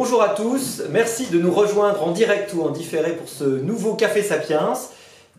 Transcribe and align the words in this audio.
Bonjour 0.00 0.22
à 0.22 0.28
tous, 0.28 0.84
merci 0.92 1.28
de 1.28 1.40
nous 1.40 1.52
rejoindre 1.52 2.04
en 2.06 2.12
direct 2.12 2.54
ou 2.54 2.62
en 2.62 2.70
différé 2.70 3.16
pour 3.16 3.28
ce 3.28 3.42
nouveau 3.42 3.96
Café 3.96 4.22
Sapiens. 4.22 4.74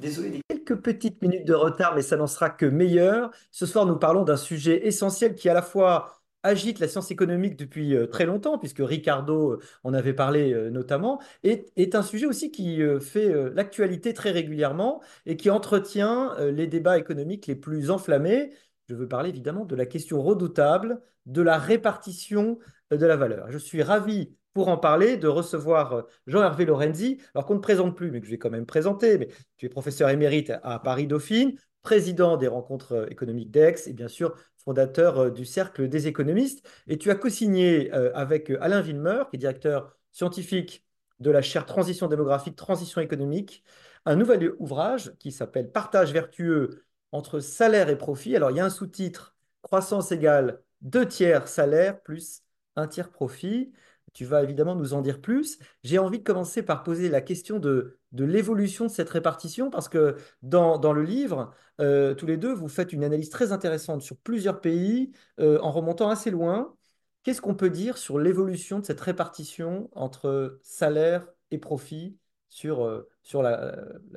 Désolé 0.02 0.32
des 0.32 0.42
quelques 0.50 0.76
petites 0.82 1.22
minutes 1.22 1.48
de 1.48 1.54
retard, 1.54 1.96
mais 1.96 2.02
ça 2.02 2.18
n'en 2.18 2.28
sera 2.28 2.50
que 2.50 2.66
meilleur. 2.66 3.32
Ce 3.52 3.66
soir, 3.66 3.86
nous 3.86 3.96
parlons 3.96 4.26
d'un 4.26 4.36
sujet 4.36 4.86
essentiel 4.86 5.36
qui 5.36 5.48
à 5.48 5.54
la 5.54 5.62
fois 5.62 6.14
agite 6.44 6.80
la 6.80 6.90
science 6.90 7.10
économique 7.10 7.56
depuis 7.56 7.96
euh, 7.96 8.06
très 8.06 8.26
longtemps, 8.26 8.58
puisque 8.58 8.82
Ricardo 8.82 9.54
euh, 9.54 9.60
en 9.86 9.94
avait 9.94 10.12
parlé 10.12 10.52
euh, 10.52 10.70
notamment, 10.70 11.22
et 11.44 11.68
est 11.78 11.96
un 11.96 12.04
sujet 12.04 12.26
aussi 12.26 12.52
qui 12.52 12.82
fait 13.00 13.34
l'actualité 13.54 14.14
très 14.14 14.32
régulièrement 14.32 15.02
et 15.26 15.38
qui 15.38 15.50
entretient 15.50 16.36
les 16.38 16.68
débats 16.68 16.98
économiques 16.98 17.48
les 17.48 17.56
plus 17.56 17.92
enflammés. 17.92 18.50
Je 18.90 18.94
veux 18.94 19.08
parler 19.08 19.30
évidemment 19.30 19.64
de 19.64 19.76
la 19.78 19.86
question 19.86 20.22
redoutable 20.22 21.00
de 21.28 21.42
la 21.42 21.58
répartition 21.58 22.60
de 22.92 23.06
la 23.06 23.16
valeur. 23.16 23.52
Je 23.52 23.58
suis 23.58 23.84
ravi 23.84 24.36
pour 24.54 24.68
en 24.68 24.78
parler, 24.78 25.18
de 25.18 25.28
recevoir 25.28 25.94
euh, 25.94 26.02
Jean-Hervé 26.28 26.66
Lorenzi, 26.66 27.22
alors 27.34 27.46
qu'on 27.46 27.56
ne 27.56 27.60
présente 27.60 27.96
plus, 27.96 28.12
mais 28.12 28.20
que 28.20 28.26
je 28.26 28.32
vais 28.32 28.38
quand 28.38 28.50
même 28.50 28.66
présenter. 28.66 29.18
Mais 29.18 29.30
tu 29.58 29.66
es 29.66 29.70
professeur 29.70 30.10
émérite 30.10 30.52
à 30.64 30.80
Paris-Dauphine, 30.80 31.58
président 31.82 32.38
des 32.38 32.48
rencontres 32.48 32.94
euh, 32.94 33.06
économiques 33.10 33.52
d'Aix 33.52 33.88
et 33.88 33.94
bien 33.94 34.08
sûr 34.08 34.36
fondateur 34.58 35.20
euh, 35.20 35.30
du 35.30 35.46
Cercle 35.46 35.88
des 35.88 36.08
économistes. 36.08 36.68
Et 36.88 36.98
tu 36.98 37.12
as 37.12 37.16
co-signé 37.16 37.92
avec 37.92 38.52
Alain 38.62 38.82
Villemeur, 38.82 39.30
qui 39.30 39.38
est 39.38 39.40
directeur 39.40 39.96
scientifique 40.12 40.86
de 41.20 41.32
la 41.32 41.42
chaire 41.42 41.66
Transition 41.66 42.08
démographique, 42.08 42.56
Transition 42.56 43.02
économique, 43.02 43.64
un 44.06 44.16
nouvel 44.16 44.54
ouvrage 44.60 45.14
qui 45.20 45.32
s'appelle 45.32 45.72
Partage 45.72 46.14
vertueux 46.14 46.84
entre 47.12 47.40
salaire 47.40 47.90
et 47.90 47.98
profit. 47.98 48.36
Alors 48.36 48.52
il 48.52 48.58
y 48.58 48.60
a 48.60 48.66
un 48.66 48.70
sous-titre, 48.70 49.36
croissance 49.62 50.12
égale 50.12 50.62
deux 50.82 51.08
tiers 51.08 51.48
salaire 51.48 52.02
plus 52.02 52.44
un 52.76 52.88
tiers 52.88 53.12
profit. 53.12 53.72
Tu 54.14 54.26
vas 54.26 54.44
évidemment 54.44 54.76
nous 54.76 54.94
en 54.94 55.02
dire 55.02 55.22
plus. 55.22 55.60
J'ai 55.84 56.00
envie 56.00 56.20
de 56.20 56.24
commencer 56.24 56.64
par 56.64 56.84
poser 56.84 57.10
la 57.10 57.22
question 57.22 57.60
de, 57.60 57.98
l'évolution 58.12 58.86
de 58.86 58.92
cette 58.92 59.10
répartition, 59.10 59.70
parce 59.70 59.90
que 59.90 60.16
dans, 60.42 60.94
le 60.94 61.04
livre, 61.04 61.54
euh, 61.82 62.14
tous 62.16 62.26
les 62.26 62.38
deux, 62.38 62.54
vous 62.54 62.68
faites 62.68 62.94
une 62.94 63.04
analyse 63.04 63.30
très 63.30 63.52
intéressante 63.52 64.02
sur 64.02 64.18
plusieurs 64.18 64.62
pays, 64.62 65.12
euh, 65.40 65.60
en 65.62 65.72
remontant 65.72 66.10
assez 66.10 66.32
loin. 66.32 66.76
Qu'est-ce 67.24 67.42
qu'on 67.42 67.56
peut 67.56 67.70
dire 67.70 67.98
sur 67.98 68.20
l'évolution 68.20 68.80
de 68.80 68.86
cette 68.86 69.02
répartition 69.02 69.90
entre 69.94 70.60
salaire 70.62 71.28
et 71.52 71.58
profit 71.58 72.18
sur, 72.48 72.84
euh, 72.84 73.08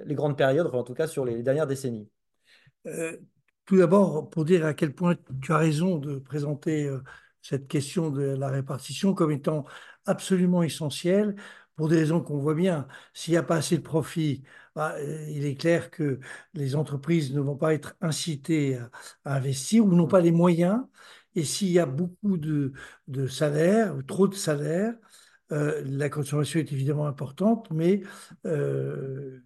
les 0.05 0.15
grandes 0.15 0.39
périodes, 0.39 0.73
en 0.73 0.84
tout 0.84 0.95
cas 0.95 1.06
sur 1.06 1.25
les 1.25 1.43
dernières 1.43 1.67
décennies? 1.67 2.09
Tout 3.65 3.77
d'abord, 3.77 4.29
pour 4.29 4.45
dire 4.45 4.67
à 4.67 4.75
quel 4.75 4.93
point 4.93 5.15
tu 5.41 5.53
as 5.53 5.56
raison 5.56 5.97
de 5.97 6.19
présenter 6.19 6.91
cette 7.43 7.69
question 7.69 8.11
de 8.11 8.23
la 8.23 8.48
répartition 8.48 9.15
comme 9.15 9.33
étant 9.33 9.65
absolument 10.07 10.62
essentielle 10.62 11.37
pour 11.77 11.89
des 11.89 11.97
raisons 11.99 12.21
qu'on 12.21 12.39
voit 12.39 12.55
bien. 12.55 12.87
S'il 13.15 13.33
n'y 13.33 13.39
a 13.39 13.43
pas 13.43 13.57
assez 13.57 13.77
de 13.79 13.83
profit, 13.83 14.43
bah, 14.75 14.95
euh, 14.99 15.27
il 15.31 15.45
est 15.45 15.57
clair 15.57 15.91
que 15.91 16.21
les 16.55 16.77
entreprises 16.77 17.34
ne 17.34 17.41
vont 17.41 17.57
pas 17.57 17.75
être 17.75 17.97
incitées 18.01 18.79
à, 19.25 19.37
investir 19.37 19.84
ou 19.84 19.95
n'ont 19.95 20.09
pas 20.09 20.21
les 20.21 20.33
moyens. 20.33 20.83
Et 21.34 21.45
s'il 21.45 21.69
y 21.69 21.79
a 21.79 21.87
beaucoup 21.87 22.37
de, 22.37 22.73
de 23.09 23.27
salaires, 23.27 23.95
trop 24.06 24.29
de 24.29 24.34
salaires, 24.34 24.95
euh, 25.53 25.83
la 25.84 26.09
consommation 26.09 26.61
est 26.61 26.73
évidemment 26.73 27.06
importante, 27.06 27.71
mais 27.71 28.03
euh, 28.47 29.41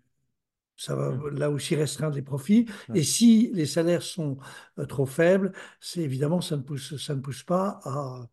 ça 0.76 0.94
va 0.94 1.10
mmh. 1.10 1.28
là 1.38 1.50
aussi 1.50 1.74
restreindre 1.74 2.14
les 2.14 2.22
profits. 2.22 2.66
Et 2.94 3.02
si 3.02 3.50
les 3.54 3.66
salaires 3.66 4.02
sont 4.02 4.36
euh, 4.78 4.84
trop 4.86 5.06
faibles, 5.06 5.52
c'est 5.80 6.00
évidemment 6.00 6.40
ça 6.40 6.56
ne 6.56 6.62
pousse 6.62 6.96
ça 6.96 7.14
ne 7.14 7.20
pousse 7.20 7.42
pas 7.42 7.80
à, 7.84 8.28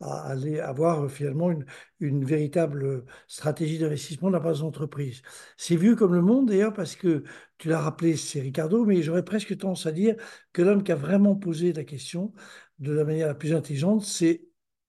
aller 0.00 0.60
avoir 0.60 1.04
euh, 1.04 1.08
finalement 1.08 1.50
une, 1.50 1.66
une 2.00 2.24
véritable 2.24 3.04
stratégie 3.26 3.78
d'investissement 3.78 4.28
de 4.28 4.34
la 4.34 4.40
part 4.40 4.52
des 4.52 4.62
entreprises. 4.62 5.22
C'est 5.56 5.76
vieux 5.76 5.96
comme 5.96 6.14
le 6.14 6.22
monde 6.22 6.48
d'ailleurs 6.48 6.72
parce 6.72 6.96
que 6.96 7.24
tu 7.58 7.68
l'as 7.68 7.80
rappelé, 7.80 8.16
c'est 8.16 8.40
Ricardo, 8.40 8.84
mais 8.84 9.02
j'aurais 9.02 9.24
presque 9.24 9.56
tendance 9.56 9.86
à 9.86 9.92
dire 9.92 10.14
que 10.52 10.62
l'homme 10.62 10.84
qui 10.84 10.92
a 10.92 10.96
vraiment 10.96 11.34
posé 11.34 11.72
la 11.72 11.84
question 11.84 12.32
de 12.78 12.92
la 12.92 13.04
manière 13.04 13.26
la 13.26 13.34
plus 13.34 13.54
intelligente, 13.54 14.02
c'est 14.04 14.44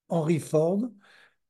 Henry 0.10 0.40
Ford, 0.40 0.90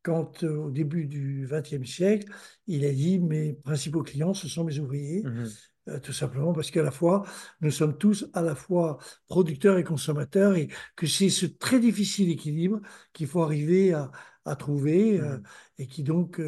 quand 0.04 0.44
euh, 0.44 0.56
au 0.56 0.72
début 0.72 1.06
du 1.06 1.48
XXe 1.50 1.90
siècle, 1.90 2.32
il 2.68 2.86
a 2.86 2.92
dit 2.92 3.20
mes 3.20 3.54
principaux 3.54 4.04
clients, 4.04 4.34
ce 4.34 4.48
sont 4.48 4.64
mes 4.64 4.80
ouvriers, 4.80 5.24
mmh 5.24 5.48
euh, 5.88 6.00
tout 6.00 6.14
simplement 6.14 6.54
parce 6.54 6.70
qu'à 6.70 6.84
la 6.84 6.92
fois, 6.92 7.24
nous 7.62 7.72
sommes 7.72 7.98
tous 7.98 8.30
à 8.34 8.44
la 8.44 8.54
fois 8.54 9.00
producteurs 9.28 9.78
et 9.80 9.84
consommateurs 9.84 10.56
et 10.56 10.68
que 10.96 11.08
c'est 11.08 11.30
ce 11.30 11.48
très 11.48 11.80
difficile 11.80 12.30
équilibre 12.30 12.80
qu'il 13.12 13.26
faut 13.26 13.42
arriver 13.42 13.94
à, 13.94 14.12
trouver 14.58 15.20
euh, 15.20 15.38
mmh 15.38 15.44
et 15.80 15.88
qui 15.88 16.04
donc 16.04 16.42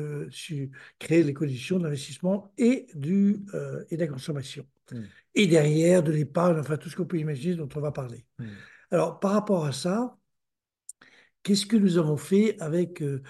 crée 0.99 1.23
les 1.23 1.33
conditions 1.33 1.79
de 1.79 1.85
l'investissement 1.85 2.51
et, 2.57 2.87
du, 2.93 3.45
et 3.89 3.95
de 3.95 4.01
la 4.01 4.07
consommation. 4.07 4.67
Mmh. 4.91 4.99
Et 5.35 5.47
derrière, 5.47 6.03
de 6.03 6.11
l'épargne, 6.11 6.59
enfin 6.59 6.75
tout 6.75 6.89
ce 6.89 6.97
qu'on 6.97 7.05
peut 7.05 7.17
imaginer 7.17 7.55
dont 7.55 7.69
on 7.73 7.79
va 7.79 7.93
parler. 7.93 8.25
Alors, 8.91 9.21
par 9.21 9.31
rapport 9.31 9.65
à 9.65 9.71
ça, 9.71 10.17
qu'est-ce 11.43 11.65
que 11.65 11.77
nous 11.77 11.97
avons 11.97 12.17
fait 12.17 12.59
avec 12.59 13.01
euh, 13.01 13.21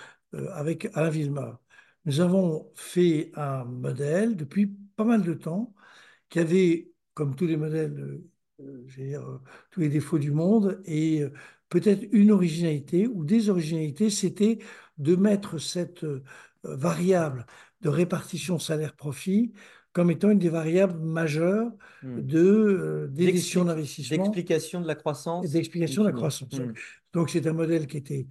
avec 0.54 0.88
Alain 0.94 1.10
Villemar? 1.10 1.60
Nous 2.06 2.22
avons 2.22 2.72
fait 2.76 3.32
un 3.36 3.64
modèle 3.66 4.36
depuis 4.36 4.68
pas 4.96 5.04
mal 5.04 5.24
de 5.24 5.34
temps 5.34 5.74
qui 6.30 6.40
avait, 6.40 6.92
comme 7.14 7.36
tous 7.36 7.48
les 7.48 7.58
modèles, 7.58 7.94
euh, 8.62 8.88
euh, 9.00 9.40
tous 9.72 9.80
les 9.82 9.90
défauts 9.90 10.20
du 10.20 10.32
monde 10.32 10.82
et 10.86 11.24
peut-être 11.70 12.08
une 12.12 12.32
originalité 12.32 13.08
ou 13.08 13.26
des 13.26 13.50
originalités, 13.50 14.10
c'était 14.10 14.60
de 14.98 15.16
mettre 15.16 15.58
cette 15.60 16.06
variable 16.64 17.46
de 17.82 17.90
répartition 17.90 18.60
salaire-profit 18.60 19.54
comme 19.94 20.12
étant 20.12 20.30
une 20.30 20.40
des 20.40 20.50
variables 20.50 21.00
majeures 21.00 21.72
hmm. 22.04 22.22
de 22.22 23.10
d'édition 23.12 23.66
d'investissement. 23.66 24.18
D'explication 24.18 24.82
de 24.82 24.88
la 24.88 24.96
croissance. 24.96 25.50
D'explication 25.50 26.04
de 26.04 26.08
la 26.08 26.14
croissance. 26.14 26.54
Hmm. 26.54 26.74
Donc 27.14 27.30
c'est 27.30 27.46
un 27.48 27.54
modèle 27.54 27.88
qui 27.88 27.98
était, 27.98 28.28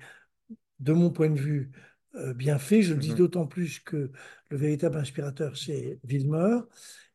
de 0.78 0.93
mon 0.93 1.10
point 1.10 1.28
de 1.28 1.38
vue, 1.38 1.70
euh, 2.16 2.34
bien 2.34 2.59
fait. 2.59 2.82
Je 2.82 2.94
le 2.94 3.00
dis 3.00 3.10
mhm. 3.10 3.16
d'autant 3.16 3.47
plus 3.47 3.78
que 3.78 4.10
le 4.49 4.56
véritable 4.56 4.99
inspirateur, 4.99 5.56
c'est 5.56 6.00
Villemeur, 6.03 6.66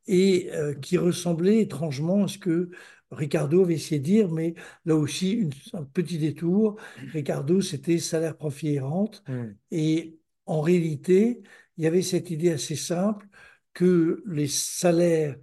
et 0.08 0.52
euh, 0.54 0.74
qui 0.74 0.98
ressemblait 0.98 1.60
étrangement 1.60 2.24
à 2.24 2.28
ce 2.28 2.38
que 2.38 2.70
Ricardo 3.12 3.64
avait 3.64 3.76
essayé 3.76 4.00
de 4.00 4.06
dire, 4.06 4.32
mais 4.32 4.56
là 4.86 4.96
aussi, 4.96 5.50
un 5.74 5.84
petit 5.84 6.18
détour. 6.18 6.78
Ricardo, 7.12 7.62
c'était 7.62 7.98
salaire, 7.98 8.38
profit 8.38 8.76
et 8.76 8.80
rente. 8.80 9.24
Et 9.72 10.18
en 10.46 10.62
réalité, 10.62 11.42
il 11.78 11.84
y 11.84 11.88
avait 11.88 12.02
cette 12.02 12.30
idée 12.30 12.52
assez 12.52 12.76
simple 12.76 13.28
que 13.76 14.24
les 14.26 14.48
salaires 14.48 15.38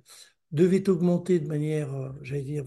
devaient 0.50 0.88
augmenter 0.88 1.38
de 1.38 1.46
manière, 1.46 1.94
euh, 1.94 2.10
j'allais 2.22 2.42
dire, 2.42 2.64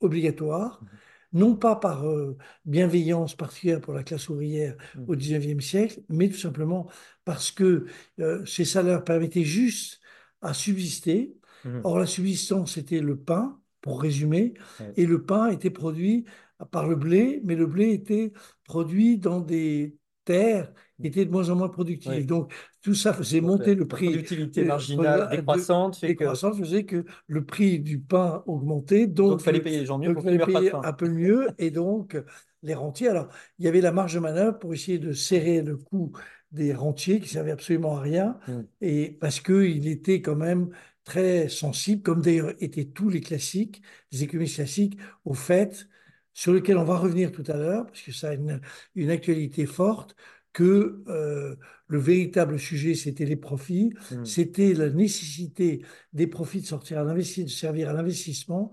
obligatoire. 0.00 0.80
Mhm 0.82 0.88
non 1.36 1.54
pas 1.54 1.76
par 1.76 2.08
euh, 2.08 2.36
bienveillance 2.64 3.34
particulière 3.34 3.80
pour 3.80 3.92
la 3.92 4.02
classe 4.02 4.28
ouvrière 4.28 4.76
mmh. 4.94 5.04
au 5.06 5.16
XIXe 5.16 5.64
siècle, 5.64 6.00
mais 6.08 6.28
tout 6.28 6.38
simplement 6.38 6.88
parce 7.24 7.50
que 7.50 7.86
euh, 8.20 8.44
ces 8.46 8.64
salaires 8.64 9.04
permettaient 9.04 9.44
juste 9.44 10.00
à 10.40 10.54
subsister. 10.54 11.36
Mmh. 11.64 11.80
Or, 11.84 11.98
la 11.98 12.06
subsistance, 12.06 12.74
c'était 12.74 13.00
le 13.00 13.18
pain, 13.18 13.60
pour 13.82 14.02
résumer, 14.02 14.54
et 14.96 15.06
le 15.06 15.24
pain 15.24 15.46
était 15.48 15.70
produit 15.70 16.24
par 16.72 16.88
le 16.88 16.96
blé, 16.96 17.40
mais 17.44 17.54
le 17.54 17.66
blé 17.66 17.92
était 17.92 18.32
produit 18.64 19.16
dans 19.16 19.38
des 19.38 19.96
terres 20.24 20.72
était 21.04 21.24
de 21.24 21.30
moins 21.30 21.50
en 21.50 21.56
moins 21.56 21.68
productive. 21.68 22.26
Donc, 22.26 22.52
tout 22.82 22.94
ça 22.94 23.12
faisait 23.12 23.40
monter 23.40 23.74
le 23.74 23.86
prix. 23.86 24.12
L'utilité 24.12 24.64
marginale 24.64 25.28
décroissante, 25.30 25.96
fait 25.96 26.08
décroissante 26.08 26.56
faisait 26.56 26.84
que 26.84 27.04
le 27.26 27.44
prix 27.44 27.80
du 27.80 27.98
pain 27.98 28.42
augmentait. 28.46 29.06
Donc, 29.06 29.40
il 29.40 29.44
fallait 29.44 29.60
payer 29.60 29.80
les 29.80 29.86
gens 29.86 29.98
mieux 29.98 30.14
pour 30.14 30.22
fallait 30.22 30.38
payer 30.38 30.72
un 30.72 30.92
peu 30.92 31.08
mieux. 31.08 31.48
Et 31.58 31.70
donc, 31.70 32.16
les 32.62 32.74
rentiers. 32.74 33.08
Alors, 33.08 33.28
il 33.58 33.64
y 33.64 33.68
avait 33.68 33.80
la 33.80 33.92
marge 33.92 34.14
de 34.14 34.20
manœuvre 34.20 34.58
pour 34.58 34.72
essayer 34.72 34.98
de 34.98 35.12
serrer 35.12 35.62
le 35.62 35.76
coût 35.76 36.12
des 36.52 36.72
rentiers 36.72 37.20
qui 37.20 37.28
servaient 37.28 37.50
absolument 37.50 37.96
à 37.96 38.00
rien. 38.00 38.38
Hmm. 38.48 38.62
Et 38.80 39.16
parce 39.20 39.40
qu'il 39.40 39.88
était 39.88 40.22
quand 40.22 40.36
même 40.36 40.70
très 41.04 41.48
sensible, 41.48 42.02
comme 42.02 42.22
d'ailleurs 42.22 42.52
étaient 42.60 42.86
tous 42.86 43.08
les 43.08 43.20
classiques, 43.20 43.82
les 44.12 44.24
économistes 44.24 44.56
classiques, 44.56 44.98
au 45.24 45.34
fait 45.34 45.86
sur 46.34 46.52
lequel 46.52 46.76
on 46.76 46.84
va 46.84 46.98
revenir 46.98 47.32
tout 47.32 47.44
à 47.46 47.56
l'heure, 47.56 47.86
parce 47.86 48.02
que 48.02 48.12
ça 48.12 48.30
a 48.30 48.34
une, 48.34 48.60
une 48.94 49.10
actualité 49.10 49.64
forte, 49.64 50.16
que 50.56 51.02
euh, 51.08 51.54
le 51.86 51.98
véritable 51.98 52.58
sujet, 52.58 52.94
c'était 52.94 53.26
les 53.26 53.36
profits, 53.36 53.92
hmm. 54.10 54.24
c'était 54.24 54.72
la 54.72 54.88
nécessité 54.88 55.84
des 56.14 56.26
profits 56.26 56.62
de 56.62 56.66
sortir 56.66 56.98
à 56.98 57.04
l'investissement, 57.04 57.44
de 57.44 57.50
servir 57.50 57.90
à 57.90 57.92
l'investissement, 57.92 58.70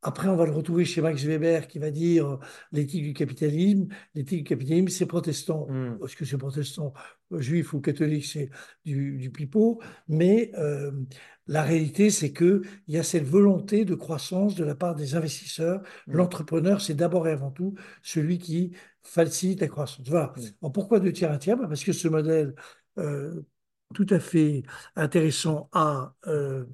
Après, 0.00 0.28
on 0.28 0.36
va 0.36 0.46
le 0.46 0.52
retrouver 0.52 0.84
chez 0.84 1.00
Max 1.00 1.24
Weber 1.24 1.66
qui 1.66 1.80
va 1.80 1.90
dire 1.90 2.24
euh, 2.28 2.38
l'éthique 2.70 3.02
du 3.02 3.14
capitalisme. 3.14 3.88
L'éthique 4.14 4.44
du 4.44 4.44
capitalisme, 4.44 4.88
c'est 4.90 5.06
protestant. 5.06 5.66
Hmm. 5.68 5.98
Est-ce 6.04 6.14
que 6.14 6.24
c'est 6.24 6.38
protestant, 6.38 6.92
juif 7.32 7.72
ou 7.72 7.80
catholique, 7.80 8.26
c'est 8.26 8.48
du, 8.84 9.18
du 9.18 9.30
pipeau. 9.32 9.80
Mais 10.06 10.52
euh, 10.56 10.92
la 11.48 11.64
réalité, 11.64 12.10
c'est 12.10 12.32
qu'il 12.32 12.62
y 12.86 12.96
a 12.96 13.02
cette 13.02 13.24
volonté 13.24 13.84
de 13.84 13.96
croissance 13.96 14.54
de 14.54 14.64
la 14.64 14.76
part 14.76 14.94
des 14.94 15.16
investisseurs. 15.16 15.80
Hmm. 16.06 16.12
L'entrepreneur, 16.12 16.80
c'est 16.80 16.94
d'abord 16.94 17.26
et 17.26 17.32
avant 17.32 17.50
tout 17.50 17.74
celui 18.02 18.38
qui 18.38 18.72
facilite 19.08 19.60
la 19.60 19.68
croissance. 19.68 20.08
Voilà. 20.08 20.32
Alors, 20.62 20.72
pourquoi 20.72 21.00
deux 21.00 21.12
tiers, 21.12 21.32
un 21.32 21.38
tiers? 21.38 21.58
Parce 21.58 21.84
que 21.84 21.92
ce 21.92 22.08
modèle 22.08 22.54
euh, 22.98 23.42
tout 23.94 24.06
à 24.10 24.20
fait 24.20 24.62
intéressant 24.96 25.68
a 25.72 26.14
euh, 26.26 26.64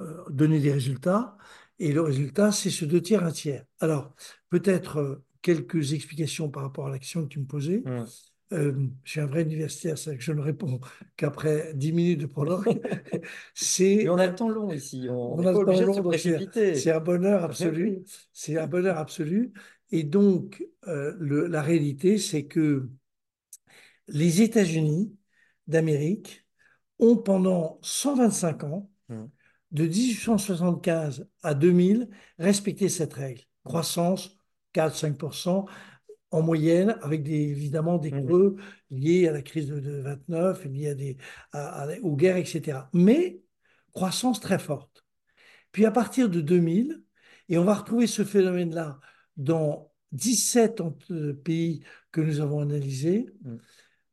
euh, 0.00 0.24
donné 0.30 0.60
des 0.60 0.72
résultats. 0.72 1.36
Et 1.78 1.92
le 1.92 2.00
résultat, 2.02 2.52
c'est 2.52 2.70
ce 2.70 2.84
deux 2.84 3.00
tiers, 3.02 3.24
un 3.24 3.30
tiers. 3.32 3.64
Alors, 3.80 4.14
peut-être 4.50 4.98
euh, 4.98 5.24
quelques 5.42 5.92
explications 5.92 6.50
par 6.50 6.62
rapport 6.64 6.86
à 6.86 6.90
l'action 6.90 7.22
que 7.22 7.28
tu 7.28 7.38
me 7.40 7.46
posais. 7.46 7.82
Euh, 8.52 8.72
je 9.02 9.10
suis 9.10 9.20
un 9.20 9.26
vrai 9.26 9.42
universitaire, 9.42 9.98
c'est 9.98 10.16
que 10.16 10.22
je 10.22 10.32
ne 10.32 10.40
réponds 10.40 10.80
qu'après 11.16 11.72
10 11.74 11.92
minutes 11.92 12.20
de 12.20 12.26
prologue. 12.26 12.80
c'est, 13.54 14.08
on 14.08 14.18
a 14.18 14.26
le 14.28 14.34
temps 14.36 14.48
long 14.48 14.72
ici, 14.72 15.08
on 15.10 15.44
a 15.44 15.52
le 15.52 15.58
temps 15.58 15.80
long, 15.80 15.94
c'est- 15.94 16.08
précipiter. 16.08 16.74
c'est 16.76 16.92
un 16.92 17.00
bonheur 17.00 17.42
absolu. 17.44 18.04
C'est 18.32 18.56
un 18.56 18.66
bonheur 18.68 18.98
absolu. 18.98 19.52
Et 19.90 20.02
donc, 20.02 20.64
euh, 20.88 21.14
le- 21.18 21.46
la 21.46 21.62
réalité, 21.62 22.18
c'est 22.18 22.46
que 22.46 22.88
les 24.08 24.42
États-Unis 24.42 25.16
d'Amérique 25.66 26.46
ont 26.98 27.16
pendant 27.16 27.78
125 27.82 28.64
ans, 28.64 28.90
Hmm. 29.08 29.26
de 29.70 29.86
1875 29.86 31.28
à 31.42 31.54
2000, 31.54 32.08
respecté 32.38 32.88
cette 32.88 33.14
règle. 33.14 33.42
Croissance 33.64 34.36
4-5% 34.72 35.66
en 36.32 36.42
moyenne, 36.42 36.98
avec 37.02 37.22
des, 37.22 37.34
évidemment 37.34 37.98
des 37.98 38.10
Hmm. 38.10 38.26
creux 38.26 38.56
liés 38.90 39.28
à 39.28 39.32
la 39.32 39.42
crise 39.42 39.68
de, 39.68 39.78
de 39.78 40.00
29, 40.00 40.64
liés 40.64 40.88
à 40.88 40.94
des, 40.94 41.16
à- 41.52 41.82
à- 41.82 41.98
aux 42.00 42.16
guerres, 42.16 42.36
etc. 42.36 42.88
Mais 42.92 43.40
croissance 43.92 44.40
très 44.40 44.58
forte. 44.58 45.04
Puis 45.72 45.84
à 45.84 45.90
partir 45.90 46.28
de 46.28 46.40
2000, 46.40 47.02
et 47.48 47.58
on 47.58 47.64
va 47.64 47.74
retrouver 47.74 48.06
ce 48.08 48.24
phénomène-là 48.24 48.98
dans 49.36 49.90
17 50.12 50.80
ent- 50.80 50.96
euh, 51.10 51.34
pays 51.34 51.82
que 52.12 52.20
nous 52.20 52.40
avons 52.40 52.60
analysés, 52.60 53.28
Mm. 53.42 53.56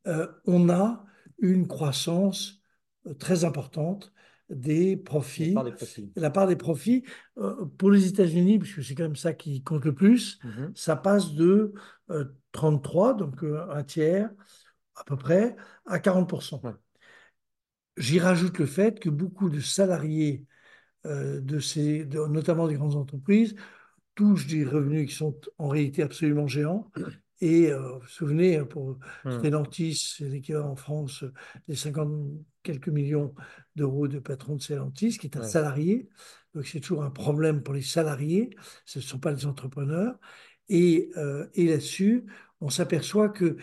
euh, 0.08 0.26
on 0.46 0.68
a 0.68 1.04
une 1.38 1.66
croissance 1.66 2.60
euh, 3.06 3.14
très 3.14 3.44
importante 3.44 4.12
des 4.50 4.96
profits, 4.96 5.54
des 5.54 6.12
la 6.16 6.30
part 6.30 6.46
des 6.46 6.56
profits. 6.56 7.02
euh, 7.38 7.64
pour 7.78 7.90
les 7.90 8.06
États-Unis, 8.06 8.58
puisque 8.58 8.84
c'est 8.84 8.94
quand 8.94 9.04
même 9.04 9.16
ça 9.16 9.32
qui 9.32 9.62
compte 9.62 9.84
le 9.86 9.94
plus, 9.94 10.38
Mhm. 10.44 10.72
ça 10.74 10.96
passe 10.96 11.32
de 11.32 11.72
euh, 12.10 12.24
33, 12.52 13.14
donc 13.14 13.42
un 13.42 13.82
tiers 13.82 14.30
à 14.96 15.04
peu 15.04 15.16
près, 15.16 15.56
à 15.86 15.98
40%. 15.98 16.60
Ouais. 16.62 16.72
J'y 17.96 18.18
rajoute 18.18 18.58
le 18.58 18.66
fait 18.66 19.00
que 19.00 19.08
beaucoup 19.08 19.48
de 19.48 19.60
salariés 19.60 20.44
de 21.04 21.58
ces, 21.58 22.04
de- 22.06 22.26
notamment 22.28 22.66
des 22.66 22.74
grandes 22.76 22.96
entreprises, 22.96 23.54
touchent 24.14 24.46
des 24.46 24.64
revenus 24.64 25.08
qui 25.10 25.14
sont 25.16 25.38
en 25.58 25.68
réalité 25.68 26.02
absolument 26.02 26.46
géants. 26.48 26.90
Et 27.40 27.70
euh, 27.70 27.94
vous 27.94 28.00
vous 28.00 28.06
souvenez, 28.08 28.64
pour 28.64 28.98
Hmm. 29.24 29.40
Stellantis, 29.40 30.14
c'est 30.16 30.28
l'équivalent 30.28 30.70
en 30.70 30.76
France 30.76 31.24
des 31.68 31.74
50 31.76 32.30
quelques 32.62 32.88
millions 32.88 33.34
d'euros 33.76 34.08
de 34.08 34.18
patron 34.18 34.56
de 34.56 34.62
Stellantis, 34.62 35.18
qui 35.18 35.26
est 35.26 35.36
un 35.36 35.42
Ouais. 35.42 35.48
salarié. 35.48 36.08
Donc 36.54 36.66
c'est 36.66 36.80
toujours 36.80 37.02
un 37.04 37.10
problème 37.10 37.62
pour 37.62 37.74
les 37.74 37.82
salariés, 37.82 38.50
ce 38.86 39.00
ne 39.00 39.04
sont 39.04 39.18
pas 39.18 39.32
les 39.32 39.46
entrepreneurs. 39.46 40.16
Et, 40.68 41.10
euh, 41.16 41.46
et 41.54 41.66
là-dessus, 41.66 42.24
on 42.60 42.70
s'aperçoit 42.70 43.28
qu'il 43.30 43.56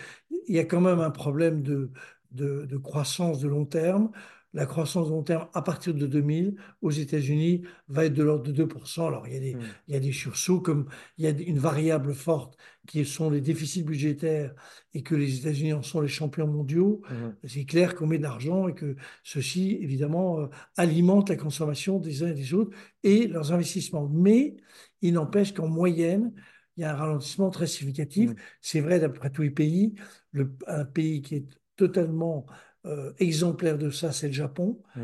y 0.47 0.59
a 0.59 0.65
quand 0.65 0.81
même 0.81 0.99
un 0.99 1.09
problème 1.11 1.63
de, 1.63 1.91
de, 2.31 2.65
de 2.65 2.77
croissance 2.77 3.39
de 3.39 3.47
long 3.47 3.65
terme. 3.65 4.11
La 4.53 4.65
croissance 4.65 5.07
long 5.09 5.23
terme, 5.23 5.47
à 5.53 5.61
partir 5.61 5.93
de 5.93 6.05
2000, 6.07 6.55
aux 6.81 6.91
États-Unis, 6.91 7.61
va 7.87 8.05
être 8.05 8.13
de 8.13 8.23
l'ordre 8.23 8.43
de 8.43 8.51
2%. 8.51 9.07
Alors, 9.07 9.27
il 9.27 9.33
y 9.33 9.37
a 9.37 9.39
des, 9.39 9.55
Hmm. 9.55 9.61
il 9.87 9.93
y 9.93 9.97
a 9.97 9.99
des 10.01 10.11
sursauts, 10.11 10.59
comme 10.59 10.87
il 11.17 11.23
y 11.23 11.27
a 11.27 11.31
une 11.31 11.57
variable 11.59 12.13
forte 12.13 12.57
qui 12.87 13.05
sont 13.05 13.29
les 13.29 13.39
déficits 13.41 13.83
budgétaires 13.83 14.53
et 14.93 15.03
que 15.03 15.15
les 15.15 15.37
États-Unis 15.39 15.73
en 15.73 15.81
sont 15.83 16.01
les 16.01 16.07
champions 16.09 16.47
mondiaux. 16.47 17.01
Mhm. 17.09 17.35
C'est 17.45 17.65
clair 17.65 17.95
qu'on 17.95 18.07
met 18.07 18.17
de 18.17 18.23
l'argent 18.23 18.67
et 18.67 18.73
que 18.73 18.95
ceci, 19.23 19.77
évidemment, 19.81 20.41
euh, 20.41 20.47
alimente 20.75 21.29
la 21.29 21.35
consommation 21.37 21.99
des 21.99 22.23
uns 22.23 22.27
et 22.27 22.33
des 22.33 22.53
autres 22.53 22.75
et 23.03 23.27
leurs 23.27 23.53
investissements. 23.53 24.09
Mais 24.09 24.57
il 25.01 25.13
n'empêche 25.13 25.53
qu'en 25.53 25.67
moyenne, 25.67 26.33
il 26.77 26.81
y 26.81 26.83
a 26.83 26.91
un 26.93 26.95
ralentissement 26.97 27.49
très 27.51 27.67
significatif. 27.67 28.31
Mm. 28.31 28.35
C'est 28.61 28.79
vrai 28.81 28.99
d'après 28.99 29.29
tous 29.29 29.43
les 29.43 29.51
pays. 29.51 29.93
Le- 30.31 30.55
un 30.67 30.85
pays 30.85 31.21
qui 31.21 31.35
est 31.35 31.45
totalement 31.75 32.45
euh, 32.85 33.13
exemplaire 33.19 33.77
de 33.77 33.89
ça, 33.89 34.11
c'est 34.11 34.27
le 34.27 34.33
Japon. 34.33 34.81
Mm. 34.95 35.01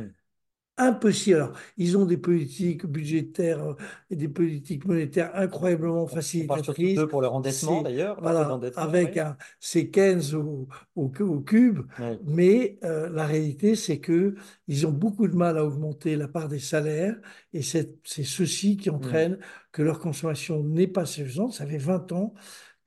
Impossible. 0.79 1.37
Alors, 1.37 1.53
ils 1.77 1.97
ont 1.97 2.05
des 2.05 2.17
politiques 2.17 2.85
budgétaires 2.85 3.63
euh, 3.63 3.73
et 4.11 4.15
des 4.15 4.27
politiques 4.27 4.85
monétaires 4.85 5.31
incroyablement 5.33 6.03
On 6.03 6.07
facilitatrices. 6.07 6.99
pour 7.09 7.19
leur 7.23 7.33
endettement 7.33 7.79
C'est- 7.79 7.83
d'ailleurs. 7.85 8.21
Voilà, 8.21 8.59
avec 8.75 9.13
oui. 9.15 9.19
un, 9.19 9.37
ces 9.59 9.89
Keynes 9.89 10.21
au, 10.35 10.67
au, 10.95 11.11
au 11.19 11.39
cube. 11.41 11.79
Oui. 11.99 12.05
Mais 12.27 12.77
euh, 12.83 13.09
la 13.09 13.25
réalité, 13.25 13.75
c'est 13.75 13.99
que 13.99 14.35
ils 14.67 14.85
ont 14.85 14.91
beaucoup 14.91 15.27
de 15.27 15.35
mal 15.35 15.57
à 15.57 15.65
augmenter 15.65 16.15
la 16.15 16.27
part 16.27 16.47
des 16.47 16.59
salaires 16.59 17.15
et 17.53 17.63
c'est 17.63 17.95
c'est 18.03 18.23
ceci 18.23 18.77
qui 18.77 18.91
entraîne 18.91 19.39
que 19.71 19.81
leur 19.81 19.97
consommation 19.99 20.63
n'est 20.63 20.85
pas 20.87 21.07
suffisante. 21.07 21.53
Ça 21.53 21.65
fait 21.65 21.77
20 21.79 22.11
ans 22.11 22.35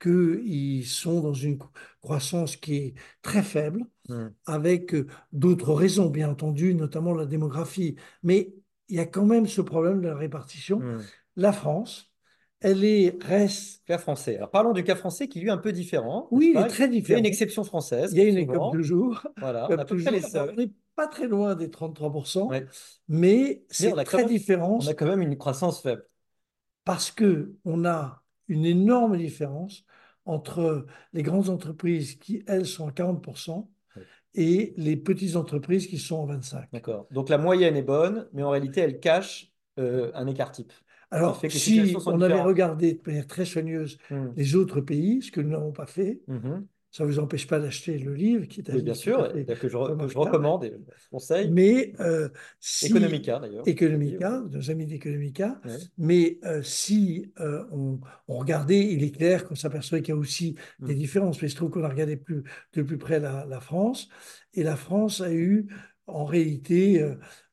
qu'ils 0.01 0.85
sont 0.85 1.21
dans 1.21 1.33
une 1.33 1.59
croissance 2.01 2.55
qui 2.55 2.75
est 2.75 2.93
très 3.21 3.43
faible, 3.43 3.85
Mm. 4.09 4.29
avec 4.47 4.93
euh, 4.95 5.07
d'autres 5.31 5.73
raisons, 5.73 6.09
bien 6.09 6.29
entendu, 6.29 6.73
notamment 6.75 7.13
la 7.13 7.25
démographie. 7.25 7.95
Mais 8.23 8.53
il 8.89 8.95
y 8.97 8.99
a 8.99 9.05
quand 9.05 9.25
même 9.25 9.45
ce 9.47 9.61
problème 9.61 10.01
de 10.01 10.07
la 10.07 10.15
répartition. 10.15 10.79
Mm. 10.79 11.01
La 11.37 11.53
France, 11.53 12.11
elle 12.59 12.83
est, 12.83 13.23
reste, 13.23 13.83
Cas 13.85 13.99
français. 13.99 14.37
Alors 14.37 14.49
parlons 14.51 14.73
du 14.73 14.83
cas 14.83 14.95
français 14.95 15.27
qui 15.27 15.39
lui 15.39 15.47
est 15.47 15.51
un 15.51 15.57
peu 15.57 15.71
différent. 15.71 16.27
oui, 16.31 16.53
il 16.55 16.59
est 16.59 16.67
très 16.67 16.85
Il 16.87 16.93
y 16.93 16.97
a 16.97 16.99
différent. 16.99 17.19
une 17.19 17.25
exception 17.25 17.63
française. 17.63 18.11
Il 18.11 18.17
y 18.17 18.21
a 18.21 18.25
une 18.27 18.37
écope 18.37 18.75
de 18.75 18.81
jour. 18.81 19.25
Voilà, 19.37 19.67
on 19.69 19.77
à 19.77 19.85
peu 19.85 19.95
près 19.97 20.11
les 20.11 20.21
seuls. 20.21 20.49
on 20.53 20.55
n'est 20.59 20.71
pas 20.95 21.07
très 21.07 21.27
loin 21.27 21.55
des 21.55 21.69
33%, 21.69 22.49
Ouais. 22.49 22.65
mais 23.07 23.63
c'est 23.69 23.97
a 23.97 24.03
très 24.03 24.17
même- 24.19 24.27
différent 24.27 24.79
On 24.81 24.87
a 24.87 24.93
quand 24.93 25.07
même 25.07 25.21
une 25.21 25.37
croissance 25.37 25.81
faible. 25.81 26.05
parce 26.83 27.11
que 27.11 27.53
on 27.65 27.85
a 27.85 28.23
une 28.47 28.65
énorme 28.65 29.15
différence 29.15 29.85
entre 30.25 30.85
les 31.13 31.23
grandes 31.23 31.49
entreprises 31.49 32.15
qui, 32.15 32.43
elles, 32.47 32.65
sont 32.65 32.87
à 32.87 32.91
40% 32.91 33.67
Ouais. 33.97 34.03
et 34.35 34.73
les 34.77 34.95
petites 34.95 35.35
entreprises 35.35 35.87
qui 35.87 35.97
sont 35.97 36.23
à 36.29 36.35
25%. 36.37 36.65
D'accord. 36.71 37.07
Donc 37.11 37.27
la 37.29 37.37
moyenne 37.37 37.75
est 37.75 37.81
bonne, 37.83 38.27
mais 38.33 38.43
en 38.43 38.49
réalité, 38.51 38.81
elle 38.81 38.99
cache 38.99 39.51
euh, 39.79 40.11
un 40.13 40.27
écart 40.27 40.51
type. 40.51 40.71
Alors, 41.13 41.41
si 41.49 41.93
on 42.05 42.21
avait 42.21 42.39
regardé 42.41 42.93
de 42.93 43.01
manière 43.05 43.27
très 43.27 43.43
soigneuse 43.43 43.97
Mm. 44.09 44.27
les 44.37 44.55
autres 44.55 44.79
pays, 44.79 45.21
ce 45.21 45.29
que 45.31 45.41
nous 45.41 45.49
n'avons 45.49 45.73
pas 45.73 45.85
fait, 45.85 46.21
Mhm. 46.27 46.65
Ça 46.91 47.03
ne 47.03 47.09
vous 47.09 47.19
empêche 47.19 47.47
pas 47.47 47.59
d'acheter 47.59 47.97
le 47.97 48.13
livre 48.13 48.45
qui 48.47 48.59
est 48.61 48.71
Oui, 48.71 48.81
bien 48.81 48.93
sûr, 48.93 49.31
fait 49.31 49.45
que 49.57 49.67
je, 49.69 49.77
re- 49.77 50.13
recommande 50.17 50.63
et 50.65 50.71
je 50.71 51.09
conseille. 51.09 51.49
Mais 51.51 51.93
euh, 51.99 52.29
si 52.59 52.87
Economica 52.87 53.39
d'ailleurs. 53.39 53.65
Economica, 53.67 54.41
nos 54.49 54.69
amis 54.71 54.85
d'Economica, 54.85 55.61
Ouais. 55.65 55.77
mais 55.97 56.39
euh, 56.45 56.61
si 56.63 57.31
euh, 57.39 57.63
on, 57.71 57.99
on 58.27 58.37
regardait, 58.37 58.79
il 58.93 59.03
est 59.03 59.11
clair 59.11 59.45
qu'on 59.47 59.55
s'aperçoit 59.55 59.99
qu'il 59.99 60.09
y 60.09 60.11
a 60.11 60.15
aussi 60.17 60.55
des 60.85 60.93
Mm. 60.93 60.97
différences, 60.97 61.41
mais 61.41 61.47
je 61.47 61.55
trouve 61.55 61.69
qu'on 61.69 61.83
a 61.83 61.89
regardé 61.89 62.17
plus, 62.17 62.43
de 62.73 62.81
plus 62.81 62.97
près 62.97 63.19
la, 63.19 63.45
la 63.45 63.59
France, 63.59 64.09
et 64.53 64.63
la 64.63 64.75
France 64.75 65.21
a 65.21 65.31
eu 65.33 65.67
en 66.07 66.25
réalité, 66.25 67.05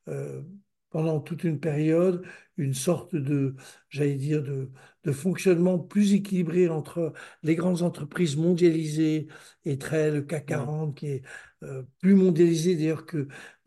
euh, 0.09 0.41
pendant 0.89 1.19
toute 1.19 1.43
une 1.43 1.59
période, 1.59 2.25
une 2.57 2.73
sorte 2.73 3.15
de, 3.15 3.55
j'allais 3.89 4.15
dire, 4.15 4.43
de, 4.43 4.71
de 5.03 5.11
fonctionnement 5.11 5.79
plus 5.79 6.13
équilibré 6.13 6.67
entre 6.69 7.13
les 7.43 7.55
grandes 7.55 7.81
entreprises 7.81 8.35
mondialisées 8.37 9.27
et 9.65 9.77
très 9.77 10.11
le 10.11 10.21
CAC 10.21 10.45
40 10.47 10.95
qui 10.97 11.07
est 11.07 11.21
euh, 11.63 11.83
plus 11.99 12.15
mondialisé 12.15 12.75
d'ailleurs 12.75 13.05
que 13.05 13.17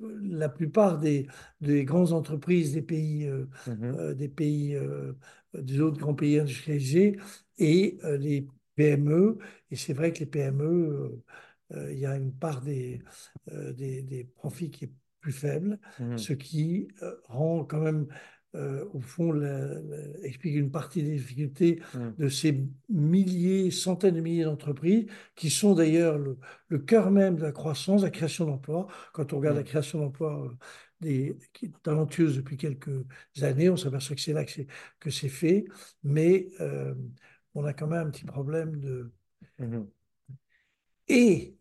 euh, 0.02 0.18
la 0.22 0.48
plupart 0.48 0.98
des, 0.98 1.26
des 1.60 1.84
grandes 1.84 2.12
entreprises 2.12 2.72
des 2.72 2.82
pays, 2.82 3.26
euh, 3.26 3.46
euh, 3.94 4.14
des 4.14 4.28
pays, 4.28 4.76
des 5.54 5.80
autres 5.80 5.98
grands 5.98 6.14
pays 6.14 6.38
industrialisés 6.38 7.16
et 7.58 7.98
les 8.18 8.46
PME. 8.74 9.38
Et 9.70 9.76
c'est 9.76 9.92
vrai 9.92 10.12
que 10.12 10.20
les 10.20 10.26
PME, 10.26 11.22
il 11.90 11.98
y 11.98 12.06
a 12.06 12.16
une 12.16 12.32
part 12.32 12.60
des, 12.62 13.02
des, 13.46 14.02
des 14.02 14.24
profits 14.24 14.70
qui 14.70 14.84
est 14.86 14.92
plus 15.20 15.32
faible, 15.32 15.78
Mhm. 15.98 16.16
ce 16.16 16.32
qui 16.32 16.88
euh, 17.02 17.14
rend 17.28 17.64
quand 17.64 17.80
même 17.80 18.08
euh, 18.54 18.85
au 18.92 19.00
fond, 19.00 19.32
la- 19.32 19.80
la- 19.80 20.21
explique 20.26 20.54
une 20.56 20.71
partie 20.71 21.02
des 21.02 21.12
difficultés 21.16 21.80
Mm. 21.94 22.11
de 22.18 22.28
ces 22.28 22.64
milliers, 22.88 23.71
centaines 23.71 24.14
de 24.16 24.21
milliers 24.21 24.44
d'entreprises, 24.44 25.06
qui 25.35 25.50
sont 25.50 25.75
d'ailleurs 25.75 26.18
le, 26.18 26.38
le 26.68 26.78
cœur 26.78 27.11
même 27.11 27.37
de 27.37 27.42
la 27.42 27.52
croissance, 27.52 28.02
la 28.02 28.11
création 28.11 28.44
d'emplois. 28.47 28.87
Quand 29.12 29.32
on 29.32 29.38
regarde 29.38 29.56
la 29.56 29.62
Mm. 29.62 29.66
création 29.66 29.99
d'emplois 30.00 30.44
euh, 30.47 30.50
des, 31.00 31.37
qui 31.52 31.66
est 31.66 31.73
talentueuse 31.82 32.37
depuis 32.37 32.56
quelques 32.56 33.04
années, 33.40 33.71
on 33.71 33.76
s'aperçoit 33.76 34.16
que 34.16 34.23
c'est 34.23 34.32
là 34.32 34.44
que 34.44 35.11
c'est, 35.11 35.28
fait, 35.28 35.64
mais 36.04 36.49
euh, 36.61 36.94
on 37.54 37.64
a 37.64 37.73
quand 37.73 37.87
même 37.87 38.06
un 38.09 38.11
petit 38.11 38.25
problème 38.25 38.78
de... 38.80 39.11
Mhm. 39.59 39.88
Et 41.09 41.56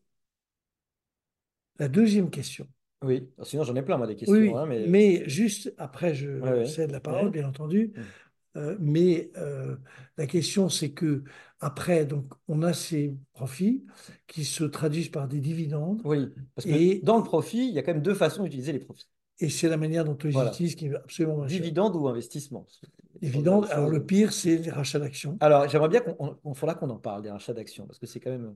la 1.79 1.87
deuxième 1.87 2.29
question, 2.29 2.67
Oui, 3.03 3.27
sinon 3.43 3.63
j'en 3.63 3.75
ai 3.75 3.81
plein, 3.81 3.97
moi, 3.97 4.05
des 4.05 4.15
questions, 4.15 4.37
oui, 4.37 4.51
hein, 4.55 4.65
mais... 4.67 4.85
mais 4.87 5.23
juste 5.27 5.73
après, 5.77 6.13
je 6.13 6.39
Ouais, 6.39 6.65
cède 6.65 6.91
la 6.91 6.99
parole, 6.99 7.25
Ouais. 7.25 7.31
bien 7.31 7.47
entendu. 7.47 7.93
Mm. 7.95 8.01
Euh, 8.57 8.75
mais 8.79 9.31
euh, 9.37 9.77
la 10.17 10.27
question, 10.27 10.67
c'est 10.69 10.91
que 10.91 11.23
après, 11.61 12.05
donc, 12.05 12.25
on 12.47 12.61
a 12.63 12.73
ces 12.73 13.15
profits 13.33 13.85
qui 14.27 14.43
se 14.43 14.63
traduisent 14.65 15.09
par 15.09 15.27
des 15.27 15.39
dividendes, 15.39 16.01
Oui, 16.03 16.27
parce 16.53 16.67
que 16.67 16.71
Et- 16.71 16.99
dans 17.01 17.17
le 17.17 17.23
profit, 17.23 17.67
il 17.69 17.73
y 17.73 17.79
a 17.79 17.81
quand 17.81 17.93
même 17.93 18.03
deux 18.03 18.13
façons 18.13 18.43
d'utiliser 18.43 18.73
les 18.73 18.79
profits. 18.79 19.07
et 19.39 19.49
c'est 19.49 19.69
la 19.69 19.77
manière 19.77 20.05
dont 20.05 20.17
on 20.21 20.27
les 20.27 20.33
Voilà. 20.33 20.51
utilise 20.51 20.75
qui 20.75 20.85
est 20.87 20.95
absolument. 20.95 21.45
Dividende 21.45 21.95
ou 21.95 22.07
investissement. 22.07 22.67
Dividendes, 23.21 23.65
Sur- 23.65 23.73
alors 23.75 23.89
le 23.89 24.05
pire, 24.05 24.33
c'est 24.33 24.57
les 24.57 24.69
rachats 24.69 24.99
d'actions. 24.99 25.37
Alors, 25.39 25.67
j'aimerais 25.67 25.89
bien 25.89 26.01
qu'on 26.01 26.53
faudra 26.53 26.75
qu'on 26.75 26.89
en 26.91 26.99
parle 26.99 27.23
des 27.23 27.31
rachats 27.31 27.53
d'actions, 27.53 27.87
parce 27.87 27.97
que 27.97 28.05
c'est 28.05 28.19
quand 28.19 28.29
même 28.29 28.53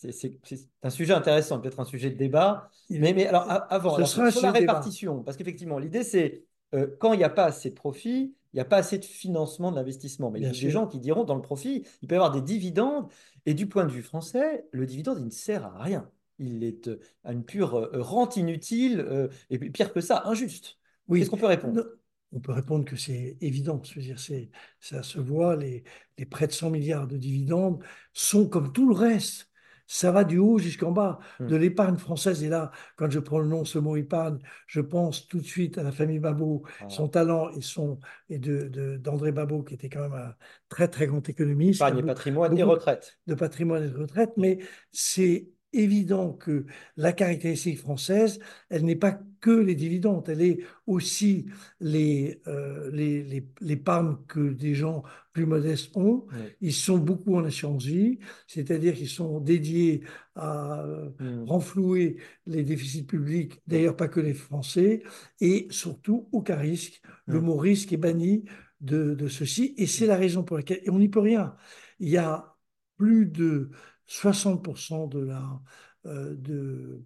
c'est 0.00 0.38
un 0.82 0.90
sujet 0.90 1.12
intéressant, 1.12 1.60
peut-être 1.60 1.80
un 1.80 1.84
sujet 1.84 2.10
de 2.10 2.16
débat. 2.16 2.70
Mais, 2.90 3.12
mais 3.12 3.26
alors, 3.26 3.42
a- 3.50 3.56
avant, 3.72 3.94
alors, 3.96 4.08
sur 4.08 4.22
la 4.22 4.30
débat. 4.32 4.52
répartition, 4.52 5.22
parce 5.22 5.36
qu'effectivement, 5.36 5.78
l'idée, 5.78 6.04
c'est 6.04 6.44
euh, 6.74 6.86
quand 7.00 7.12
il 7.12 7.18
n'y 7.18 7.24
a 7.24 7.30
pas 7.30 7.44
assez 7.44 7.70
de 7.70 7.74
profit, 7.74 8.34
il 8.52 8.56
n'y 8.56 8.60
a 8.60 8.64
pas 8.64 8.78
assez 8.78 8.98
de 8.98 9.04
financement 9.04 9.70
de 9.70 9.76
l'investissement. 9.76 10.30
Mais 10.30 10.40
il 10.40 10.44
y 10.44 10.46
a 10.46 10.50
des 10.50 10.70
gens 10.70 10.86
qui 10.86 10.98
diront, 11.00 11.24
dans 11.24 11.34
le 11.34 11.42
profit, 11.42 11.84
il 12.02 12.08
peut 12.08 12.14
y 12.14 12.18
avoir 12.18 12.30
des 12.30 12.42
dividendes. 12.42 13.10
Et 13.46 13.54
du 13.54 13.66
point 13.68 13.84
de 13.84 13.90
vue 13.92 14.02
français, 14.02 14.66
le 14.72 14.86
dividende, 14.86 15.18
il 15.20 15.26
ne 15.26 15.30
sert 15.30 15.64
à 15.66 15.82
rien. 15.82 16.10
Il 16.38 16.64
est 16.64 16.88
euh, 16.88 17.00
à 17.24 17.32
une 17.32 17.44
pure 17.44 17.74
euh, 17.76 17.90
rente 18.00 18.36
inutile, 18.36 19.28
et 19.50 19.58
pire 19.58 19.92
que 19.92 20.00
ça, 20.00 20.22
injuste. 20.26 20.78
Oui. 21.08 21.18
Qu'est-ce 21.20 21.30
qu'on 21.30 21.36
peut 21.36 21.46
répondre? 21.46 21.74
Non, 21.74 21.84
On 22.32 22.40
peut 22.40 22.52
répondre 22.52 22.84
que 22.84 22.96
c'est 22.96 23.36
évident. 23.40 23.80
C'est, 24.16 24.50
ça 24.80 25.02
se 25.02 25.18
voit, 25.18 25.56
les, 25.56 25.84
les 26.18 26.26
près 26.26 26.46
de 26.46 26.52
100 26.52 26.70
milliards 26.70 27.06
de 27.06 27.16
dividendes 27.16 27.82
sont 28.12 28.48
comme 28.48 28.72
tout 28.72 28.88
le 28.88 28.94
reste. 28.94 29.47
Ça 29.90 30.12
va 30.12 30.22
du 30.22 30.36
haut 30.38 30.58
jusqu'en 30.58 30.92
bas. 30.92 31.18
Hmm. 31.40 31.46
De 31.46 31.56
l'épargne 31.56 31.96
française, 31.96 32.44
et 32.44 32.48
là, 32.48 32.70
quand 32.96 33.10
je 33.10 33.18
prononce 33.18 33.70
ce 33.70 33.78
mot 33.78 33.96
épargne, 33.96 34.38
je 34.66 34.80
pense 34.80 35.26
tout 35.26 35.40
de 35.40 35.46
suite 35.46 35.78
à 35.78 35.82
la 35.82 35.92
famille 35.92 36.18
Babot, 36.18 36.62
son 36.88 37.08
talent 37.08 37.48
et, 37.50 37.62
son, 37.62 37.98
et 38.28 38.38
de, 38.38 38.68
de- 38.68 38.96
d'André 38.98 39.32
Babot, 39.32 39.62
qui 39.62 39.74
était 39.74 39.88
quand 39.88 40.02
même 40.02 40.12
un 40.12 40.34
très, 40.68 40.88
très 40.88 41.06
grand 41.06 41.26
économiste. 41.28 41.80
Épargne 41.80 42.04
patrimoine 42.04 42.56
et 42.58 42.62
retraite. 42.62 43.18
de 43.26 43.34
patrimoine 43.34 43.84
et 43.84 43.88
de 43.88 43.96
retraite, 43.98 44.32
mais 44.36 44.58
c'est 44.92 45.48
évident 45.72 46.32
que 46.32 46.66
la 46.96 47.12
caractéristique 47.12 47.78
française, 47.78 48.40
elle 48.70 48.84
n'est 48.84 48.96
pas 48.96 49.20
que 49.40 49.50
les 49.50 49.74
dividendes, 49.76 50.28
elle 50.28 50.42
est 50.42 50.58
aussi 50.86 51.46
les, 51.80 52.40
euh, 52.48 52.90
les, 52.92 53.22
les- 53.22 53.48
l'épargne 53.60 54.16
que 54.26 54.50
des 54.52 54.74
gens 54.74 55.04
plus 55.32 55.46
modestes 55.46 55.96
ont. 55.96 56.26
Oui. 56.32 56.56
Ils 56.60 56.72
sont 56.74 56.98
beaucoup 56.98 57.36
en 57.36 57.44
assurance 57.44 57.84
vie, 57.84 58.18
c'est-à-dire 58.48 58.94
qu'ils 58.94 59.08
sont 59.08 59.40
dédiés 59.40 60.02
à 60.34 60.82
euh, 60.82 61.10
Hmm. 61.18 61.44
renflouer 61.46 62.16
les 62.46 62.62
déficits 62.64 63.04
publics, 63.04 63.60
d'ailleurs 63.66 63.96
pas 63.96 64.08
que 64.08 64.20
les 64.20 64.34
Français, 64.34 65.02
et 65.40 65.66
surtout 65.70 66.28
aucun 66.32 66.56
risque. 66.56 67.00
Le 67.26 67.40
mot 67.40 67.56
risque 67.56 67.92
est 67.92 67.96
banni 67.96 68.44
de, 68.80 69.14
de 69.14 69.28
ceci, 69.28 69.74
et 69.76 69.86
c'est 69.86 70.06
la 70.06 70.16
raison 70.16 70.42
pour 70.44 70.56
laquelle, 70.56 70.80
et 70.84 70.90
on 70.90 70.98
n'y 70.98 71.08
peut 71.08 71.20
rien, 71.20 71.56
il 71.98 72.08
y 72.08 72.16
a 72.16 72.56
plus 72.96 73.26
de 73.26 73.70
60% 74.08 75.06
de 75.06 75.20
la, 75.20 75.60
euh, 76.06 76.34
de, 76.36 77.02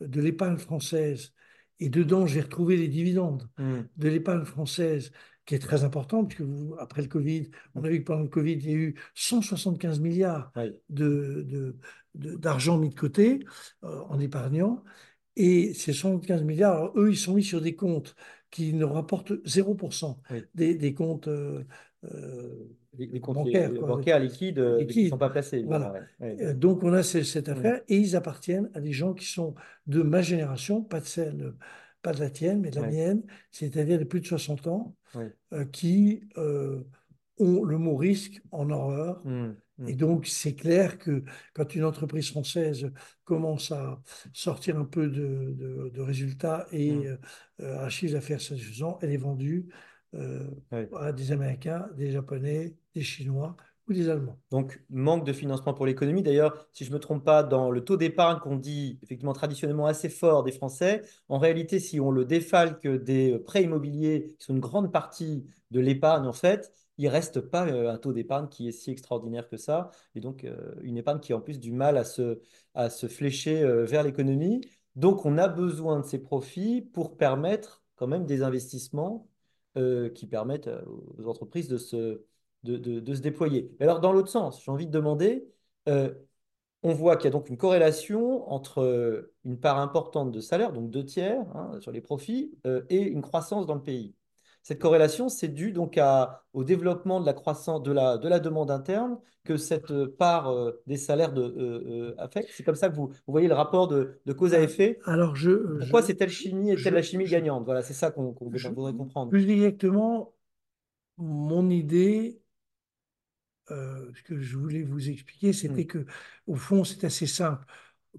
de 0.00 0.20
l'épargne 0.20 0.58
française, 0.58 1.32
et 1.78 1.88
dedans 1.88 2.26
j'ai 2.26 2.42
retrouvé 2.42 2.76
les 2.76 2.88
dividendes 2.88 3.48
Hmm. 3.56 3.80
de 3.96 4.08
l'épargne 4.08 4.44
française, 4.44 5.12
qui 5.46 5.54
est 5.54 5.58
très 5.58 5.82
importante, 5.84 6.28
puisque 6.28 6.42
vous, 6.42 6.76
après 6.78 7.02
le 7.02 7.08
Covid, 7.08 7.50
on 7.74 7.82
a 7.84 7.88
vu 7.88 8.00
que 8.00 8.04
pendant 8.04 8.22
le 8.22 8.28
Covid, 8.28 8.52
il 8.52 8.66
y 8.68 8.72
a 8.72 8.76
eu 8.76 8.94
175 9.14 9.98
milliards 9.98 10.52
Oui. 10.54 10.70
de, 10.90 11.74
d'argent 12.14 12.78
mis 12.78 12.90
de 12.90 12.94
côté 12.94 13.40
euh, 13.84 14.00
en 14.08 14.20
épargnant. 14.20 14.84
Et 15.36 15.72
ces 15.74 15.92
175 15.92 16.42
milliards, 16.42 16.76
alors, 16.76 16.98
eux, 16.98 17.10
ils 17.10 17.16
sont 17.16 17.34
mis 17.34 17.44
sur 17.44 17.60
des 17.60 17.74
comptes 17.74 18.14
qui 18.50 18.74
ne 18.74 18.84
rapportent 18.84 19.32
0%, 19.44 20.20
Oui. 20.30 20.42
des, 20.54 20.74
des 20.74 20.92
comptes 20.92 21.28
euh, 21.28 21.64
Les, 22.98 23.06
les 23.06 23.20
comptes 23.20 23.36
bancaires. 23.36 23.70
les- 23.70 23.78
quoi. 23.78 23.88
bancaires 23.88 24.18
liquides, 24.18 24.58
euh, 24.58 24.84
qui 24.84 25.04
ne 25.04 25.08
sont 25.10 25.18
pas 25.18 25.30
placés. 25.30 25.62
Voilà. 25.62 25.92
ouais, 25.92 26.00
ouais. 26.20 26.42
Euh, 26.42 26.54
Donc 26.54 26.82
on 26.82 26.92
a 26.92 27.02
ce- 27.02 27.22
cette 27.22 27.48
Mm. 27.48 27.52
affaire 27.52 27.80
et 27.88 27.96
ils 27.96 28.16
appartiennent 28.16 28.70
à 28.74 28.80
des 28.80 28.92
gens 28.92 29.14
qui 29.14 29.26
sont 29.26 29.54
de 29.86 30.02
ma 30.02 30.22
génération, 30.22 30.82
pas 30.82 31.00
de 31.00 31.06
celle, 31.06 31.54
pas 32.02 32.12
de 32.12 32.20
la 32.20 32.30
tienne, 32.30 32.60
mais 32.62 32.70
de 32.70 32.80
la 32.80 32.88
mienne, 32.88 33.22
c'est-à-dire 33.52 33.98
de 33.98 34.04
plus 34.04 34.20
de 34.20 34.26
60 34.26 34.66
ans, 34.66 34.96
euh, 35.52 35.64
qui 35.66 36.22
euh, 36.36 36.82
ont 37.38 37.62
le 37.64 37.78
mot 37.78 37.96
risque 37.96 38.42
en 38.50 38.70
horreur. 38.70 39.22
Hmm. 39.24 39.54
Hmm. 39.78 39.88
Et 39.88 39.94
donc 39.94 40.26
c'est 40.26 40.54
clair 40.54 40.98
que 40.98 41.22
quand 41.54 41.74
une 41.74 41.84
entreprise 41.84 42.28
française 42.30 42.90
commence 43.24 43.70
à 43.72 44.02
sortir 44.32 44.78
un 44.78 44.84
peu 44.84 45.08
de, 45.08 45.54
de- 45.56 45.90
de 45.94 46.00
résultats 46.00 46.66
et 46.72 46.92
Mm. 46.92 47.18
euh, 47.60 47.78
un 47.84 47.88
chiffre 47.88 48.14
d'affaires 48.14 48.40
satisfaisant, 48.40 48.98
elle 49.00 49.12
est 49.12 49.16
vendue 49.16 49.68
euh, 50.14 50.44
à 50.98 51.12
des 51.12 51.30
Américains, 51.30 51.88
des 51.96 52.10
Japonais, 52.10 52.74
des 52.94 53.02
Chinois 53.02 53.56
ou 53.88 53.92
des 53.92 54.08
Allemands. 54.08 54.38
Donc, 54.50 54.82
manque 54.88 55.24
de 55.24 55.32
financement 55.32 55.74
pour 55.74 55.86
l'économie. 55.86 56.22
D'ailleurs, 56.22 56.68
si 56.72 56.84
je 56.84 56.90
ne 56.90 56.94
me 56.94 57.00
trompe 57.00 57.24
pas, 57.24 57.42
dans 57.42 57.70
le 57.70 57.84
taux 57.84 57.96
d'épargne 57.96 58.38
qu'on 58.38 58.56
dit 58.56 58.98
effectivement 59.02 59.32
traditionnellement 59.32 59.86
assez 59.86 60.08
fort 60.08 60.42
des 60.42 60.52
Français, 60.52 61.02
en 61.28 61.38
réalité, 61.38 61.78
si 61.78 62.00
on 62.00 62.10
le 62.10 62.24
défalque 62.24 62.86
des 62.86 63.38
prêts 63.38 63.64
immobiliers, 63.64 64.34
qui 64.38 64.44
sont 64.44 64.54
une 64.54 64.60
grande 64.60 64.92
partie 64.92 65.44
de 65.70 65.80
l'épargne 65.80 66.26
en 66.26 66.32
fait, 66.32 66.72
il 67.00 67.06
ne 67.06 67.10
reste 67.10 67.40
pas 67.40 67.66
euh, 67.66 67.90
un 67.90 67.96
taux 67.96 68.12
d'épargne 68.12 68.48
qui 68.48 68.68
est 68.68 68.72
si 68.72 68.90
extraordinaire 68.90 69.48
que 69.48 69.56
ça. 69.56 69.90
Et 70.14 70.20
donc, 70.20 70.44
euh, 70.44 70.74
une 70.82 70.98
épargne 70.98 71.18
qui 71.18 71.32
a 71.32 71.36
en 71.36 71.40
plus 71.40 71.58
du 71.58 71.72
mal 71.72 71.96
à 71.96 72.04
se, 72.04 72.40
à 72.74 72.90
se 72.90 73.06
flécher 73.06 73.62
euh, 73.62 73.86
vers 73.86 74.02
l'économie. 74.02 74.60
Donc, 74.96 75.24
on 75.24 75.38
a 75.38 75.48
besoin 75.48 76.00
de 76.00 76.04
ces 76.04 76.18
profits 76.18 76.82
pour 76.82 77.16
permettre 77.16 77.82
quand 77.96 78.06
même 78.06 78.26
des 78.26 78.42
investissements 78.42 79.26
qui 80.14 80.26
permettent 80.26 80.68
aux 81.16 81.28
entreprises 81.28 81.68
de 81.68 81.78
se, 81.78 82.24
de, 82.62 82.76
de- 82.76 83.00
de 83.00 83.14
se 83.14 83.20
déployer. 83.20 83.70
Mais 83.80 83.86
alors, 83.86 84.00
dans 84.00 84.12
l'autre 84.12 84.28
sens, 84.30 84.62
j'ai 84.64 84.70
envie 84.70 84.86
de 84.86 84.92
demander, 84.92 85.46
euh, 85.88 86.12
on 86.82 86.94
voit 86.94 87.16
qu'il 87.16 87.24
y 87.26 87.28
a 87.28 87.30
donc 87.30 87.48
une 87.50 87.56
corrélation 87.58 88.50
entre 88.50 88.80
euh, 88.82 89.34
une 89.44 89.58
part 89.60 89.78
importante 89.78 90.32
de 90.32 90.40
salaire, 90.40 90.72
donc 90.72 90.90
deux 90.90 91.04
tiers 91.04 91.40
hein, 91.54 91.72
sur 91.80 91.92
les 91.92 92.00
profits, 92.00 92.52
euh, 92.66 92.82
et 92.88 93.02
une 93.02 93.22
croissance 93.22 93.66
dans 93.66 93.74
le 93.74 93.82
pays. 93.82 94.14
Cette 94.62 94.78
corrélation, 94.78 95.28
c'est 95.28 95.48
dû 95.48 95.72
donc 95.72 95.98
à, 95.98 96.44
au 96.52 96.64
développement 96.64 97.20
de 97.20 97.26
la 97.26 97.32
croissance 97.32 97.82
de 97.82 97.92
la, 97.92 98.18
de 98.18 98.28
la 98.28 98.40
demande 98.40 98.70
interne 98.70 99.18
que 99.44 99.56
cette 99.56 99.92
part 100.18 100.48
euh, 100.50 100.82
des 100.86 100.96
salaires 100.96 101.32
de, 101.32 101.42
euh, 101.42 102.12
euh, 102.12 102.14
affecte. 102.18 102.50
C'est 102.54 102.62
comme 102.64 102.74
ça 102.74 102.88
que 102.90 102.94
vous, 102.96 103.08
vous 103.08 103.14
voyez 103.32 103.48
le 103.48 103.54
rapport 103.54 103.88
de, 103.88 104.20
de 104.26 104.32
cause 104.32 104.54
à 104.54 104.60
effet. 104.60 104.98
Alors 105.06 105.34
je, 105.36 105.50
Pourquoi 105.78 106.02
c'est 106.02 106.14
telle 106.14 106.30
chimie 106.30 106.70
et 106.70 106.80
telle 106.80 106.94
la 106.94 107.02
chimie 107.02 107.24
je- 107.24 107.32
gagnante? 107.32 107.64
Voilà, 107.64 107.82
c'est 107.82 107.94
ça 107.94 108.10
qu'on 108.10 108.32
voudrait 108.32 108.92
comprendre. 108.92 109.30
Plus 109.30 109.48
exactement, 109.50 110.34
mon 111.18 111.70
idée, 111.70 112.40
euh, 113.70 114.10
ce 114.16 114.22
que 114.22 114.40
je 114.40 114.56
voulais 114.56 114.82
vous 114.82 115.08
expliquer, 115.10 115.52
c'était 115.52 115.82
Mm. 115.84 115.86
que, 115.86 116.06
au 116.46 116.54
fond, 116.56 116.84
c'est 116.84 117.04
assez 117.04 117.26
simple. 117.26 117.64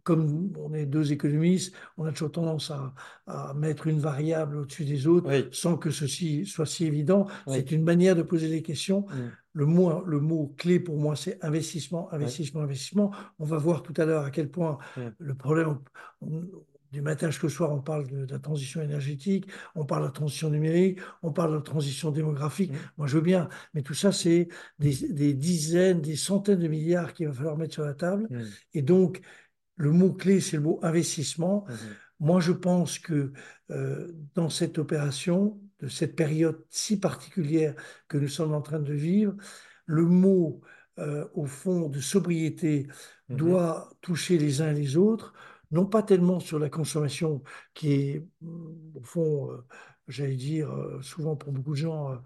Comme 0.04 0.54
on 0.58 0.74
est 0.74 0.86
deux 0.86 1.12
économistes, 1.12 1.76
on 1.98 2.06
a 2.06 2.12
toujours 2.14 2.32
tendance 2.32 2.72
à, 2.72 2.94
à 3.28 3.54
mettre 3.54 3.88
une 3.88 4.00
variable 4.00 4.56
au-dessus 4.56 4.86
des 4.86 5.06
autres 5.06 5.30
Oui. 5.30 5.50
sans 5.52 5.76
que 5.78 5.92
ceci 5.92 6.46
soit 6.46 6.66
si 6.66 6.86
évident. 6.86 7.28
Oui. 7.46 7.56
C'est 7.58 7.72
une 7.72 7.84
manière 7.84 8.16
de 8.16 8.22
poser 8.22 8.48
des 8.50 8.62
questions. 8.62 9.02
Mm. 9.02 9.32
Le 9.54 9.66
mot, 9.66 10.06
le 10.06 10.20
mot 10.22 10.54
clé 10.58 10.80
pour 10.80 10.98
moi, 10.98 11.18
c'est 11.18 11.44
investissement, 11.44 12.12
investissement, 12.14 12.62
investissement. 12.62 13.12
On 13.38 13.44
va 13.46 13.58
voir 13.58 13.84
tout 13.84 13.94
à 13.98 14.06
l'heure 14.06 14.24
à 14.24 14.32
quel 14.32 14.50
point 14.50 14.78
Mm. 14.96 15.02
le 15.20 15.36
problème, 15.36 15.78
on- 16.22 16.48
du 16.92 17.02
matin 17.02 17.28
jusqu'au 17.30 17.50
soir, 17.50 17.72
on 17.72 17.82
parle 17.82 18.08
de, 18.08 18.26
de 18.26 18.34
la 18.34 18.40
transition 18.40 18.82
énergétique, 18.82 19.48
on 19.76 19.86
parle 19.86 20.02
de 20.02 20.08
la 20.08 20.12
transition 20.12 20.50
numérique, 20.50 21.00
on 21.24 21.32
parle 21.32 21.52
de 21.52 21.56
la 21.58 21.62
transition 21.62 22.12
démographique. 22.12 22.72
Mm. 22.72 22.78
Moi, 22.98 23.08
je 23.08 23.16
veux 23.16 23.24
bien, 23.24 23.50
mais 23.74 23.82
tout 23.82 23.94
ça, 23.94 24.12
c'est 24.12 24.50
des, 24.80 24.96
des 25.10 25.34
dizaines, 25.34 26.02
des 26.02 26.16
centaines 26.16 26.60
de 26.60 26.68
milliards 26.68 27.14
qu'il 27.14 27.28
va 27.28 27.34
falloir 27.34 27.58
mettre 27.58 27.74
sur 27.74 27.86
la 27.86 27.94
table. 27.94 28.28
Mm. 28.30 28.44
Et 28.74 28.82
donc, 28.82 29.22
le 29.82 29.92
mot-clé, 29.92 30.40
c'est 30.40 30.58
le 30.58 30.64
mot 30.64 30.80
investissement. 30.84 31.66
Mhm. 31.68 31.76
Moi, 32.20 32.40
je 32.40 32.52
pense 32.52 33.00
que 33.00 33.34
euh, 33.72 34.12
dans 34.36 34.50
cette 34.50 34.78
opération, 34.78 35.60
de 35.80 35.88
cette 35.88 36.16
période 36.16 36.64
si 36.70 37.00
particulière 37.00 37.74
que 38.08 38.18
nous 38.18 38.28
sommes 38.28 38.54
en 38.54 38.62
train 38.62 38.80
de 38.80 38.94
vivre, 38.94 39.34
le 39.88 40.04
mot, 40.04 40.62
euh, 41.00 41.28
au 41.34 41.46
fond, 41.46 41.90
de 41.90 42.00
sobriété 42.00 42.88
doit 43.30 43.90
toucher 44.02 44.38
les 44.38 44.62
uns 44.62 44.72
et 44.72 44.80
les 44.80 44.98
autres. 44.98 45.34
Non 45.72 45.86
pas 45.86 46.04
tellement 46.04 46.40
sur 46.40 46.60
la 46.60 46.70
consommation 46.70 47.44
qui 47.74 47.94
est, 47.94 48.28
mm, 48.42 48.98
au 48.98 49.04
fond, 49.04 49.52
euh, 49.52 49.66
j'allais 50.08 50.36
dire, 50.36 50.72
euh, 50.72 51.02
souvent 51.02 51.36
pour 51.36 51.52
beaucoup 51.54 51.72
de 51.72 51.76
gens, 51.78 52.12
euh, 52.14 52.18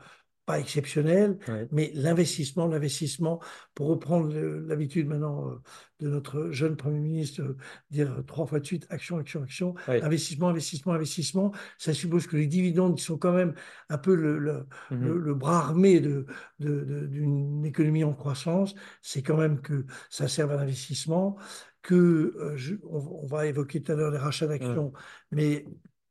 pas 0.46 0.60
exceptionnel, 0.60 1.40
Ouais. 1.48 1.68
mais 1.72 1.92
l'investissement, 1.96 2.68
l'investissement, 2.68 3.42
pour 3.74 3.88
reprendre 3.88 4.32
l'habitude 4.32 5.08
maintenant 5.08 5.56
de 6.00 6.08
notre 6.08 6.52
jeune 6.52 6.76
Premier 6.76 7.00
ministre, 7.00 7.56
dire 7.90 8.22
trois 8.28 8.46
fois 8.46 8.60
de 8.60 8.66
suite 8.66 8.86
action, 8.92 9.18
action, 9.18 9.42
action, 9.42 9.74
Ouais. 9.88 10.04
investissement, 10.04 10.50
investissement, 10.50 10.94
investissement, 10.94 11.52
ça 11.80 11.96
suppose 11.96 12.28
que 12.28 12.38
les 12.38 12.46
dividendes, 12.46 12.96
qui 12.98 13.04
sont 13.04 13.18
quand 13.18 13.34
même 13.34 13.56
un 13.90 13.98
peu 13.98 14.14
le, 14.14 14.38
le- 14.38 14.68
le- 14.92 15.18
le 15.18 15.34
bras 15.34 15.58
armé 15.60 16.00
de, 16.00 16.28
de- 16.60 16.82
de- 16.82 17.08
d'une 17.08 17.66
économie 17.66 18.04
en 18.04 18.14
croissance, 18.14 18.76
c'est 19.02 19.24
quand 19.24 19.38
même 19.38 19.62
que 19.62 19.86
ça 20.12 20.28
serve 20.28 20.52
à 20.52 20.58
l'investissement, 20.58 21.38
que 21.86 21.96
euh, 22.40 22.58
je- 22.58 22.76
on, 22.90 22.98
on 23.24 23.28
va 23.28 23.48
évoquer 23.48 23.82
tout 23.82 23.92
à 23.92 23.96
l'heure 23.96 24.12
les 24.12 24.18
rachats 24.20 24.48
d'actions, 24.48 24.94
mais 25.32 25.66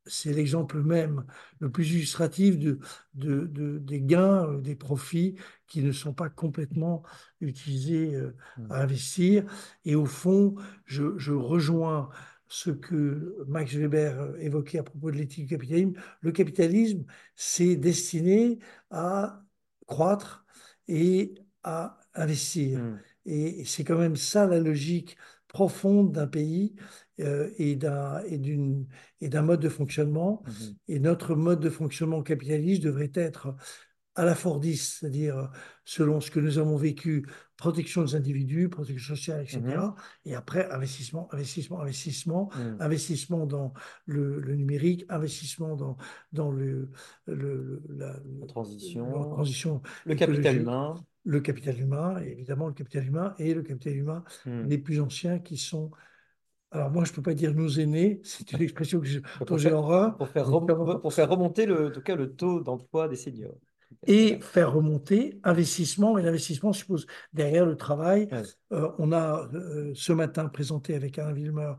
c'est 0.07 0.33
l'exemple 0.35 0.83
même 0.83 1.25
le 1.61 1.71
plus 1.71 1.91
illustratif 1.95 2.59
de, 2.59 2.79
de- 3.15 3.47
de- 3.47 3.79
des 3.79 4.01
gains, 4.03 4.47
euh, 4.49 4.61
des 4.61 4.77
profits 4.77 5.37
qui 5.67 5.83
ne 5.83 5.93
sont 5.93 6.13
pas 6.15 6.29
complètement 6.29 7.03
utilisés 7.41 8.15
euh, 8.15 8.37
Mm. 8.59 8.73
à 8.73 8.83
investir. 8.83 9.45
Et 9.85 9.95
au 9.95 10.05
fond, 10.07 10.55
je, 10.87 11.17
je 11.19 11.33
rejoins 11.33 12.11
ce 12.49 12.71
que 12.71 13.45
Max 13.49 13.73
Weber 13.75 14.35
évoquait 14.39 14.79
à 14.79 14.83
propos 14.85 15.11
de 15.11 15.17
l'éthique 15.17 15.47
du 15.47 15.57
capitalisme. 15.57 15.95
Le 16.21 16.33
capitalisme, 16.33 17.05
c'est 17.35 17.77
destiné 17.77 18.59
à 18.91 19.43
croître 19.87 20.45
et 20.89 21.35
à 21.63 21.99
investir. 22.15 22.81
Mm. 22.81 23.01
Et 23.27 23.65
c'est 23.65 23.85
quand 23.85 23.99
même 23.99 24.17
ça 24.17 24.47
la 24.47 24.61
logique 24.61 25.17
profonde 25.55 26.11
d'un 26.13 26.27
pays 26.27 26.75
euh, 27.21 27.49
et 27.59 27.77
d'un 27.77 29.43
mode 29.43 29.61
de 29.61 29.69
fonctionnement. 29.71 30.43
Mhm. 30.47 30.75
Et 30.89 30.99
notre 30.99 31.35
mode 31.37 31.61
de 31.61 31.71
fonctionnement 31.71 32.23
capitaliste 32.23 32.83
devrait 32.83 33.13
être 33.15 33.55
à 34.17 34.25
la 34.25 34.35
Fordiste, 34.35 34.99
c'est-à-dire 35.01 35.51
selon 35.85 36.21
ce 36.21 36.31
que 36.31 36.39
nous 36.41 36.59
avons 36.59 36.77
vécu, 36.77 37.27
protection 37.57 38.03
des 38.05 38.15
individus, 38.17 38.69
protection 38.69 39.15
sociale, 39.17 39.43
etc. 39.43 39.61
Mhm. 39.63 39.95
Et 40.25 40.35
après, 40.35 40.69
investissement, 40.71 41.29
investissement, 41.33 41.81
investissement, 41.81 42.51
Mm. 42.57 42.77
investissement 42.81 43.47
dans 43.47 43.73
le, 44.07 44.41
le 44.41 44.55
numérique, 44.57 45.05
investissement 45.09 45.75
dans, 45.77 45.97
dans 46.33 46.51
le, 46.51 46.91
le- 47.27 47.81
la, 47.89 48.17
La 48.41 48.47
transition. 48.47 49.07
la 49.07 49.27
transition 49.29 49.83
Le 50.05 50.15
capital 50.17 50.57
humain. 50.61 50.95
Le 51.25 51.41
capital 51.41 51.79
humain, 51.81 52.21
et 52.23 52.33
évidemment 52.33 52.67
le 52.69 52.75
capital 52.75 53.07
humain 53.07 53.35
et 53.39 53.55
le 53.55 53.63
capital 53.63 53.97
humain 53.97 54.25
Mm. 54.47 54.63
les 54.67 54.79
plus 54.79 55.01
anciens 55.01 55.39
qui 55.39 55.57
sont. 55.57 55.91
Alors 56.71 56.91
moi, 56.91 57.05
je 57.05 57.13
ne 57.13 57.17
peux 57.17 57.23
pas 57.23 57.35
dire 57.35 57.55
nos 57.55 57.69
aînés, 57.69 58.21
c'est 58.25 58.51
une 58.53 58.61
expression 58.63 59.01
que 59.01 59.07
je- 59.07 59.21
dont 59.47 59.57
j'ai 59.57 59.73
horreur. 59.73 60.17
Pour 60.17 60.29
faire, 60.29 60.47
rem- 60.49 61.01
pour 61.01 61.13
faire 61.15 61.29
remonter 61.31 61.67
le, 61.67 61.87
en 61.87 61.91
tout 61.91 62.03
cas, 62.03 62.17
le 62.17 62.35
taux 62.35 62.61
d'emploi 62.61 63.09
des 63.09 63.17
seniors. 63.17 63.57
et 64.07 64.41
faire 64.41 64.73
remonter 64.73 65.39
investissement. 65.45 66.19
Et 66.19 66.23
l'investissement 66.23 66.73
suppose 66.73 67.07
derrière 67.33 67.65
le 67.65 67.77
travail. 67.77 68.29
Ouais. 68.33 68.43
Euh, 68.73 68.91
on 68.99 69.13
a 69.13 69.49
euh, 69.55 69.93
ce 69.95 70.13
matin 70.13 70.49
présenté 70.49 70.95
avec 70.97 71.17
Alain 71.19 71.33
Villemeur 71.33 71.79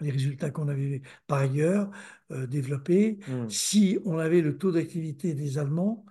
les 0.00 0.10
résultats 0.10 0.50
qu'on 0.50 0.68
avait 0.68 1.02
par 1.26 1.38
ailleurs 1.40 1.90
euh, 2.30 2.46
développés. 2.46 3.18
Mm. 3.28 3.48
Si 3.50 3.98
on 4.06 4.18
avait 4.18 4.40
le 4.40 4.56
taux 4.56 4.72
d'activité 4.72 5.34
des 5.34 5.58
Allemands, 5.58 6.04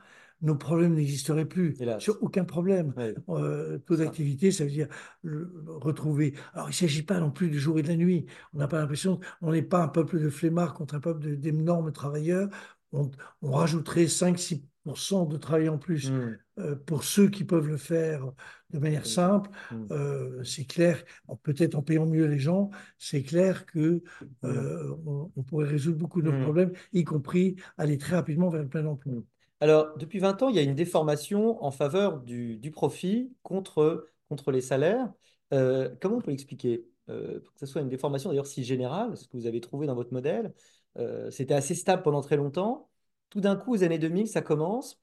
nos 0.44 0.56
problèmes 0.56 0.94
n'existeraient 0.94 1.46
plus. 1.48 1.76
Hélas. 1.80 2.04
Sur 2.04 2.22
aucun 2.22 2.44
problème. 2.44 2.94
Ouais. 2.98 3.16
Euh, 3.30 3.80
taux 3.80 3.96
d'activité, 3.96 4.52
ça 4.52 4.64
veut 4.66 4.70
dire 4.70 4.88
le- 5.24 5.52
retrouver. 5.68 6.36
Alors, 6.54 6.68
il 6.68 6.72
ne 6.72 6.76
s'agit 6.76 7.02
pas 7.04 7.20
non 7.20 7.32
plus 7.32 7.50
du 7.50 7.60
jour 7.60 7.80
et 7.80 7.82
de 7.82 7.88
la 7.88 7.96
nuit. 7.96 8.26
On 8.54 8.60
n'a 8.60 8.68
pas 8.68 8.80
l'impression, 8.80 9.20
on 9.42 9.52
n'est 9.52 9.62
pas 9.64 9.82
un 9.82 9.88
peuple 9.88 10.20
de 10.20 10.30
flemmards 10.30 10.74
contre 10.76 10.96
un 10.96 11.00
peuple 11.00 11.38
d'énormes 11.38 11.92
travailleurs. 11.92 12.50
On, 12.92 13.10
on 13.42 13.52
rajouterait 13.52 14.06
5-6% 14.08 15.26
de 15.30 15.38
travail 15.38 15.70
en 15.70 15.78
plus 15.78 16.12
Mm. 16.12 16.38
euh, 16.60 16.76
pour 16.76 17.04
ceux 17.06 17.30
qui 17.30 17.44
peuvent 17.46 17.68
le 17.70 17.78
faire 17.78 18.30
de 18.72 18.80
manière 18.80 19.06
simple. 19.06 19.50
Mm. 19.72 19.76
Euh, 19.92 20.44
c'est 20.44 20.66
clair, 20.66 21.04
peut-être 21.44 21.76
en 21.76 21.82
payant 21.82 22.06
mieux 22.06 22.26
les 22.28 22.38
gens, 22.40 22.70
c'est 23.00 23.24
clair 23.24 23.66
que 23.66 24.04
euh, 24.44 24.96
on, 25.06 25.32
on 25.36 25.44
pourrait 25.44 25.68
résoudre 25.68 25.98
beaucoup 25.98 26.22
de 26.22 26.30
nos 26.30 26.38
Mm. 26.38 26.44
problèmes, 26.44 26.72
y 26.92 27.04
compris 27.04 27.56
aller 27.78 27.98
très 27.98 28.16
rapidement 28.16 28.50
vers 28.50 28.62
le 28.62 28.68
plein 28.68 28.86
emploi. 28.86 29.14
Alors, 29.64 29.98
depuis 29.98 30.20
20 30.20 30.42
ans, 30.44 30.50
il 30.50 30.56
y 30.58 30.60
a 30.60 30.62
une 30.62 30.76
déformation 30.76 31.64
en 31.64 31.72
faveur 31.72 32.20
du, 32.20 32.58
du 32.58 32.70
profit 32.72 33.34
contre, 33.44 34.10
contre 34.28 34.52
les 34.52 34.60
salaires. 34.62 35.10
Euh, 35.54 35.96
comment 36.02 36.18
on 36.18 36.22
peut 36.22 36.32
l'expliquer? 36.32 36.86
Euh, 37.10 37.40
Pour 37.40 37.54
que 37.54 37.60
ce 37.62 37.66
soit 37.66 37.82
une 37.82 37.88
déformation 37.90 38.30
d'ailleurs 38.30 38.46
si 38.48 38.64
générale, 38.66 39.16
ce 39.16 39.26
que 39.28 39.38
vous 39.38 39.48
avez 39.48 39.62
trouvé 39.62 39.88
dans 39.88 39.96
votre 39.96 40.12
modèle, 40.14 40.54
euh, 40.98 41.32
c'était 41.32 41.54
assez 41.54 41.76
stable 41.76 42.02
pendant 42.04 42.20
très 42.22 42.36
longtemps. 42.36 42.90
Tout 43.30 43.40
d'un 43.42 43.56
coup, 43.56 43.74
aux 43.74 43.84
années 43.84 44.00
2000, 44.00 44.28
ça 44.28 44.42
commence. 44.42 45.00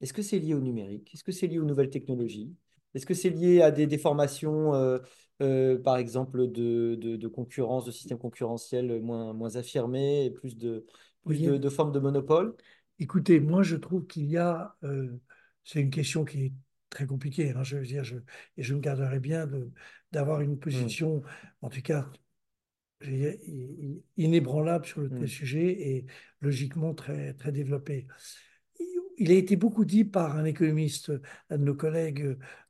Est-ce 0.00 0.12
que 0.12 0.22
c'est 0.22 0.38
lié 0.38 0.54
au 0.54 0.60
numérique? 0.60 1.12
Est-ce 1.14 1.24
que 1.24 1.32
c'est 1.32 1.48
lié 1.48 1.58
aux 1.58 1.64
nouvelles 1.66 1.90
technologies? 1.90 2.54
Est-ce 2.94 3.06
que 3.06 3.14
c'est 3.14 3.30
lié 3.30 3.62
à 3.62 3.70
des 3.72 3.86
déformations, 3.88 4.72
par 5.84 5.96
exemple, 5.98 6.48
de, 6.50 6.94
de, 6.96 7.16
de 7.16 7.28
concurrence, 7.28 7.84
de 7.84 7.90
systèmes 7.92 8.18
concurrentiels 8.18 9.00
moins, 9.02 9.32
moins 9.32 9.56
affirmés, 9.56 10.24
et 10.26 10.30
plus 10.30 10.56
de, 10.56 10.86
plus 11.26 11.40
Oui. 11.40 11.42
de, 11.42 11.56
de 11.58 11.68
formes 11.68 11.92
de 11.92 11.98
monopole? 12.00 12.56
Écoutez, 12.98 13.40
moi 13.40 13.62
je 13.62 13.76
trouve 13.76 14.06
qu'il 14.06 14.24
y 14.26 14.36
a, 14.36 14.74
euh, 14.84 15.18
c'est 15.64 15.80
une 15.80 15.90
question 15.90 16.24
qui 16.24 16.44
est 16.46 16.52
très 16.88 17.06
compliquée, 17.06 17.50
hein, 17.50 17.62
je 17.62 17.76
veux 17.76 17.84
dire, 17.84 18.04
je, 18.04 18.16
et 18.56 18.62
je 18.62 18.74
me 18.74 18.80
garderai 18.80 19.20
bien 19.20 19.48
d'avoir 20.12 20.40
une 20.40 20.58
position, 20.58 21.22
en 21.60 21.68
tout 21.68 21.82
cas, 21.82 22.08
dire, 23.02 23.34
inébranlable 24.16 24.86
sur 24.86 25.00
le 25.02 25.10
tel 25.10 25.24
Mm. 25.24 25.26
sujet 25.28 25.66
et 25.66 26.06
logiquement 26.40 26.94
très, 26.94 27.34
très 27.34 27.52
développée. 27.52 28.06
Il 29.18 29.30
a 29.30 29.34
été 29.34 29.56
beaucoup 29.56 29.84
dit 29.84 30.04
par 30.04 30.36
un 30.36 30.44
économiste, 30.44 31.12
un 31.50 31.58
de 31.58 31.64
nos 31.64 31.74
collègues 31.74 32.22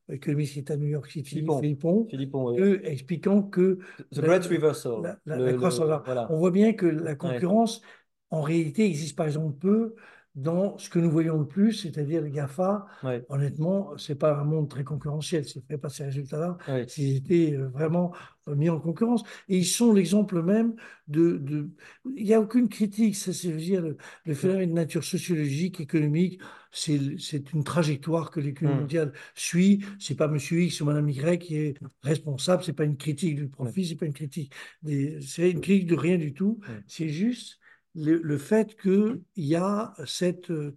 euh, 0.09 0.13
économistes 0.13 0.53
qui 0.53 0.59
est 0.59 0.71
à 0.71 0.77
New 0.77 0.87
York 0.87 1.09
City, 1.11 1.45
Philippon. 1.59 2.07
Philippon, 2.09 2.51
oui. 2.51 2.59
eux, 2.59 2.85
expliquant 2.85 3.43
que 3.43 3.79
The 4.11 4.17
la- 4.19 4.27
Great 4.27 4.45
Reversal. 4.45 5.01
la, 5.03 5.19
la- 5.25 5.37
Le- 5.37 5.51
le- 5.51 5.57
voilà. 5.57 6.31
On 6.31 6.37
voit 6.37 6.51
bien 6.51 6.73
que 6.73 6.85
la 6.85 7.15
concurrence, 7.15 7.81
en 8.29 8.41
réalité, 8.41 8.85
existe 8.85 9.17
par 9.17 9.25
exemple 9.25 9.57
peu 9.57 9.95
dans 10.37 10.77
ce 10.77 10.89
que 10.89 10.99
nous 10.99 11.09
voyons 11.11 11.37
le 11.39 11.47
plus, 11.47 11.73
c'est-à-dire 11.73 12.21
les 12.21 12.29
GAFA. 12.31 12.85
Ouais, 13.03 13.25
Honnêtement, 13.29 13.97
c'est 13.97 14.15
pas 14.15 14.37
un 14.39 14.43
monde 14.45 14.69
très 14.69 14.83
concurrentiel. 14.83 15.43
Ne 15.55 15.61
feraient 15.61 15.77
pas 15.79 15.89
ces 15.89 16.05
résultats-là, 16.05 16.57
ouais. 16.67 16.87
s'ils 16.87 17.17
étaient 17.17 17.55
euh, 17.55 17.67
vraiment 17.69 18.13
euh, 18.47 18.55
mis 18.55 18.69
en 18.69 18.79
concurrence. 18.79 19.23
Et 19.49 19.57
ils 19.57 19.65
sont 19.65 19.91
l'exemple 19.93 20.41
même 20.43 20.75
de, 21.07 21.37
de- 21.37 21.69
Il 22.15 22.23
n'y 22.25 22.33
a 22.33 22.39
aucune 22.41 22.69
critique. 22.69 23.15
Ça, 23.15 23.33
c'est 23.33 23.51
dire, 23.51 23.81
le, 23.81 23.97
le 24.25 24.33
phénomène 24.35 24.69
de 24.69 24.75
nature 24.75 25.03
sociologique, 25.03 25.79
économique. 25.81 26.39
C'est 26.71 26.99
c'est 27.17 27.53
une 27.53 27.63
trajectoire 27.63 28.29
que 28.29 28.39
l'économie 28.39 28.77
Mm. 28.77 28.79
mondiale 28.81 29.13
suit. 29.35 29.83
C'est 29.99 30.15
pas 30.15 30.27
Monsieur 30.27 30.61
X 30.61 30.81
ou 30.81 30.85
Madame 30.85 31.09
Y 31.09 31.39
qui 31.39 31.55
est 31.57 31.73
responsable. 32.03 32.63
C'est 32.63 32.73
pas 32.73 32.83
une 32.83 32.97
critique 32.97 33.35
du 33.35 33.47
profit. 33.49 33.85
C'est 33.87 33.95
pas 33.95 34.05
une 34.05 34.13
critique. 34.13 34.53
des- 34.83 35.19
C'est 35.21 35.49
une 35.51 35.61
critique 35.61 35.87
de 35.87 35.95
rien 35.95 36.17
du 36.17 36.33
tout. 36.33 36.59
C'est 36.85 37.09
juste 37.09 37.59
le, 37.97 38.21
le 38.23 38.37
fait 38.37 38.79
qu'il 38.79 39.21
y 39.35 39.55
a 39.55 39.93
cette, 40.05 40.51
euh, 40.51 40.75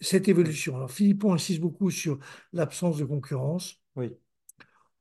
cette 0.00 0.28
évolution. 0.28 0.76
Alors, 0.76 0.90
Philippon 0.90 1.32
insiste 1.34 1.60
beaucoup 1.60 1.90
sur 1.90 2.18
l'absence 2.52 2.98
de 2.98 3.04
concurrence. 3.04 3.82
Oui. 3.96 4.16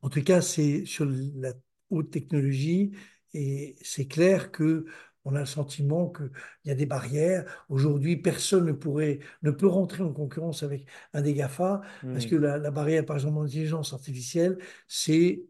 En 0.02 0.10
tout 0.10 0.24
cas, 0.24 0.42
c'est 0.42 0.86
sur 0.86 1.06
la 1.06 1.54
haute 1.90 2.12
technologie 2.12 2.92
et 3.34 3.76
c'est 3.82 4.08
clair 4.08 4.52
que 4.52 4.86
on 5.26 5.36
a 5.36 5.42
le 5.42 5.46
sentiment 5.46 6.10
qu'il 6.10 6.32
y 6.64 6.72
a 6.72 6.76
des 6.76 6.86
barrières. 6.86 7.66
Aujourd'hui, 7.68 8.16
personne 8.16 8.66
ne 8.66 8.72
pourrait, 8.72 9.20
ne 9.44 9.52
peut 9.52 9.68
rentrer 9.68 10.02
en 10.04 10.14
concurrence 10.14 10.64
avec 10.64 10.86
un 11.14 11.22
des 11.22 11.34
GAFA 11.34 11.82
parce 12.14 12.26
que 12.26 12.36
la, 12.36 12.58
la 12.58 12.72
barrière, 12.72 13.06
par 13.06 13.18
exemple, 13.18 13.38
en 13.40 13.44
intelligence 13.44 13.94
artificielle, 13.94 14.58
c'est 14.88 15.44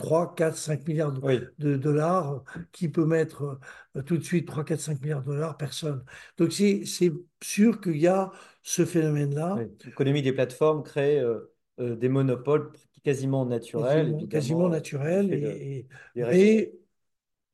3, 0.00 0.34
4, 0.34 0.56
5 0.56 0.88
milliards 0.88 1.12
de, 1.12 1.20
Oui. 1.20 1.40
de 1.58 1.76
dollars. 1.76 2.42
Qui 2.72 2.88
peut 2.88 3.04
mettre 3.04 3.60
euh, 3.96 4.02
tout 4.02 4.16
de 4.16 4.22
suite 4.22 4.46
3, 4.46 4.64
4, 4.64 4.80
5 4.80 5.00
milliards 5.02 5.22
de 5.22 5.32
dollars 5.32 5.56
Personne. 5.58 6.02
Donc, 6.38 6.52
c'est 6.52 7.12
sûr 7.42 7.80
qu'il 7.80 7.98
y 7.98 8.06
a 8.06 8.32
ce 8.62 8.84
phénomène-là. 8.84 9.56
oui. 9.58 9.64
L'économie 9.84 10.22
des 10.22 10.32
plateformes 10.32 10.82
crée 10.82 11.20
euh, 11.20 11.52
euh, 11.80 11.96
des 11.96 12.08
monopoles 12.08 12.72
quasiment 13.04 13.44
naturels, 13.44 13.86
quasiment, 13.88 14.18
évidemment, 14.18 14.28
quasiment 14.28 14.68
naturel. 14.68 15.26
du 15.26 15.40
fait 15.40 16.36
Et, 16.36 16.64
de- 16.66 16.80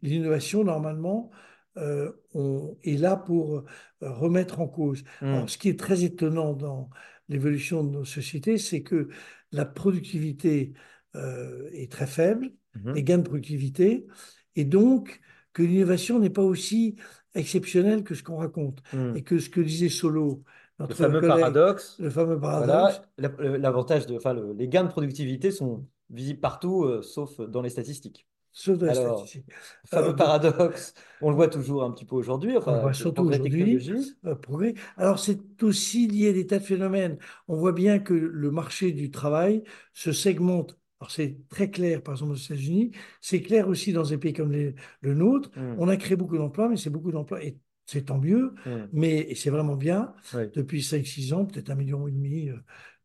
l'innovation, 0.03 0.63
normalement, 0.63 1.31
euh, 1.79 2.13
on 2.35 2.77
est 2.85 2.97
là 2.97 3.17
pour 3.17 3.65
remettre 4.01 4.61
en 4.61 4.69
cause. 4.69 5.03
Mm. 5.21 5.27
Alors, 5.27 5.51
ce 5.51 5.59
qui 5.59 5.69
est 5.69 5.79
très 5.79 6.05
étonnant 6.05 6.53
dans 6.53 6.91
l'évolution 7.29 7.83
de 7.83 7.91
nos 7.91 8.05
sociétés, 8.05 8.59
c'est 8.59 8.83
que 8.83 9.09
la 9.53 9.65
productivité 9.65 10.75
euh, 11.17 11.69
est 11.73 11.91
très 11.91 12.07
faible, 12.07 12.53
Mhm. 12.75 12.95
les 12.95 13.03
gains 13.03 13.19
de 13.19 13.23
productivité, 13.23 14.07
et 14.55 14.65
donc 14.65 15.21
que 15.53 15.63
l'innovation 15.63 16.19
n'est 16.19 16.31
pas 16.31 16.43
aussi 16.43 16.97
exceptionnelle 17.35 18.05
que 18.05 18.15
ce 18.15 18.23
qu'on 18.23 18.37
raconte. 18.37 18.83
Mm. 18.93 19.17
Et 19.17 19.23
que 19.23 19.39
ce 19.39 19.49
que 19.51 19.61
disait 19.61 19.89
Solo, 19.89 20.43
Le 20.79 20.87
fameux 20.95 21.21
collègue, 21.21 21.39
paradoxe. 21.41 21.97
le 21.99 22.11
fameux 22.11 22.39
paradoxe, 22.39 23.01
Voilà, 23.19 23.59
l'avantage 23.59 24.07
de, 24.07 24.17
enfin, 24.17 24.35
le- 24.35 24.53
les 24.53 24.69
gains 24.69 24.85
de 24.85 24.89
productivité 24.91 25.51
sont 25.51 25.87
visibles 26.11 26.41
partout, 26.41 26.85
euh, 26.85 27.03
sauf 27.03 27.41
dans 27.41 27.63
les 27.63 27.71
statistiques. 27.71 28.27
sauf 28.53 28.79
de 28.79 28.87
la 28.87 28.93
Alors, 28.93 29.19
statistique. 29.19 29.53
fameux 29.87 30.11
Euh, 30.11 30.13
paradoxe, 30.15 30.95
on 31.21 31.29
le 31.31 31.37
voit 31.37 31.49
toujours 31.49 31.83
un 31.85 31.91
petit 31.93 32.07
peu 32.07 32.15
aujourd'hui, 32.17 32.53
on 32.55 32.59
enfin, 32.59 32.73
voit 32.73 32.81
avec 32.85 32.89
le 32.91 32.95
surtout 32.95 33.23
aujourd'hui 33.25 33.77
euh. 34.25 34.73
Alors, 34.97 35.19
c'est 35.19 35.63
aussi 35.63 36.07
lié 36.09 36.31
à 36.31 36.33
des 36.33 36.47
tas 36.47 36.59
de 36.59 36.65
phénomènes. 36.65 37.19
On 37.49 37.57
voit 37.57 37.73
bien 37.73 37.99
que 37.99 38.15
le 38.15 38.51
marché 38.51 38.93
du 38.93 39.11
travail 39.11 39.63
se 39.93 40.13
segmente. 40.13 40.79
Alors, 41.01 41.11
c'est 41.11 41.37
très 41.49 41.71
clair, 41.71 42.03
par 42.03 42.15
exemple, 42.15 42.33
aux 42.33 42.37
États-Unis. 42.37 42.91
C'est 43.21 43.43
clair 43.43 43.69
aussi 43.69 43.93
dans 43.93 44.03
des 44.05 44.17
pays 44.19 44.33
comme 44.33 44.51
les- 44.53 44.75
le 45.03 45.15
nôtre. 45.15 45.51
Hmm, 45.57 45.75
On 45.79 45.89
a 45.89 45.97
créé 45.97 46.17
beaucoup 46.17 46.39
d'emplois, 46.39 46.69
mais 46.69 46.77
c'est 46.77 46.91
beaucoup 46.91 47.13
d'emplois. 47.13 47.43
Et 47.45 47.59
c'est 47.85 48.07
tant 48.07 48.19
mieux, 48.19 48.55
hmm, 48.65 48.87
mais 48.93 49.35
c'est 49.35 49.51
vraiment 49.51 49.77
bien. 49.77 50.15
oui. 50.35 50.45
Depuis 50.55 50.83
5-6 50.83 51.33
ans, 51.35 51.45
peut-être 51.45 51.71
un 51.71 51.75
million 51.75 52.09
et 52.09 52.13
demi, 52.13 52.49
euh, 52.49 52.57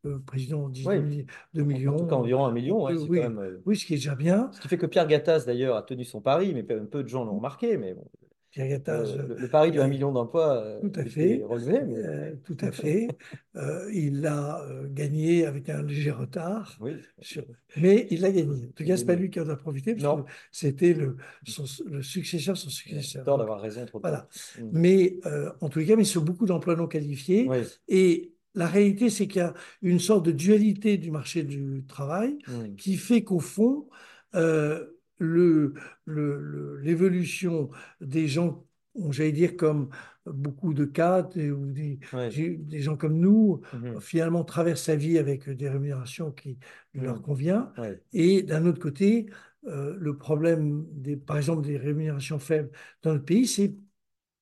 le 0.04 0.22
président 0.22 0.70
dit 0.70 0.86
Oui. 0.88 0.96
2 0.96 1.02
mi- 1.04 1.26
deux 1.54 1.62
En- 1.62 1.66
tout 1.66 1.74
millions. 1.74 2.08
cas, 2.08 2.16
environ 2.16 2.46
un 2.46 2.52
million, 2.52 2.84
ouais, 2.84 2.94
Euh, 2.94 3.06
oui, 3.08 3.20
quand 3.22 3.30
même. 3.30 3.40
euh, 3.40 3.62
oui, 3.66 3.76
ce 3.78 3.86
qui 3.86 3.94
est 3.94 3.98
déjà 3.98 4.16
bien. 4.16 4.50
Ce 4.54 4.62
qui 4.62 4.68
fait 4.70 4.78
que 4.78 4.86
Pierre 4.88 5.06
Gattaz, 5.08 5.46
d'ailleurs, 5.46 5.76
a 5.76 5.84
tenu 5.84 6.06
son 6.06 6.22
pari, 6.22 6.54
mais 6.54 6.64
peu, 6.64 6.84
peu 6.88 7.04
de 7.04 7.08
gens 7.10 7.26
l'ont 7.26 7.36
remarqué. 7.36 7.78
Mais 7.78 7.94
bon, 7.94 8.10
Euh, 8.58 8.80
euh, 8.90 9.28
le, 9.30 9.36
le 9.36 9.48
pari 9.48 9.72
du 9.72 9.80
1 9.80 9.86
et- 9.86 9.90
million 9.90 10.12
d'emplois 10.12 10.58
euh, 10.62 10.82
tout 10.82 10.92
à 11.00 11.04
a 11.04 11.06
fait, 11.06 11.42
relevé. 11.44 11.80
Mais... 11.88 11.96
euh, 11.98 12.36
tout 12.44 12.58
à 12.60 12.72
fait. 12.72 13.08
Euh, 13.56 13.90
il 13.94 14.22
l'a 14.22 14.62
euh, 14.64 14.88
gagné 14.90 15.46
avec 15.46 15.70
un 15.70 15.84
léger 15.84 16.12
retard, 16.12 16.78
Oui, 16.82 16.94
sur- 17.22 17.46
mais 17.78 18.08
il 18.12 18.22
l'a 18.22 18.32
gagné. 18.32 18.66
En 18.68 18.72
tout 18.76 18.84
cas, 18.84 18.94
a 18.94 18.98
c'est 18.98 19.06
pas 19.06 19.16
lui 19.16 19.30
qui 19.30 19.40
en 19.40 19.48
a 19.48 19.56
profité, 19.56 19.94
parce 19.94 20.04
Non. 20.04 20.24
que 20.24 20.32
c'était 20.52 20.94
le, 20.94 21.16
son- 21.48 21.64
le 21.86 22.02
successeur, 22.04 22.58
son 22.58 22.68
a 22.68 22.72
successeur. 22.72 23.24
tort 23.24 23.38
d'avoir 23.38 23.62
raison 23.62 23.86
trop 23.86 24.00
voilà. 24.02 24.28
Hmm. 24.60 24.70
Mais 24.74 25.20
euh, 25.26 25.50
en 25.62 25.70
tous 25.70 25.80
les 25.80 25.86
cas, 25.86 25.96
mais 25.96 26.04
sur 26.04 26.22
beaucoup 26.22 26.46
d'emplois 26.46 26.76
non 26.76 26.88
qualifiés. 26.88 27.48
Oui. 27.48 27.60
Et 27.88 28.34
la 28.54 28.68
réalité, 28.68 29.10
c'est 29.10 29.28
qu'il 29.28 29.40
y 29.40 29.46
a 29.46 29.54
une 29.82 30.00
sorte 30.00 30.26
de 30.26 30.32
dualité 30.34 30.98
du 30.98 31.10
marché 31.10 31.44
du 31.44 31.86
travail 31.88 32.38
Hmm. 32.48 32.76
qui 32.76 32.98
fait 32.98 33.24
qu'au 33.24 33.40
fond, 33.40 33.88
euh, 34.36 34.88
le, 35.22 35.74
le- 36.06 36.40
le- 36.42 36.78
l'évolution 36.80 37.70
des 38.02 38.28
gens, 38.28 38.66
j'allais 39.12 39.32
dire 39.32 39.56
comme 39.58 39.90
beaucoup 40.26 40.74
de 40.74 40.86
cadres 40.86 41.38
et- 41.38 41.52
ou 41.52 41.72
des, 41.72 42.00
des 42.36 42.82
gens 42.82 42.98
comme 42.98 43.20
nous, 43.20 43.62
Mhm. 43.74 44.00
finalement 44.02 44.44
traversent 44.44 44.84
sa 44.84 44.96
vie 44.96 45.18
avec 45.18 45.50
des 45.50 45.70
rémunérations 45.70 46.32
qui 46.32 46.58
leur 46.94 47.16
Mhm. 47.16 47.22
convient. 47.22 47.72
Et 48.14 48.44
d'un 48.44 48.66
autre 48.66 48.80
côté, 48.80 49.28
euh, 49.68 49.96
le 50.00 50.18
problème, 50.18 50.86
des, 50.92 51.16
par 51.18 51.38
exemple, 51.38 51.62
des 51.66 51.78
rémunérations 51.78 52.40
faibles 52.40 52.72
dans 53.04 53.14
notre 53.14 53.26
pays, 53.26 53.48
c'est 53.48 53.76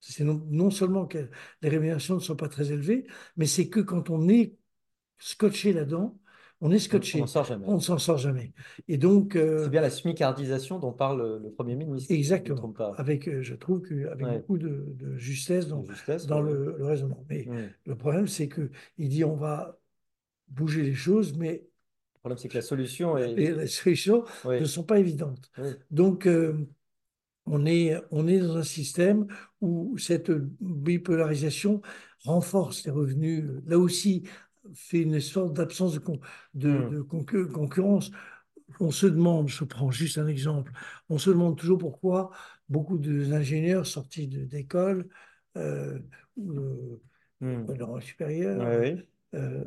c'est 0.02 0.24
non, 0.24 0.46
non 0.50 0.72
seulement 0.72 1.06
que 1.08 1.30
les 1.62 1.70
rémunérations 1.70 2.16
ne 2.16 2.20
sont 2.20 2.36
pas 2.36 2.48
très 2.50 2.72
élevées, 2.72 3.06
mais 3.38 3.46
c'est 3.46 3.70
que 3.70 3.80
quand 3.82 4.10
on 4.10 4.30
est 4.30 4.56
scotché 5.20 5.74
là-dedans, 5.74 6.20
on 6.62 6.72
est 6.72 6.72
On 6.72 6.72
n'en 6.72 6.80
scotché, 6.80 7.26
sort 7.28 7.46
jamais. 7.46 7.66
on 7.68 7.76
ne 7.76 7.80
s'en 7.80 7.98
sort 7.98 8.18
jamais. 8.18 8.54
Et 8.88 8.98
donc, 8.98 9.36
euh, 9.36 9.64
C'est 9.64 9.70
bien 9.70 9.82
la 9.82 9.90
smicardisation 9.90 10.80
dont 10.80 10.92
parle 10.92 11.40
le, 11.42 11.52
Premier 11.52 11.76
ministre. 11.76 12.10
je 12.10 12.14
ne 12.14 12.18
exactement, 12.20 12.72
pas. 12.72 12.94
avec, 12.98 13.28
euh, 13.28 13.42
je 13.42 13.56
trouve 13.56 13.82
qu'avec 13.82 14.26
Ouais. 14.26 14.38
beaucoup 14.40 14.58
de, 14.58 14.86
de 14.96 15.16
justesse 15.18 15.68
dans, 15.68 15.82
De 15.84 15.92
justesse. 15.94 16.28
dans 16.28 16.44
oui. 16.44 16.52
le, 16.52 16.76
le 16.78 16.86
raisonnement. 16.86 17.26
Mais 17.30 17.46
Hmm. 17.46 17.70
le 17.86 17.96
problème, 17.96 18.28
c'est 18.28 18.48
que 18.48 18.70
il 18.98 19.10
dit 19.10 19.24
on 19.24 19.36
va 19.36 19.78
bouger 20.50 20.84
les 20.84 20.96
choses, 20.96 21.38
mais 21.38 21.64
Le 22.16 22.20
problème, 22.20 22.38
c'est 22.38 22.50
que 22.50 22.56
la 22.56 22.62
solution 22.62 23.18
est. 23.18 23.34
les, 23.34 23.52
les 23.54 23.68
solutions 23.68 24.26
ne 24.46 24.66
sont 24.66 24.84
pas 24.84 25.00
évidentes. 25.00 25.50
Donc, 25.92 26.28
euh, 26.28 26.68
on 27.46 27.66
est, 27.66 27.96
on 28.12 28.28
est 28.28 28.40
dans 28.40 28.58
un 28.58 28.64
système 28.64 29.26
où 29.62 29.98
cette 29.98 30.30
bipolarisation 30.62 31.82
renforce 32.26 32.86
les 32.86 32.92
revenus. 32.92 33.46
Là 33.66 33.80
aussi, 33.80 34.24
fait 34.74 35.02
une 35.02 35.20
sorte 35.20 35.54
d'absence 35.54 35.94
de, 35.94 36.00
con- 36.00 36.20
de, 36.54 36.70
Hmm. 36.70 36.90
de 36.92 37.02
concur- 37.02 37.52
concurrence. 37.52 38.12
On 38.80 38.92
se 38.92 39.08
demande, 39.08 39.50
je 39.50 39.64
prends 39.64 39.92
juste 39.92 40.18
un 40.18 40.28
exemple, 40.28 40.72
on 41.10 41.18
se 41.18 41.30
demande 41.32 41.58
toujours 41.58 41.80
pourquoi 41.80 42.32
beaucoup 42.70 42.98
d'ingénieurs 43.00 43.86
sortis 43.88 44.28
de- 44.28 44.46
d'école 44.46 45.10
euh, 45.58 46.00
ou 46.38 46.54
de- 46.54 47.00
de 47.42 47.74
leur 47.74 48.02
supérieur, 48.04 48.60
Oui, 48.60 48.92
oui. 48.94 49.04
euh, 49.40 49.64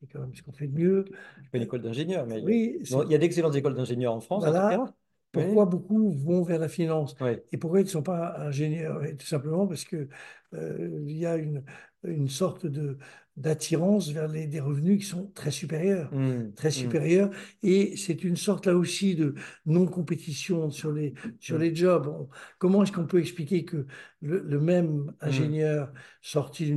c'est 0.00 0.06
quand 0.12 0.20
même 0.20 0.34
ce 0.34 0.42
qu'on 0.42 0.52
fait 0.52 0.68
de 0.68 0.78
mieux. 0.78 1.04
Une 1.52 1.62
école 1.62 1.82
d'ingénieur, 1.82 2.26
mais 2.26 2.40
Oui, 2.40 2.78
il 2.80 3.10
y 3.10 3.14
a 3.14 3.18
d'excellentes 3.18 3.56
écoles 3.56 3.74
d'ingénieurs 3.74 4.12
en 4.14 4.20
France, 4.20 4.44
en 4.44 4.50
Voilà. 4.50 4.78
Oui. 4.78 5.42
Pourquoi 5.42 5.66
beaucoup 5.66 6.12
vont 6.12 6.42
vers 6.44 6.58
la 6.58 6.68
finance 6.68 7.14
Oui. 7.20 7.32
et 7.52 7.58
pourquoi 7.58 7.80
ils 7.80 7.84
ne 7.84 7.88
sont 7.88 8.02
pas 8.02 8.38
ingénieurs? 8.38 9.04
Et 9.04 9.16
Tout 9.16 9.26
simplement 9.26 9.66
parce 9.66 9.84
que 9.84 10.08
euh, 10.54 11.02
il 11.06 11.16
y 11.18 11.26
a 11.26 11.36
une, 11.36 11.62
une 12.04 12.28
sorte 12.28 12.66
de 12.66 12.96
d'attirance 13.36 14.10
vers 14.10 14.28
les, 14.28 14.46
des 14.46 14.60
revenus 14.60 14.98
qui 15.00 15.04
sont 15.06 15.30
très 15.34 15.50
supérieurs, 15.50 16.12
Hmm. 16.14 16.52
très 16.54 16.68
Hmm. 16.68 16.72
supérieurs, 16.72 17.30
et 17.62 17.96
c'est 17.96 18.24
une 18.24 18.36
sorte 18.36 18.66
là 18.66 18.74
aussi 18.76 19.14
de 19.14 19.34
non-compétition 19.66 20.70
sur 20.70 20.92
les 20.92 21.14
sur 21.40 21.58
Mm. 21.58 21.60
les 21.62 21.74
jobs. 21.76 22.06
On- 22.08 22.28
comment 22.58 22.82
est-ce 22.82 22.92
qu'on 22.92 23.06
peut 23.06 23.20
expliquer 23.20 23.64
que 23.64 23.86
le, 24.22 24.40
le 24.40 24.60
même 24.60 25.12
ingénieur 25.20 25.92
sorti 26.22 26.74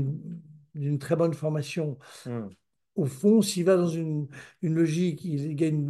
d'une 0.75 0.99
très 0.99 1.15
bonne 1.15 1.33
formation. 1.33 1.97
Au 2.99 3.05
fond, 3.05 3.41
s'il 3.41 3.63
va 3.65 3.77
dans 3.77 3.87
une, 3.87 4.27
une 4.61 4.75
logique, 4.75 5.23
il 5.25 5.55
gagne 5.55 5.87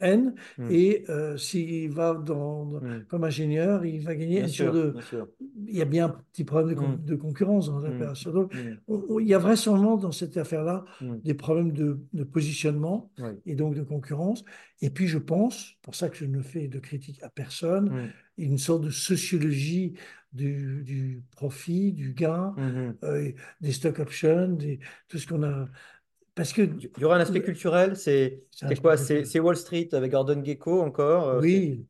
N, 0.00 0.34
Hmm. 0.58 0.68
et 0.70 1.04
euh, 1.08 1.36
s'il 1.36 1.90
va 1.90 2.14
dans, 2.14 2.64
dans- 2.66 2.80
Hmm. 2.80 3.04
comme 3.08 3.24
ingénieur, 3.24 3.84
il 3.84 4.00
va 4.00 4.14
gagner 4.14 4.36
Bien 4.36 4.44
N 4.44 4.48
sur 4.48 4.64
sûr, 4.66 4.72
2. 4.72 4.90
bien 4.92 5.00
sûr. 5.02 5.28
Il 5.68 5.76
y 5.76 5.82
a 5.82 5.84
bien 5.84 6.06
un 6.06 6.08
petit 6.32 6.44
problème 6.44 6.78
de, 6.78 6.80
Hmm. 6.86 7.04
de 7.04 7.16
concurrence 7.16 7.66
dans 7.68 7.78
l'opération. 7.80 8.30
Donc, 8.32 8.54
on- 8.88 9.04
on- 9.08 9.18
il 9.20 9.26
y 9.28 9.34
a 9.34 9.38
vraisemblablement 9.38 9.96
dans 9.96 10.12
cette 10.12 10.36
affaire-là 10.36 10.84
des 11.24 11.34
problèmes 11.34 11.72
de, 11.72 11.98
de 12.12 12.24
positionnement 12.24 13.10
Oui. 13.18 13.30
et 13.46 13.54
donc 13.54 13.74
de 13.74 13.82
concurrence. 13.82 14.44
Et 14.80 14.90
puis, 14.90 15.06
je 15.08 15.18
pense, 15.18 15.74
pour 15.82 15.94
ça 15.94 16.08
que 16.08 16.16
je 16.16 16.26
ne 16.26 16.40
fais 16.42 16.68
de 16.68 16.78
critique 16.78 17.22
à 17.22 17.28
personne, 17.30 18.10
une 18.38 18.58
sorte 18.58 18.84
de 18.84 18.90
sociologie 18.90 19.94
du, 20.32 20.82
du 20.84 21.22
profit, 21.34 21.92
du 21.92 22.12
gain, 22.12 22.54
Mhm. 22.58 22.94
euh, 23.04 23.32
des 23.62 23.72
stock 23.72 23.98
options, 24.00 24.48
des, 24.52 24.78
tout 25.08 25.18
ce 25.18 25.26
qu'on 25.26 25.42
a. 25.42 25.66
Parce 26.36 26.52
que 26.52 26.62
Il 26.62 26.90
y 27.00 27.04
aura 27.04 27.16
un 27.16 27.20
aspect 27.20 27.42
culturel, 27.42 27.96
c'est 27.96 28.44
quoi? 28.80 28.96
C'est 28.96 29.40
Wall 29.40 29.56
Street 29.56 29.88
avec 29.92 30.12
Gordon 30.12 30.44
Gekko 30.44 30.82
encore. 30.82 31.28
euh, 31.28 31.40
Oui. 31.40 31.86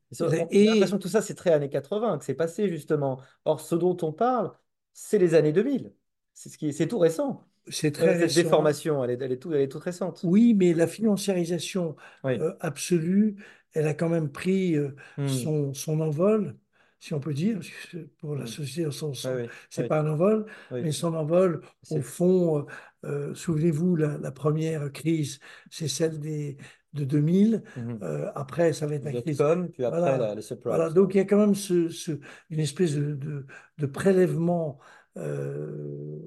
Et- 0.49 0.65
l'impression 0.65 0.97
que 0.97 1.03
tout 1.03 1.09
ça, 1.09 1.21
c'est 1.21 1.35
très 1.35 1.51
années 1.51 1.69
80, 1.69 2.17
que 2.17 2.25
c'est 2.25 2.33
passé 2.33 2.69
justement. 2.69 3.21
Or, 3.45 3.59
ce 3.61 3.75
dont 3.75 3.95
on 4.01 4.11
parle, 4.13 4.51
c'est 4.93 5.19
les 5.19 5.35
années 5.35 5.51
2000. 5.53 5.93
C'est 6.33 6.49
ce 6.49 6.57
qui, 6.57 6.73
c'est 6.73 6.87
tout 6.87 6.97
récent. 6.99 7.43
C'est 7.69 7.89
Euh, 7.89 7.91
très 7.91 8.13
Cette 8.13 8.21
récent. 8.21 8.41
déformation, 8.43 9.03
elle 9.03 9.11
est, 9.11 9.21
elle 9.21 9.31
est, 9.33 9.37
tout- 9.37 9.53
elle 9.53 9.61
est 9.61 9.67
toute 9.67 9.83
récente. 9.83 10.21
Oui, 10.23 10.53
mais 10.53 10.73
la 10.73 10.87
financiarisation 10.87 11.95
Oui. 12.23 12.39
euh, 12.39 12.53
absolue, 12.61 13.43
elle 13.73 13.87
a 13.87 13.93
quand 13.93 14.07
même 14.09 14.31
pris 14.31 14.75
euh, 14.77 14.95
Hmm. 15.17 15.27
son, 15.27 15.73
son 15.73 15.99
envol, 15.99 16.55
si 16.99 17.13
on 17.13 17.19
peut 17.19 17.33
dire, 17.33 17.59
pour 18.19 18.35
la 18.35 18.43
Hmm. 18.43 18.47
société, 18.47 18.91
son, 18.91 19.13
son- 19.13 19.29
Oui, 19.35 19.41
oui, 19.43 19.49
c'est 19.69 19.83
oui, 19.83 19.87
pas 19.87 19.99
un 20.01 20.07
envol, 20.07 20.45
oui. 20.71 20.81
mais 20.83 20.91
son 20.91 21.13
envol, 21.13 21.61
au 21.91 22.01
fond, 22.01 22.59
euh, 22.59 22.63
euh, 23.05 23.35
souvenez-vous, 23.35 23.95
la, 23.95 24.17
la 24.17 24.31
première 24.31 24.91
crise, 24.91 25.39
c'est 25.69 25.87
celle 25.87 26.19
des, 26.19 26.57
de 26.93 27.03
2000. 27.03 27.63
Mhm. 27.75 27.99
Euh, 28.01 28.31
après, 28.35 28.73
ça 28.73 28.87
va 28.87 28.95
être 28.95 29.03
la 29.03 29.21
crise. 29.21 29.37
Dot-com, 29.37 29.69
puis 29.69 29.83
après 29.85 29.99
Voilà. 29.99 30.17
la- 30.17 30.35
les 30.35 30.41
subprimes. 30.41 30.73
Voilà, 30.75 30.89
donc 30.89 31.13
il 31.13 31.17
y 31.17 31.21
a 31.21 31.25
quand 31.25 31.37
même 31.37 31.53
ce, 31.55 31.89
ce- 31.89 32.19
une 32.49 32.59
espèce 32.59 32.95
de, 32.95 33.13
de- 33.13 33.45
de 33.77 33.85
prélèvement 33.85 34.79
euh, 35.17 36.19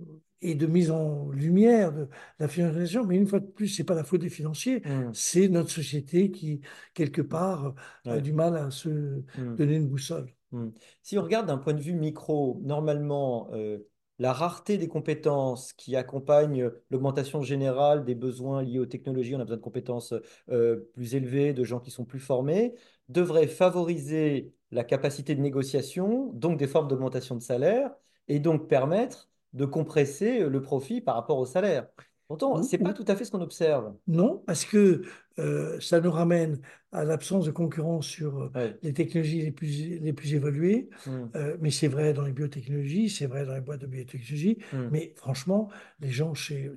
et 0.42 0.54
de 0.54 0.66
mise 0.66 0.90
en 0.90 1.28
lumière 1.30 1.92
de 1.92 2.08
la 2.38 2.48
financiarisation, 2.48 3.04
mais 3.04 3.16
une 3.16 3.26
fois 3.26 3.40
de 3.40 3.46
plus, 3.46 3.68
c'est 3.68 3.84
pas 3.84 3.94
la 3.94 4.04
faute 4.04 4.20
des 4.22 4.30
financiers, 4.30 4.80
Hmm. 4.86 5.10
c'est 5.12 5.48
notre 5.48 5.70
société 5.70 6.30
qui, 6.30 6.60
quelque 6.94 7.22
part, 7.22 7.74
a 8.04 8.20
du 8.20 8.32
mal 8.32 8.56
à 8.56 8.70
se 8.70 9.22
donner 9.36 9.76
une 9.76 9.88
boussole. 9.88 10.32
Hmm. 10.52 10.70
Si 11.02 11.16
on 11.18 11.22
regarde 11.22 11.46
d'un 11.46 11.58
point 11.58 11.74
de 11.74 11.80
vue 11.80 11.94
micro, 11.94 12.60
normalement, 12.62 13.48
euh, 13.52 13.78
la 14.18 14.32
rareté 14.32 14.78
des 14.78 14.88
compétences 14.88 15.72
qui 15.72 15.96
accompagne 15.96 16.70
l'augmentation 16.90 17.40
générale 17.40 18.04
des 18.04 18.14
besoins 18.14 18.62
liés 18.62 18.78
aux 18.78 18.86
technologies, 18.86 19.34
on 19.34 19.40
a 19.40 19.44
besoin 19.44 19.56
de 19.56 19.62
compétences 19.62 20.12
euh, 20.50 20.90
plus 20.94 21.14
élevées, 21.14 21.52
de 21.54 21.64
gens 21.64 21.80
qui 21.80 21.90
sont 21.90 22.04
plus 22.04 22.18
formés, 22.18 22.74
devrait 23.08 23.46
favoriser 23.46 24.52
la 24.72 24.84
capacité 24.84 25.34
de 25.34 25.40
négociation, 25.40 26.32
donc 26.34 26.58
des 26.58 26.66
formes 26.66 26.88
d'augmentation 26.88 27.34
de 27.36 27.42
salaire, 27.42 27.92
et 28.28 28.40
donc 28.40 28.68
permettre 28.68 29.28
de 29.52 29.64
compresser 29.64 30.40
le 30.48 30.62
profit 30.62 31.00
par 31.00 31.14
rapport 31.16 31.38
au 31.38 31.46
salaire. 31.46 31.88
Pourtant, 32.28 32.58
Ou- 32.58 32.62
ce 32.62 32.76
n'est 32.76 32.82
pas 32.82 32.90
ou- 32.90 32.94
tout 32.94 33.04
à 33.08 33.16
fait 33.16 33.24
ce 33.24 33.30
qu'on 33.32 33.40
observe. 33.40 33.94
Non, 34.06 34.42
parce 34.46 34.64
que 34.64 35.02
euh, 35.40 35.80
ça 35.80 36.00
nous 36.00 36.10
ramène 36.10 36.60
à 36.92 37.04
l'absence 37.04 37.46
de 37.46 37.52
concurrence 37.52 38.06
sur 38.06 38.36
euh, 38.42 38.50
Ouais. 38.54 38.76
les 38.82 38.92
technologies 38.92 39.42
les 39.42 39.52
plus, 39.52 39.98
les 40.00 40.12
plus 40.12 40.34
évoluées. 40.34 40.88
Hmm. 41.06 41.26
Euh, 41.36 41.56
mais 41.60 41.70
c'est 41.70 41.86
vrai 41.88 42.12
dans 42.12 42.24
les 42.24 42.32
biotechnologies, 42.32 43.08
c'est 43.10 43.26
vrai 43.26 43.46
dans 43.46 43.54
les 43.54 43.60
boîtes 43.60 43.80
de 43.82 43.86
biotechnologie. 43.86 44.58
Hmm. 44.72 44.88
Mais 44.90 45.12
franchement, 45.16 45.70
les 46.00 46.10
gens 46.10 46.34
chez, 46.34 46.70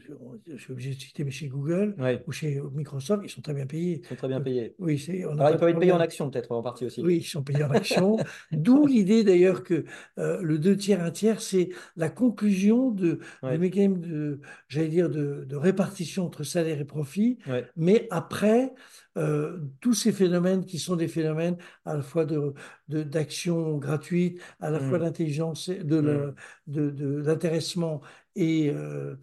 je 0.47 0.57
suis 0.57 0.71
obligé 0.71 0.91
de 0.93 0.99
citer, 0.99 1.23
mais 1.23 1.31
chez 1.31 1.47
Google 1.47 1.95
Ouais. 1.99 2.23
ou 2.27 2.31
chez 2.31 2.61
Microsoft, 2.73 3.23
ils 3.25 3.29
sont 3.29 3.41
très 3.41 3.55
bien 3.55 3.65
payés. 3.65 4.01
Ils 4.03 4.07
sont 4.07 4.15
très 4.15 4.27
bien 4.27 4.39
payés. 4.41 4.75
Oui, 4.77 4.99
c'est, 4.99 5.25
on 5.25 5.33
n'a 5.35 5.45
Alors, 5.47 5.47
pas 5.47 5.51
ils 5.55 5.59
peuvent 5.59 5.69
être 5.69 5.79
payés 5.79 5.91
en 5.91 5.99
action, 5.99 6.29
peut-être, 6.29 6.51
en 6.51 6.61
partie 6.61 6.85
aussi. 6.85 7.01
Oui, 7.01 7.17
ils 7.17 7.23
sont 7.23 7.41
payés 7.43 7.63
en 7.63 7.71
action. 7.71 8.17
D'où 8.51 8.85
l'idée 8.85 9.23
d'ailleurs 9.23 9.63
que 9.63 9.83
euh, 10.19 10.39
le 10.43 10.59
deux 10.59 10.77
tiers, 10.77 11.01
un 11.03 11.11
tiers, 11.11 11.41
c'est 11.41 11.69
la 11.95 12.09
conclusion 12.09 12.91
de, 12.91 13.19
Ouais. 13.41 13.53
du 13.53 13.57
mécanisme 13.57 13.99
de, 13.99 14.39
j'allais 14.67 14.89
dire, 14.89 15.09
de, 15.09 15.43
de 15.47 15.55
répartition 15.55 16.25
entre 16.25 16.43
salaire 16.43 16.79
et 16.79 16.85
profit, 16.85 17.39
mais 17.75 18.07
après 18.11 18.52
après, 18.53 18.73
euh, 19.17 19.59
tous 19.81 19.93
ces 19.93 20.11
phénomènes 20.11 20.65
qui 20.65 20.79
sont 20.79 20.95
des 20.95 21.07
phénomènes 21.07 21.57
à 21.85 21.95
la 21.95 22.01
fois 22.01 22.25
de, 22.25 22.53
de- 22.87 23.03
d'action 23.03 23.77
gratuite, 23.77 24.41
à 24.59 24.69
la 24.71 24.79
fois 24.79 24.99
d'intelligence, 24.99 25.69
de, 25.69 25.97
Hmm. 25.99 26.05
le- 26.05 26.35
de, 26.67 26.89
de- 26.89 27.21
d'intéressement 27.21 28.01
et 28.35 28.71
euh, 28.71 29.15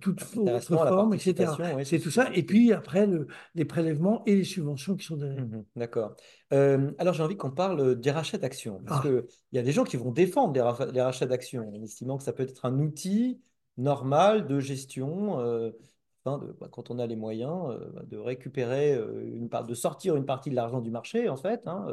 toute 0.00 0.22
autre 0.36 0.60
forme, 0.76 1.14
etc. 1.14 1.56
oui, 1.76 1.86
C'est 1.86 1.98
tout 1.98 2.10
ça. 2.10 2.30
Et 2.34 2.42
puis 2.42 2.72
après, 2.72 3.06
le- 3.06 3.26
les 3.54 3.64
prélèvements 3.64 4.22
et 4.26 4.36
les 4.36 4.44
subventions 4.44 4.96
qui 4.96 5.06
sont 5.06 5.16
donnés. 5.16 5.40
Mhm, 5.40 5.64
D'accord. 5.76 6.14
Euh, 6.52 6.90
alors 6.98 7.14
j'ai 7.14 7.22
envie 7.22 7.36
qu'on 7.36 7.50
parle 7.50 7.98
des 7.98 8.10
rachats 8.10 8.38
d'actions, 8.38 8.80
parce 8.86 9.00
Ah, 9.00 9.08
qu'il 9.08 9.24
y 9.52 9.58
a 9.58 9.62
des 9.62 9.72
gens 9.72 9.84
qui 9.84 9.96
vont 9.96 10.12
défendre 10.12 10.52
les, 10.54 10.60
rafa- 10.60 10.90
les 10.92 11.00
rachats 11.00 11.26
d'actions, 11.26 11.66
en 11.68 11.82
estimant 11.82 12.18
que 12.18 12.24
ça 12.24 12.32
peut 12.32 12.42
être 12.42 12.64
un 12.66 12.78
outil 12.78 13.40
normal 13.78 14.46
de 14.46 14.60
gestion, 14.60 15.38
de- 16.36 16.52
bah, 16.60 16.68
quand 16.70 16.90
on 16.90 16.98
a 16.98 17.06
les 17.06 17.16
moyens, 17.16 17.70
euh, 17.70 17.90
bah, 17.94 18.02
de 18.06 18.18
récupérer 18.18 18.92
euh, 18.94 19.24
une 19.34 19.48
part, 19.48 19.64
de 19.64 19.74
sortir 19.74 20.16
une 20.16 20.26
partie 20.26 20.50
de 20.50 20.54
l'argent 20.54 20.80
du 20.82 20.90
marché, 20.90 21.30
en 21.30 21.36
fait. 21.36 21.66
hein. 21.66 21.86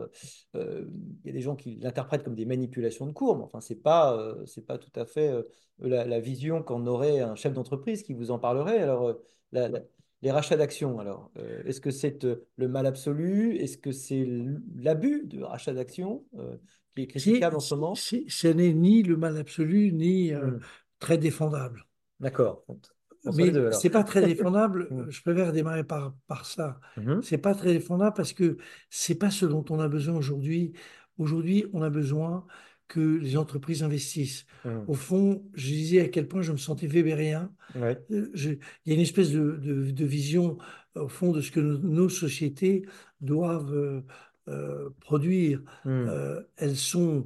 Euh, 0.56 0.86
Il 1.24 1.28
y 1.28 1.30
a 1.30 1.34
des 1.34 1.42
gens 1.42 1.56
qui 1.56 1.76
l'interprètent 1.78 2.24
comme 2.24 2.36
des 2.36 2.46
manipulations 2.46 3.06
de 3.06 3.12
cours, 3.12 3.38
mais 3.38 3.44
enfin, 3.44 3.62
c'est 3.62 3.76
pas, 3.82 4.18
euh, 4.18 4.46
c'est 4.46 4.66
pas 4.66 4.78
tout 4.78 4.92
à 5.00 5.06
fait 5.06 5.32
la, 5.80 6.06
la 6.06 6.20
vision 6.20 6.62
qu'en 6.64 6.86
aurait 6.88 7.20
un 7.22 7.36
chef 7.36 7.54
d'entreprise 7.54 8.04
qui 8.04 8.14
vous 8.14 8.32
en 8.32 8.40
parlerait. 8.40 8.80
Alors, 8.80 9.16
la, 9.52 9.70
la- 9.70 9.82
les 10.22 10.32
rachats 10.32 10.58
d'actions, 10.58 10.98
alors, 11.00 11.32
est-ce 11.66 11.80
que 11.80 11.92
c'est 11.92 12.18
le 12.56 12.68
mal 12.68 12.88
absolu? 12.88 13.58
Est-ce 13.58 13.78
que 13.78 13.92
c'est 13.92 14.26
l'abus 14.76 15.24
de 15.28 15.44
rachat 15.44 15.74
d'actions 15.74 16.26
qui 16.96 17.04
est 17.04 17.08
critiquable 17.08 17.56
en 17.58 17.60
ce 17.60 17.76
moment? 17.76 17.94
ce 17.96 18.48
n'est 18.48 18.74
ni 18.74 19.04
le 19.04 19.18
mal 19.18 19.38
absolu, 19.38 19.92
ni 19.92 20.32
Hmm, 20.42 20.60
très 21.00 21.18
défendable. 21.18 21.86
D'accord. 22.20 22.64
Mais 23.34 23.52
c'est 23.74 23.90
pas 23.90 24.04
très 24.04 24.26
défendable. 24.26 24.88
Hmm, 24.92 25.06
Je 25.10 25.22
préfère 25.22 25.52
démarrer 25.52 25.84
par, 25.84 26.16
par 26.28 26.46
ça. 26.46 26.80
mhm, 26.98 27.22
C'est 27.24 27.38
pas 27.38 27.54
très 27.56 27.74
défendable 27.74 28.16
parce 28.16 28.34
que 28.34 28.58
c'est 28.90 29.16
pas 29.16 29.32
ce 29.32 29.46
dont 29.46 29.66
on 29.70 29.80
a 29.80 29.88
besoin 29.88 30.16
aujourd'hui. 30.16 30.74
Aujourd'hui, 31.18 31.66
on 31.74 31.82
a 31.82 31.90
besoin 31.90 32.46
que 32.88 33.00
les 33.00 33.36
entreprises 33.38 33.82
investissent. 33.84 34.46
hmm. 34.64 34.84
Au 34.88 34.94
fond, 34.94 35.44
je 35.56 35.68
disais 35.68 36.02
à 36.02 36.08
quel 36.10 36.28
point 36.28 36.42
je 36.44 36.52
me 36.52 36.58
sentais 36.58 36.86
weberien. 36.88 37.52
Ouais. 37.76 37.98
Euh, 38.12 38.30
je- 38.34 38.52
il 38.52 38.60
y 38.86 38.92
a 38.92 38.96
une 38.96 39.02
espèce 39.02 39.32
de, 39.32 39.58
de- 39.62 39.90
de 39.92 40.06
vision 40.06 40.58
au 40.96 41.08
fond 41.08 41.32
de 41.32 41.42
ce 41.42 41.50
que 41.52 41.60
nos, 41.60 41.78
nos 41.80 42.10
sociétés 42.10 42.86
doivent 43.22 43.74
euh, 43.74 44.02
euh, 44.50 44.90
produire. 45.00 45.62
Euh, 45.88 46.44
elles 46.58 46.76
sont 46.78 47.26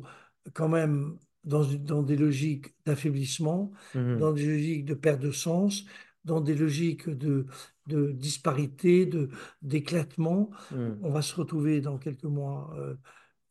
quand 0.53 0.69
même 0.69 1.17
dans, 1.43 1.63
dans 1.65 2.03
des 2.03 2.15
logiques 2.17 2.73
d'affaiblissement, 2.85 3.71
mhm, 3.93 4.19
dans 4.19 4.31
des 4.33 4.45
logiques 4.45 4.85
de 4.85 4.93
perte 4.93 5.21
de 5.21 5.31
sens, 5.31 5.85
dans 6.25 6.41
des 6.41 6.55
logiques 6.55 7.09
de, 7.09 7.45
de 7.87 8.11
disparité, 8.11 9.05
de, 9.05 9.29
d'éclatement. 9.61 10.49
hmm. 10.71 10.99
On 11.01 11.09
va 11.11 11.21
se 11.21 11.35
retrouver 11.35 11.81
dans 11.81 11.97
quelques 11.97 12.25
mois 12.25 12.73
euh, 12.77 12.95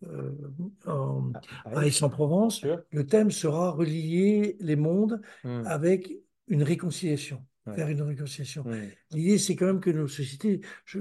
euh, 0.04 0.32
en- 0.86 1.32
Ah, 1.34 1.70
à 1.78 1.86
Aix-en-Provence. 1.86 2.62
Le 2.92 3.06
thème 3.06 3.30
sera 3.30 3.70
relier 3.70 4.56
les 4.60 4.76
mondes 4.76 5.20
Hmm, 5.42 5.62
avec 5.66 6.12
une 6.48 6.62
réconciliation, 6.62 7.44
ouais, 7.66 7.74
faire 7.74 7.88
une 7.88 8.02
réconciliation. 8.02 8.64
L'idée, 9.12 9.38
c'est 9.38 9.56
quand 9.56 9.66
même 9.66 9.80
que 9.80 9.90
nos 9.90 10.08
sociétés, 10.08 10.60
je- 10.84 11.00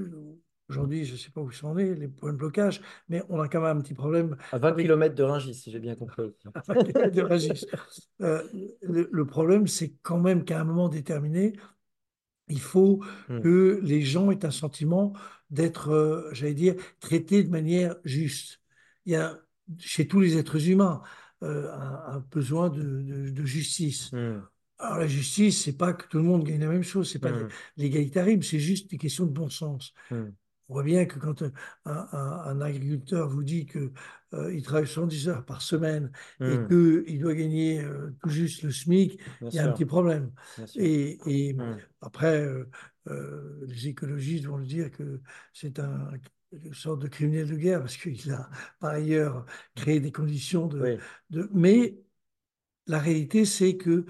aujourd'hui, 0.70 1.06
je 1.06 1.14
ne 1.14 1.18
sais 1.18 1.32
pas 1.32 1.42
où 1.42 1.50
en 1.64 1.78
est, 1.78 1.96
les 1.96 2.08
points 2.08 2.34
de 2.34 2.38
blocage, 2.38 2.82
mais 3.10 3.24
on 3.30 3.40
a 3.42 3.48
quand 3.50 3.62
même 3.62 3.78
un 3.78 3.82
petit 3.82 3.94
problème 3.94 4.38
À 4.52 4.58
20 4.58 4.74
avec 4.74 4.78
km 4.78 5.16
de 5.16 5.24
Rungis, 5.24 5.54
si 5.56 5.70
j'ai 5.72 5.80
bien 5.80 5.96
compris. 5.96 6.34
de 7.14 7.22
Rungis. 7.22 7.66
Euh, 8.22 8.44
le, 8.82 9.10
le 9.12 9.26
problème, 9.26 9.68
c'est 9.68 9.94
quand 10.02 10.20
même 10.20 10.46
qu'à 10.46 10.62
un 10.62 10.64
moment 10.64 10.90
déterminé, 10.90 11.54
il 12.48 12.62
faut 12.62 13.04
Hmm, 13.28 13.44
que 13.44 13.80
les 13.84 14.02
gens 14.02 14.32
aient 14.32 14.46
un 14.46 14.52
sentiment 14.52 15.14
d'être, 15.50 15.90
euh, 15.92 16.30
j'allais 16.34 16.54
dire, 16.54 16.76
traités 17.00 17.44
de 17.44 17.50
manière 17.50 17.96
juste. 18.06 18.62
Il 19.06 19.14
y 19.14 19.16
a 19.16 19.40
chez 19.80 20.08
tous 20.08 20.22
les 20.22 20.38
êtres 20.38 20.70
humains 20.70 21.02
euh, 21.44 21.72
un, 21.74 22.16
un 22.18 22.20
besoin 22.32 22.70
de, 22.70 22.82
de- 22.82 23.30
de 23.32 23.46
justice. 23.46 24.12
hmm, 24.12 24.48
Alors 24.80 25.00
la 25.00 25.08
justice, 25.08 25.64
c'est 25.64 25.78
pas 25.78 25.94
que 25.94 26.08
tout 26.08 26.18
le 26.18 26.24
monde 26.24 26.44
gagne 26.46 26.62
la 26.62 26.68
même 26.70 26.84
chose, 26.84 27.12
c'est 27.12 27.20
pas 27.20 27.32
hmm, 27.32 27.52
l'égalitarisme, 27.78 28.44
c'est 28.44 28.60
juste 28.60 28.90
des 28.92 28.98
questions 28.98 29.26
de 29.26 29.32
bon 29.32 29.50
sens. 29.50 29.94
On 30.70 30.74
voit 30.74 30.84
bien 30.84 31.06
que 31.06 31.20
quand 31.20 31.42
un, 31.44 31.52
un- 31.86 32.08
un 32.46 32.62
agriculteur 32.62 33.30
vous 33.30 33.44
dit 33.44 33.66
que 33.66 33.92
euh, 34.34 34.54
il 34.54 34.62
travaille 34.64 34.88
70 34.88 35.30
heures 35.30 35.46
par 35.46 35.62
semaine 35.62 36.12
et 36.46 36.60
hmm. 36.60 36.68
qu'il 36.68 37.20
doit 37.20 37.34
gagner 37.36 37.82
euh, 37.82 38.12
tout 38.22 38.30
juste 38.30 38.64
le 38.64 38.72
SMIC, 38.72 39.20
Bien 39.40 39.52
il 39.52 39.56
y 39.56 39.60
a 39.60 39.66
un 39.66 39.70
petit 39.70 39.86
problème. 39.86 40.32
Et, 40.76 41.20
et 41.26 41.58
Hmm, 41.58 41.88
après, 42.02 42.42
euh, 42.42 42.70
euh, 43.08 43.66
les 43.68 43.88
écologistes 43.88 44.46
vont 44.46 44.58
le 44.58 44.66
dire 44.66 44.92
que 44.92 45.22
c'est 45.54 45.80
un, 45.80 46.12
une 46.52 46.74
sorte 46.74 47.02
de 47.02 47.08
criminel 47.08 47.48
de 47.50 47.56
guerre 47.56 47.80
parce 47.82 47.98
qu'il 47.98 48.32
a 48.32 48.50
par 48.80 48.92
ailleurs 48.92 49.46
créé 49.76 50.00
des 50.00 50.12
conditions 50.12 50.68
de, 50.68 50.90
Oui. 50.90 51.02
de... 51.30 51.50
Mais 51.54 51.98
la 52.88 53.00
réalité, 53.00 53.46
c'est 53.46 53.78
que 53.78 54.06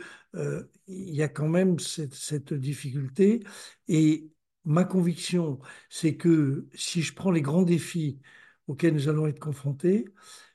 il 0.88 1.15
y 1.15 1.24
a 1.24 1.28
quand 1.30 1.48
même 1.48 1.80
cette, 1.80 2.13
cette 2.13 2.54
difficulté. 2.54 3.43
Et 3.88 4.32
ma 4.67 4.84
conviction, 4.84 5.60
c'est 5.89 6.15
que 6.15 6.67
si 6.75 7.01
je 7.01 7.13
prends 7.15 7.32
les 7.32 7.41
grands 7.41 7.63
défis 7.63 8.19
auxquels 8.67 8.93
nous 8.93 9.08
allons 9.08 9.25
être 9.25 9.39
confrontés, 9.39 10.06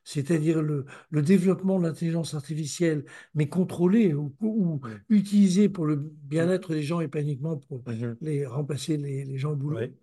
c'est-à-dire 0.04 0.62
le, 0.62 0.84
le 1.10 1.22
développement 1.22 1.78
de 1.78 1.84
l'intelligence 1.86 2.34
artificielle, 2.34 3.04
mais 3.34 3.48
contrôlé 3.48 4.12
ou, 4.12 4.34
ou 4.40 4.80
utilisé 5.08 5.68
pour 5.68 5.86
le 5.86 5.96
bien-être 5.96 6.74
des 6.74 6.82
gens 6.82 7.00
et 7.00 7.08
pas 7.08 7.22
uniquement 7.22 7.56
pour 7.56 7.82
mhm. 7.88 8.16
les 8.20 8.46
remplacer 8.46 8.96
les, 8.98 9.24
les 9.24 9.38
gens 9.38 9.52
au 9.52 9.56
boulot. 9.56 9.78
Oui. 9.78 9.94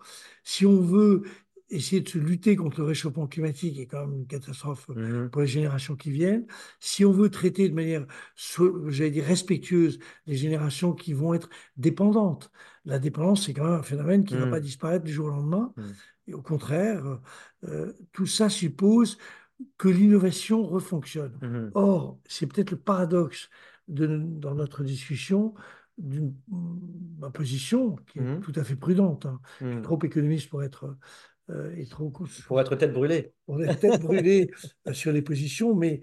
Si 0.44 0.66
on 0.66 0.82
veut 0.82 1.24
essayer 1.70 2.02
de 2.02 2.10
se 2.10 2.18
lutter 2.18 2.56
contre 2.56 2.80
le 2.80 2.88
réchauffement 2.88 3.28
climatique, 3.28 3.76
qui 3.76 3.82
est 3.82 3.86
quand 3.86 4.08
même 4.08 4.20
une 4.22 4.28
catastrophe 4.28 4.90
Mhm, 4.90 5.30
pour 5.30 5.42
les 5.42 5.48
générations 5.48 5.96
qui 5.96 6.12
viennent, 6.12 6.48
si 6.80 7.06
on 7.06 7.12
veut 7.12 7.30
traiter 7.30 7.70
de 7.70 7.76
manière, 7.76 8.06
j'allais 8.88 9.12
dire, 9.12 9.26
respectueuse 9.26 10.00
les 10.26 10.36
générations 10.36 10.94
qui 10.94 11.14
vont 11.14 11.34
être 11.34 11.50
dépendantes, 11.78 12.52
la 12.90 13.00
dépendance, 13.00 13.46
c'est 13.46 13.54
quand 13.54 13.64
même 13.66 13.80
un 13.80 13.84
phénomène 13.84 14.24
qui 14.26 14.36
ne 14.36 14.42
va 14.42 14.48
pas 14.48 14.60
hmm, 14.60 14.62
disparaître 14.62 15.06
du 15.06 15.12
jour 15.14 15.28
au 15.28 15.30
lendemain. 15.32 15.74
hmm, 15.76 15.92
Et 16.28 16.34
au 16.34 16.42
contraire, 16.42 17.20
euh, 17.66 17.94
tout 18.14 18.26
ça 18.28 18.50
suppose 18.50 19.18
que 19.78 19.88
l'innovation 19.90 20.64
refonctionne. 20.66 21.38
mhm, 21.42 21.72
Or, 21.74 22.20
c'est 22.26 22.48
peut-être 22.48 22.72
le 22.72 22.80
paradoxe 22.80 23.50
de, 23.88 24.08
dans 24.08 24.56
notre 24.56 24.84
discussion 24.84 25.54
d'une 25.98 26.34
ma 27.20 27.30
position 27.30 27.96
qui 28.08 28.20
est 28.20 28.22
mhm, 28.22 28.42
tout 28.42 28.54
à 28.56 28.64
fait 28.64 28.76
prudente. 28.78 29.26
hein. 29.26 29.42
Je 29.60 29.66
suis 29.72 29.80
hmm. 29.80 29.82
trop 29.82 30.00
économiste 30.04 30.50
pour 30.50 30.64
être 30.64 30.96
euh, 31.50 31.76
et 31.76 31.88
trop 31.88 32.12
Pour 32.48 32.62
être 32.62 32.76
tête 32.76 32.94
brûlée. 32.94 33.34
pour 33.46 33.62
être 33.64 33.80
tête 33.80 34.02
brûlée 34.02 34.52
euh, 34.88 34.94
sur 34.94 35.12
les 35.12 35.22
positions, 35.22 35.76
mais 35.76 36.02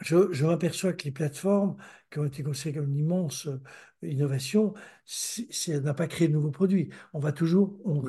je, 0.00 0.32
je 0.32 0.46
m'aperçois 0.46 0.92
que 0.92 1.04
les 1.04 1.10
plateformes 1.12 1.76
qui 2.10 2.18
ont 2.20 2.24
été 2.24 2.42
considérées 2.42 2.80
comme 2.80 2.90
une 2.92 2.98
immense 3.00 3.46
euh, 3.46 3.60
innovation, 4.02 4.74
ça 5.04 5.80
n'a 5.80 5.92
pas 5.92 6.06
créé 6.06 6.28
de 6.28 6.32
nouveaux 6.32 6.52
produits. 6.52 6.88
On 7.12 7.18
va 7.18 7.32
toujours, 7.32 7.76
on, 7.84 8.00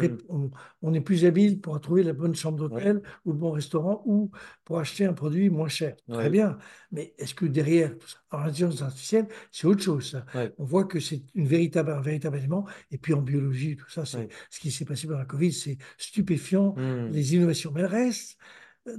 on 0.84 0.94
est 0.94 1.02
plus 1.02 1.26
habile 1.26 1.60
pour 1.60 1.80
trouver 1.82 2.04
la 2.04 2.14
bonne 2.14 2.36
chambre 2.36 2.62
Oui. 2.62 2.70
d'hôtel 2.70 3.02
ou 3.26 3.32
le 3.32 3.38
bon 3.38 3.52
restaurant 3.52 4.04
ou 4.06 4.30
pour 4.66 4.80
acheter 4.80 5.06
un 5.06 5.14
produit 5.14 5.50
moins 5.50 5.68
cher. 5.68 5.96
Très 6.08 6.30
bien. 6.30 6.58
Mais 6.92 7.16
est-ce 7.18 7.34
que 7.34 7.46
derrière 7.46 7.92
l'intelligence 8.32 8.82
artificielle, 8.84 9.28
c'est 9.52 9.66
autre 9.66 9.82
chose. 9.82 10.12
ça. 10.12 10.26
On 10.60 10.64
voit 10.66 10.86
que 10.86 11.00
c'est 11.00 11.24
une 11.34 11.48
véritable, 11.48 11.92
un 11.92 12.02
véritable 12.02 12.38
élément. 12.38 12.68
Et 12.92 12.98
puis 13.00 13.14
en 13.16 13.22
biologie, 13.22 13.76
tout 13.76 13.90
ça, 13.90 14.06
c'est 14.06 14.30
ce 14.52 14.60
qui 14.60 14.70
s'est 14.72 14.86
passé 14.86 15.08
pendant 15.08 15.20
la 15.20 15.26
Covid, 15.26 15.52
c'est 15.52 15.78
stupéfiant, 15.98 16.76
Hmm, 16.78 17.10
les 17.12 17.34
innovations. 17.36 17.72
Mais 17.74 17.82
le 17.82 17.88
reste, 17.88 18.38
euh, 18.88 18.96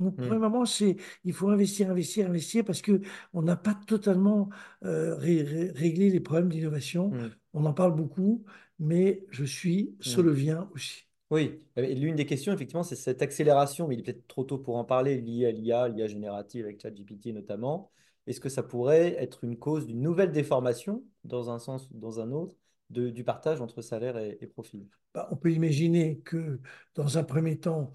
donc, 0.00 0.06
mon 0.06 0.10
hmm, 0.16 0.34
premier 0.36 0.40
moment, 0.40 0.64
c'est 0.66 0.96
il 1.24 1.32
faut 1.32 1.48
investir, 1.50 1.90
investir, 1.90 2.28
investir 2.28 2.64
parce 2.64 2.82
que 2.82 3.00
on 3.32 3.42
n'a 3.42 3.56
pas 3.56 3.74
totalement 3.86 4.48
euh, 4.84 5.14
ré- 5.16 5.42
ré- 5.42 5.70
réglé 5.70 6.10
les 6.10 6.20
problèmes 6.20 6.48
d'innovation. 6.48 7.14
hmm, 7.14 7.34
On 7.52 7.64
en 7.64 7.72
parle 7.74 7.94
beaucoup, 7.94 8.44
mais 8.78 9.24
je 9.30 9.44
suis 9.44 9.96
hmm. 10.04 10.24
solevien 10.24 10.68
aussi. 10.74 11.06
Oui, 11.30 11.62
et 11.76 11.94
l'une 11.94 12.16
des 12.16 12.26
questions, 12.26 12.52
effectivement, 12.52 12.82
c'est 12.82 12.96
cette 12.96 13.22
accélération, 13.22 13.88
mais 13.88 13.94
il 13.96 14.00
est 14.00 14.02
peut-être 14.02 14.26
trop 14.28 14.44
tôt 14.44 14.58
pour 14.58 14.76
en 14.76 14.84
parler, 14.84 15.20
liée 15.20 15.46
à 15.46 15.50
l'IA, 15.52 15.88
l'IA 15.88 16.06
générative 16.06 16.64
avec 16.66 16.80
ChatGPT 16.80 17.26
notamment. 17.32 17.90
Est-ce 18.26 18.40
que 18.40 18.48
ça 18.48 18.62
pourrait 18.62 19.14
être 19.22 19.42
une 19.44 19.58
cause 19.58 19.86
d'une 19.86 20.00
nouvelle 20.02 20.32
déformation, 20.32 21.02
dans 21.24 21.50
un 21.50 21.58
sens 21.58 21.88
ou 21.90 21.98
dans 21.98 22.20
un 22.20 22.30
autre, 22.30 22.56
de- 22.90 23.10
du 23.10 23.24
partage 23.24 23.60
entre 23.60 23.82
salaire 23.82 24.18
et, 24.18 24.38
et 24.40 24.46
profit? 24.46 24.88
Bah, 25.14 25.28
on 25.30 25.36
peut 25.36 25.52
imaginer 25.52 26.18
que 26.20 26.60
dans 26.96 27.18
un 27.18 27.24
premier 27.24 27.58
temps, 27.60 27.92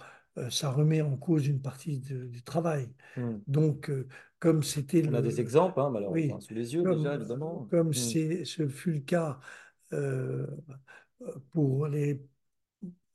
ça 0.49 0.71
remet 0.71 1.01
en 1.01 1.17
cause 1.17 1.47
une 1.47 1.61
partie 1.61 1.99
de- 1.99 2.25
du 2.25 2.43
travail. 2.43 2.89
Hmm. 3.17 3.37
Donc, 3.47 3.89
euh, 3.89 4.07
comme 4.39 4.63
c'était 4.63 5.03
On 5.07 5.13
a 5.13 5.21
des 5.21 5.31
le, 5.31 5.39
exemples, 5.39 5.79
hein, 5.79 5.89
malheureusement, 5.89 6.35
oui, 6.37 6.43
sous 6.43 6.53
les 6.53 6.73
yeux 6.73 6.83
déjà, 6.83 7.15
évidemment. 7.15 7.67
comme 7.69 7.89
Hmm, 7.89 7.93
c'est, 7.93 8.45
ce 8.45 8.67
fut 8.67 8.93
le 8.93 8.99
cas 8.99 9.39
euh, 9.93 10.47
pour 11.51 11.87
les 11.87 12.21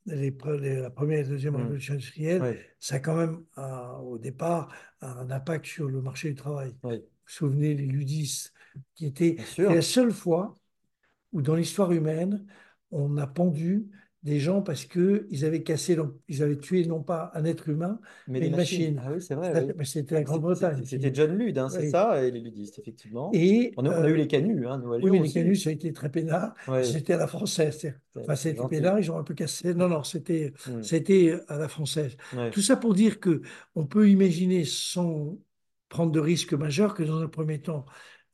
les 0.05 0.29
la 0.29 0.89
première 0.91 1.19
et 1.19 1.23
la 1.23 1.29
deuxième 1.29 1.53
hmm. 1.53 1.57
révolution 1.57 1.93
industrielle, 1.95 2.41
Oui, 2.43 2.57
ça 2.79 2.95
a 2.95 2.99
quand 2.99 3.15
même, 3.15 3.43
euh, 3.57 3.93
au 3.97 4.17
départ, 4.19 4.71
un 5.01 5.31
impact 5.31 5.65
sur 5.65 5.89
le 5.89 6.01
marché 6.01 6.29
du 6.29 6.35
travail. 6.35 6.75
oui, 6.83 6.97
Vous 6.97 7.01
vous 7.01 7.05
souvenez, 7.25 7.73
les 7.73 7.87
ludistes, 7.87 8.53
qui 8.93 9.07
étaient 9.07 9.35
la 9.57 9.81
seule 9.81 10.11
fois 10.11 10.59
où 11.33 11.41
dans 11.41 11.55
l'histoire 11.55 11.91
humaine, 11.91 12.45
on 12.91 13.17
a 13.17 13.25
pendu 13.27 13.87
des 14.25 14.39
gens 14.39 14.61
parce 14.63 14.85
qu'ils 14.85 15.45
avaient 15.45 15.61
cassé, 15.61 15.95
ils 16.27 16.41
avaient 16.43 16.57
tué 16.57 16.83
non 16.87 17.01
pas 17.03 17.31
un 17.35 17.45
être 17.45 17.69
humain, 17.69 17.99
Mais 18.27 18.33
mais 18.33 18.39
des 18.39 18.45
une 18.47 18.55
machines. 18.55 18.95
machine. 18.95 19.01
Ah 19.05 19.13
oui, 19.15 19.21
c'est 19.21 19.35
vrai, 19.35 19.73
oui. 19.77 19.85
C'était 19.85 20.15
la 20.15 20.19
C'est- 20.21 20.23
Grande-Bretagne. 20.25 20.81
C'était 20.83 21.13
John 21.13 21.37
Ludd, 21.37 21.57
hein, 21.59 21.69
c'est 21.69 21.81
Oui. 21.81 21.89
ça, 21.91 22.23
et 22.23 22.31
les 22.31 22.39
ludistes, 22.41 22.79
effectivement. 22.79 23.29
Et, 23.33 23.71
On 23.77 23.85
a, 23.85 23.89
on 23.89 23.91
a 23.91 24.05
euh, 24.05 24.07
eu 24.09 24.15
les 24.15 24.27
canuts, 24.27 24.65
hein, 24.67 24.79
nous, 24.79 24.91
à 24.93 24.97
Oui, 24.97 25.03
Lyon 25.03 25.11
mais 25.13 25.27
les 25.27 25.31
canuts, 25.31 25.55
ça 25.55 25.69
a 25.69 25.73
été 25.73 25.93
très 25.93 26.09
peinard. 26.11 26.55
Ouais. 26.67 26.83
C'était 26.83 27.13
à 27.13 27.17
la 27.17 27.27
française. 27.27 27.93
Enfin, 28.19 28.35
c'était 28.35 28.67
peinard, 28.67 28.99
ils 28.99 29.11
ont 29.11 29.17
un 29.19 29.23
peu 29.23 29.35
cassé. 29.35 29.75
Non, 29.75 29.87
non, 29.87 30.03
c'était 30.03 30.53
Hmm. 30.67 30.81
c'était 30.81 31.39
à 31.47 31.57
la 31.59 31.67
française. 31.67 32.17
Ouais. 32.35 32.49
Tout 32.49 32.61
ça 32.61 32.75
pour 32.77 32.95
dire 32.95 33.19
que 33.19 33.43
on 33.75 33.85
peut 33.85 34.09
imaginer, 34.09 34.65
sans 34.65 35.37
prendre 35.87 36.11
de 36.11 36.19
risques 36.19 36.53
majeurs, 36.53 36.95
que 36.95 37.03
dans 37.03 37.21
un 37.21 37.27
premier 37.27 37.61
temps, 37.61 37.85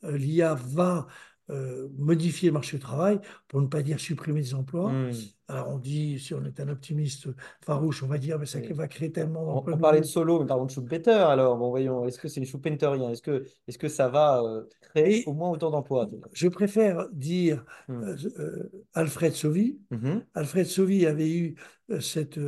euh, 0.05 0.17
l'IA 0.17 0.55
va 0.55 1.07
euh, 1.49 1.89
modifier 1.97 2.47
le 2.47 2.53
marché 2.53 2.77
du 2.77 2.81
travail, 2.81 3.19
pour 3.49 3.59
ne 3.61 3.67
pas 3.67 3.81
dire 3.81 3.99
supprimer 3.99 4.39
des 4.41 4.53
emplois. 4.53 4.89
Hmm. 4.89 5.11
Alors 5.51 5.69
on 5.69 5.77
dit, 5.79 6.17
si 6.19 6.33
on 6.33 6.45
est 6.45 6.59
un 6.61 6.69
optimiste 6.69 7.27
farouche, 7.61 8.03
on 8.03 8.07
va 8.07 8.17
dire, 8.17 8.39
mais 8.39 8.45
ça 8.45 8.59
Oui. 8.59 8.71
va 8.73 8.87
créer 8.87 9.11
tellement 9.11 9.45
d'emplois 9.45 9.73
on 9.75 9.77
parlait 9.79 9.99
de. 10.01 10.05
Solo, 10.05 10.39
mais 10.39 10.45
parlons 10.47 10.65
de 10.65 10.71
Schumpeter 10.71 11.11
alors. 11.11 11.57
Bon, 11.57 11.69
voyons, 11.69 12.05
est-ce 12.07 12.19
que 12.19 12.27
c'est 12.29 12.43
Schumpeterien? 12.45 13.09
Est-ce 13.11 13.21
que, 13.21 13.45
est-ce 13.67 13.77
que 13.77 13.89
ça 13.89 14.07
va 14.07 14.41
euh, 14.41 14.63
créer 14.93 15.23
au 15.27 15.33
moins 15.33 15.49
autant 15.49 15.69
d'emplois? 15.71 16.07
Je 16.33 16.47
préfère 16.47 17.07
dire 17.11 17.65
Hmm. 17.87 18.03
euh, 18.03 18.15
euh, 18.39 18.71
Alfred 18.93 19.33
Sauvy, 19.33 19.79
Mhm. 19.91 20.25
Alfred 20.33 20.65
Sauvy 20.65 21.05
avait 21.05 21.29
eu 21.29 21.55
cette, 21.99 22.39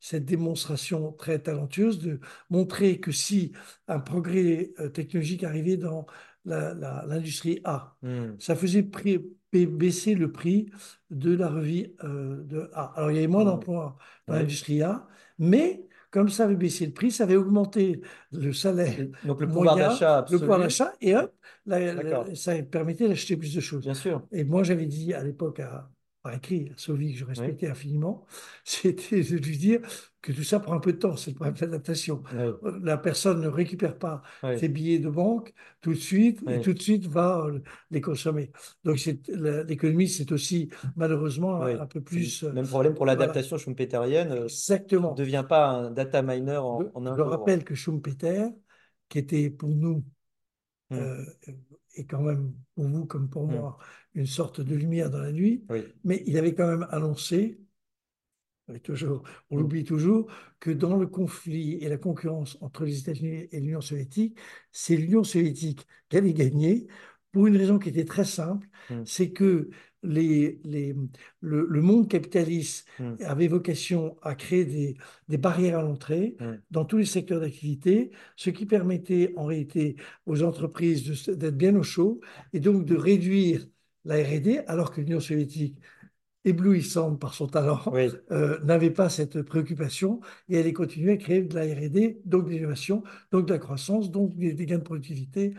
cette 0.00 0.24
démonstration 0.24 1.12
très 1.12 1.38
talentueuse 1.38 2.00
de 2.00 2.18
montrer 2.50 2.98
que 2.98 3.12
si 3.12 3.52
un 3.86 4.00
progrès 4.00 4.72
technologique 4.92 5.44
arrivait 5.44 5.76
dans 5.76 6.06
l'industrie 6.44 7.60
A, 7.64 7.96
Hmm. 8.02 8.38
ça 8.38 8.56
faisait 8.56 8.82
baisser 9.52 10.14
le 10.14 10.30
prix 10.32 10.70
de 11.10 11.34
la 11.34 11.48
revue 11.48 11.94
euh, 12.04 12.42
de 12.44 12.70
A. 12.74 12.92
Alors 12.96 13.10
il 13.10 13.14
y 13.16 13.18
avait 13.18 13.26
moins 13.26 13.44
Hmm. 13.44 13.48
d'emplois 13.50 13.96
dans 14.26 14.34
Ouais. 14.34 14.40
l'industrie 14.40 14.82
A, 14.82 15.06
mais 15.38 15.86
comme 16.10 16.28
ça 16.28 16.44
avait 16.44 16.56
baissé 16.56 16.86
le 16.86 16.92
prix, 16.92 17.10
ça 17.10 17.24
avait 17.24 17.36
augmenté 17.36 18.00
le 18.32 18.52
salaire 18.52 18.98
Donc 19.24 19.40
le 19.40 19.46
pouvoir 19.48 19.76
d'achat 19.76 20.26
le 20.30 20.38
pouvoir 20.38 20.58
d'achat, 20.60 20.92
et 21.00 21.14
hop, 21.16 21.34
la- 21.66 22.34
ça 22.34 22.62
permettait 22.62 23.08
d'acheter 23.08 23.36
plus 23.36 23.54
de 23.54 23.60
choses. 23.60 23.84
bien 23.84 23.94
sûr. 23.94 24.26
Et 24.32 24.44
moi, 24.44 24.62
j'avais 24.62 24.86
dit 24.86 25.14
à 25.14 25.22
l'époque, 25.22 25.60
à- 25.60 25.90
par 26.28 26.36
écrit, 26.36 26.70
que 26.76 27.18
je 27.18 27.24
respectais 27.24 27.68
infiniment, 27.68 28.26
c'était 28.64 29.22
de 29.22 29.36
lui 29.36 29.56
dire 29.58 29.80
que 30.20 30.32
tout 30.32 30.42
ça 30.42 30.58
prend 30.60 30.74
un 30.74 30.80
peu 30.80 30.92
de 30.92 30.98
temps, 30.98 31.16
c'est 31.16 31.30
le 31.30 31.36
problème 31.36 31.54
de 31.54 31.60
l'adaptation. 31.60 32.22
Ouais. 32.34 32.52
La 32.82 32.98
personne 32.98 33.40
ne 33.40 33.48
récupère 33.48 33.96
pas 33.98 34.22
ses 34.56 34.68
billets 34.68 34.98
de 34.98 35.08
banque 35.08 35.54
tout 35.80 35.90
de 35.92 35.98
suite 35.98 36.40
et 36.50 36.60
tout 36.60 36.72
de 36.74 36.82
suite 36.82 37.06
va 37.06 37.44
euh, 37.46 37.60
les 37.90 38.00
consommer. 38.00 38.50
Donc 38.84 38.98
l'économie, 39.66 40.08
c'est 40.08 40.30
aussi 40.32 40.70
malheureusement 40.96 41.62
un 41.62 41.86
peu 41.86 42.00
plus... 42.00 42.42
euh, 42.44 42.52
Même 42.52 42.66
problème 42.66 42.94
pour 42.94 43.04
voilà. 43.06 43.20
l'adaptation 43.20 43.58
schumpeterienne. 43.58 44.32
euh, 44.32 44.44
Exactement. 44.44 45.12
ne 45.12 45.16
devient 45.18 45.44
pas 45.48 45.68
un 45.68 45.90
data 45.90 46.22
miner 46.22 46.56
en, 46.58 46.80
en 46.94 47.06
un 47.06 47.16
je 47.16 47.22
jour. 47.22 47.30
rappelle 47.30 47.64
que 47.64 47.74
Schumpeter, 47.74 48.46
qui 49.08 49.18
était 49.18 49.50
pour 49.50 49.68
nous 49.70 50.04
euh, 50.92 51.24
et 51.94 52.06
quand 52.06 52.20
même 52.22 52.54
pour 52.74 52.84
vous 52.88 53.06
comme 53.06 53.28
pour 53.28 53.46
Mm. 53.46 53.52
moi 53.54 53.78
une 54.18 54.26
sorte 54.26 54.60
de 54.60 54.74
lumière 54.74 55.10
dans 55.10 55.20
la 55.20 55.32
nuit, 55.32 55.64
Oui. 55.70 55.82
mais 56.04 56.22
il 56.26 56.36
avait 56.36 56.54
quand 56.54 56.66
même 56.66 56.86
annoncé, 56.90 57.60
et 58.74 58.80
toujours, 58.80 59.22
on 59.50 59.56
l'oublie 59.58 59.84
toujours, 59.84 60.26
que 60.60 60.70
dans 60.70 60.96
le 60.96 61.06
conflit 61.06 61.74
et 61.80 61.88
la 61.88 61.96
concurrence 61.96 62.58
entre 62.60 62.84
les 62.84 62.98
États-Unis 62.98 63.46
et 63.50 63.60
l'Union 63.60 63.80
soviétique, 63.80 64.36
c'est 64.72 64.96
l'Union 64.96 65.24
soviétique 65.24 65.86
qui 66.08 66.16
allait 66.18 66.34
gagner 66.34 66.86
pour 67.32 67.46
une 67.46 67.56
raison 67.56 67.78
qui 67.78 67.88
était 67.90 68.04
très 68.04 68.24
simple, 68.24 68.66
Mm. 68.90 69.02
c'est 69.04 69.30
que 69.30 69.68
les, 70.02 70.60
les, 70.64 70.94
le, 71.40 71.66
le 71.68 71.80
monde 71.82 72.08
capitaliste 72.08 72.86
Mm. 72.98 73.14
avait 73.20 73.48
vocation 73.48 74.16
à 74.22 74.34
créer 74.34 74.64
des, 74.64 74.96
des 75.28 75.38
barrières 75.38 75.78
à 75.78 75.82
l'entrée 75.82 76.36
Mm. 76.40 76.54
dans 76.70 76.84
tous 76.84 76.98
les 76.98 77.04
secteurs 77.06 77.40
d'activité, 77.40 78.10
ce 78.36 78.50
qui 78.50 78.66
permettait 78.66 79.32
en 79.36 79.44
réalité 79.46 79.96
aux 80.26 80.42
entreprises 80.42 81.26
d'être 81.28 81.56
bien 81.56 81.74
au 81.76 81.82
chaud 81.82 82.20
et 82.52 82.60
donc 82.60 82.84
de 82.84 82.96
réduire 82.96 83.66
la 84.04 84.16
R&D, 84.16 84.58
alors 84.66 84.92
que 84.92 85.00
l'Union 85.00 85.20
soviétique, 85.20 85.78
éblouissante 86.44 87.20
par 87.20 87.34
son 87.34 87.46
talent, 87.48 87.80
Oui. 87.90 88.22
euh, 88.32 88.58
n'avait 88.64 88.90
pas 88.90 89.08
cette 89.08 89.42
préoccupation 89.42 90.20
et 90.48 90.56
elle 90.58 90.72
continuait 90.72 91.12
à 91.14 91.16
créer 91.16 91.42
de 91.42 91.54
la 91.54 91.62
R&D, 91.62 92.20
donc 92.24 92.46
de 92.46 92.50
l'innovation, 92.50 93.02
donc 93.32 93.46
de 93.46 93.52
la 93.52 93.58
croissance, 93.58 94.10
donc 94.10 94.34
des, 94.36 94.52
des 94.54 94.66
gains 94.66 94.78
de 94.78 94.82
productivité. 94.84 95.54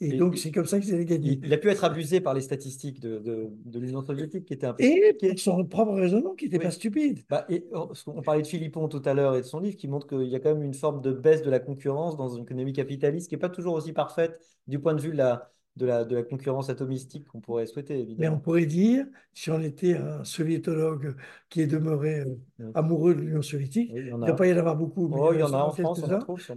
Et, 0.00 0.12
Et- 0.12 0.18
donc 0.18 0.38
c'est 0.38 0.52
comme 0.52 0.66
ça 0.66 0.80
qu'ils 0.80 0.94
allaient 0.94 1.04
gagner. 1.04 1.40
Il, 1.42 1.52
a 1.52 1.58
pu 1.58 1.68
être 1.70 1.84
abusé 1.84 2.20
par 2.20 2.34
les 2.34 2.40
statistiques 2.42 3.00
de, 3.00 3.18
de, 3.18 3.48
de 3.64 3.78
l'Union 3.80 4.02
soviétique 4.02 4.44
qui 4.46 4.54
étaient 4.54 4.66
un 4.66 4.74
peu 4.74 4.84
Et 4.84 5.12
pour 5.20 5.38
son 5.38 5.64
propre 5.64 5.92
raisonnement 5.94 6.34
qui 6.34 6.44
n'était 6.46 6.58
Oui. 6.58 6.64
pas 6.64 6.70
stupide. 6.70 7.24
Bah, 7.28 7.44
et, 7.48 7.66
oh, 7.72 7.88
parce 7.88 8.02
qu'on 8.04 8.22
parlait 8.22 8.42
de 8.42 8.46
Philippon 8.46 8.88
tout 8.88 9.02
à 9.04 9.12
l'heure 9.14 9.34
et 9.36 9.42
de 9.42 9.46
son 9.46 9.60
livre 9.60 9.76
qui 9.76 9.88
montre 9.88 10.06
qu'il 10.06 10.22
y 10.28 10.34
a 10.34 10.40
quand 10.40 10.54
même 10.54 10.62
une 10.62 10.74
forme 10.74 11.02
de 11.02 11.12
baisse 11.12 11.42
de 11.42 11.50
la 11.50 11.60
concurrence 11.60 12.16
dans 12.16 12.28
une 12.28 12.44
économie 12.44 12.72
capitaliste 12.72 13.28
qui 13.28 13.34
n'est 13.34 13.40
pas 13.40 13.50
toujours 13.50 13.74
aussi 13.74 13.92
parfaite 13.92 14.40
du 14.66 14.78
point 14.78 14.94
de 14.94 15.00
vue 15.00 15.10
de 15.12 15.16
la, 15.18 15.52
de 15.78 15.86
la, 15.86 16.04
de 16.04 16.16
la 16.16 16.22
concurrence 16.24 16.70
atomistique 16.70 17.26
qu'on 17.28 17.40
pourrait 17.40 17.66
souhaiter, 17.66 17.94
Mais 18.16 18.28
on 18.28 18.36
évidemment. 18.36 18.40
pourrait 18.40 18.66
dire, 18.66 19.06
si 19.32 19.50
on 19.50 19.60
était 19.60 19.96
un 19.96 20.24
soviétologue 20.24 21.14
qui 21.48 21.60
est 21.60 21.66
demeuré 21.68 22.20
euh, 22.60 22.72
amoureux 22.74 23.14
de 23.14 23.20
l'Union 23.20 23.42
soviétique, 23.42 23.92
Oui, 23.92 24.00
il 24.06 24.16
ne 24.18 24.26
a. 24.26 24.26
doit 24.26 24.36
pas 24.36 24.46
y 24.48 24.52
en 24.52 24.56
avoir 24.58 24.76
beaucoup, 24.76 25.08
Oh, 25.10 25.32
il 25.32 25.38
y 25.40 25.42
en 25.42 25.52
a 25.54 25.58
en 25.58 25.70
France, 25.72 26.02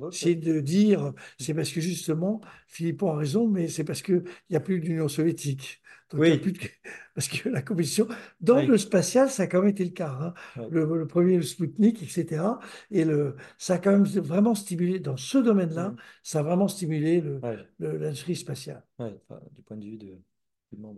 c'est 0.09 0.35
de 0.35 0.59
dire, 0.59 1.13
c'est 1.39 1.53
parce 1.53 1.71
que 1.71 1.79
justement, 1.81 2.41
Philippon 2.67 3.11
a 3.11 3.17
raison, 3.17 3.47
mais 3.47 3.67
c'est 3.67 3.83
parce 3.83 4.01
qu'il 4.01 4.23
n'y 4.49 4.55
a 4.55 4.59
plus 4.59 4.79
d'Union 4.79 5.07
soviétique. 5.07 5.81
Donc, 6.11 6.21
Oui. 6.21 6.37
plus 6.37 6.51
de... 6.53 6.59
Parce 7.15 7.27
que 7.27 7.49
la 7.49 7.61
compétition, 7.61 8.07
dans 8.39 8.57
Oui. 8.57 8.67
le 8.67 8.77
spatial, 8.77 9.29
ça 9.29 9.43
a 9.43 9.47
quand 9.47 9.59
même 9.61 9.69
été 9.69 9.83
le 9.83 9.91
cas. 9.91 10.17
hein. 10.21 10.33
Oui. 10.57 10.65
Le, 10.71 10.97
le 10.97 11.07
premier, 11.07 11.35
le 11.37 11.41
Sputnik, 11.43 12.01
etc. 12.03 12.43
Et 12.89 13.03
le, 13.05 13.35
ça 13.57 13.75
a 13.75 13.77
quand 13.79 13.91
même 13.91 14.03
vraiment 14.05 14.55
stimulé, 14.55 14.99
dans 14.99 15.17
ce 15.17 15.37
domaine-là, 15.37 15.89
Mhm. 15.89 15.95
ça 16.23 16.39
a 16.39 16.43
vraiment 16.43 16.67
stimulé 16.67 17.19
le- 17.21 17.39
Ouais, 17.39 17.57
le- 17.79 17.97
l'industrie 17.97 18.35
spatiale. 18.35 18.83
enfin, 18.99 19.39
du 19.55 19.61
point 19.61 19.77
de 19.77 19.85
vue 19.85 19.97
de- 19.97 20.17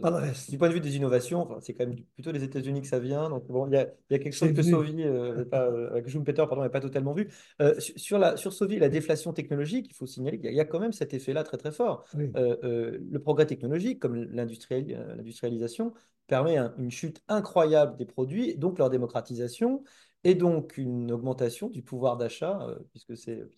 Pas 0.02 0.12
le 0.12 0.18
reste. 0.18 0.52
du 0.52 0.58
point 0.58 0.70
de 0.70 0.74
vue 0.74 0.80
des 0.80 0.96
innovations, 0.96 1.42
enfin, 1.42 1.58
c'est 1.60 1.74
quand 1.74 1.86
même 1.88 1.96
plutôt 2.14 2.32
des 2.32 2.44
États-Unis 2.44 2.82
que 2.82 2.88
ça 2.88 3.00
vient. 3.00 3.30
Donc, 3.30 3.48
bon, 3.48 3.66
il 3.68 3.74
y 3.74 3.78
a, 3.78 3.88
il 4.10 4.14
y 4.14 4.16
a 4.16 4.20
quelque 4.20 4.34
chose 4.34 4.54
que. 4.54 4.62
Sauvy, 4.62 5.04
euh, 5.04 5.46
pas, 5.46 5.66
euh, 5.68 6.02
que 6.02 6.10
Schumpeter, 6.10 6.44
pardon, 6.48 6.58
n'avait 6.58 6.72
pas 6.72 6.80
totalement 6.80 7.14
vu. 7.14 7.30
Euh, 7.62 7.80
sur, 7.80 8.00
sur 8.00 8.20
la, 8.20 8.38
sur 8.38 8.54
Sauvy, 8.54 8.78
la 8.78 8.90
déflation 8.90 9.34
technologique, 9.34 9.88
il 9.90 9.94
faut 9.96 10.06
signaler 10.06 10.38
qu'il 10.38 10.46
y 10.46 10.50
a, 10.50 10.52
il 10.52 10.58
y 10.58 10.60
a 10.62 10.66
quand 10.66 10.80
même 10.80 10.94
cet 10.94 11.14
effet-là 11.14 11.44
très 11.44 11.58
très 11.58 11.72
fort. 11.72 12.06
Oui. 12.16 12.30
Euh, 12.36 12.56
euh, 12.64 13.00
le 13.10 13.20
progrès 13.20 13.46
technologique, 13.48 14.00
comme 14.00 14.16
l'industrial- 14.16 15.16
l'industrialisation, 15.18 15.94
permet 16.28 16.58
un- 16.58 16.74
une 16.78 16.92
chute 16.92 17.22
incroyable 17.28 17.98
des 17.98 18.06
produits, 18.06 18.56
donc 18.56 18.78
leur 18.78 18.90
démocratisation, 18.90 19.84
et 20.24 20.36
donc 20.36 20.78
une 20.78 21.12
augmentation 21.12 21.70
du 21.70 21.82
pouvoir 21.82 22.18
d'achat, 22.18 22.60
euh, 22.68 22.80
puisque 22.92 23.18
c'est 23.18 23.40
euh, 23.40 23.50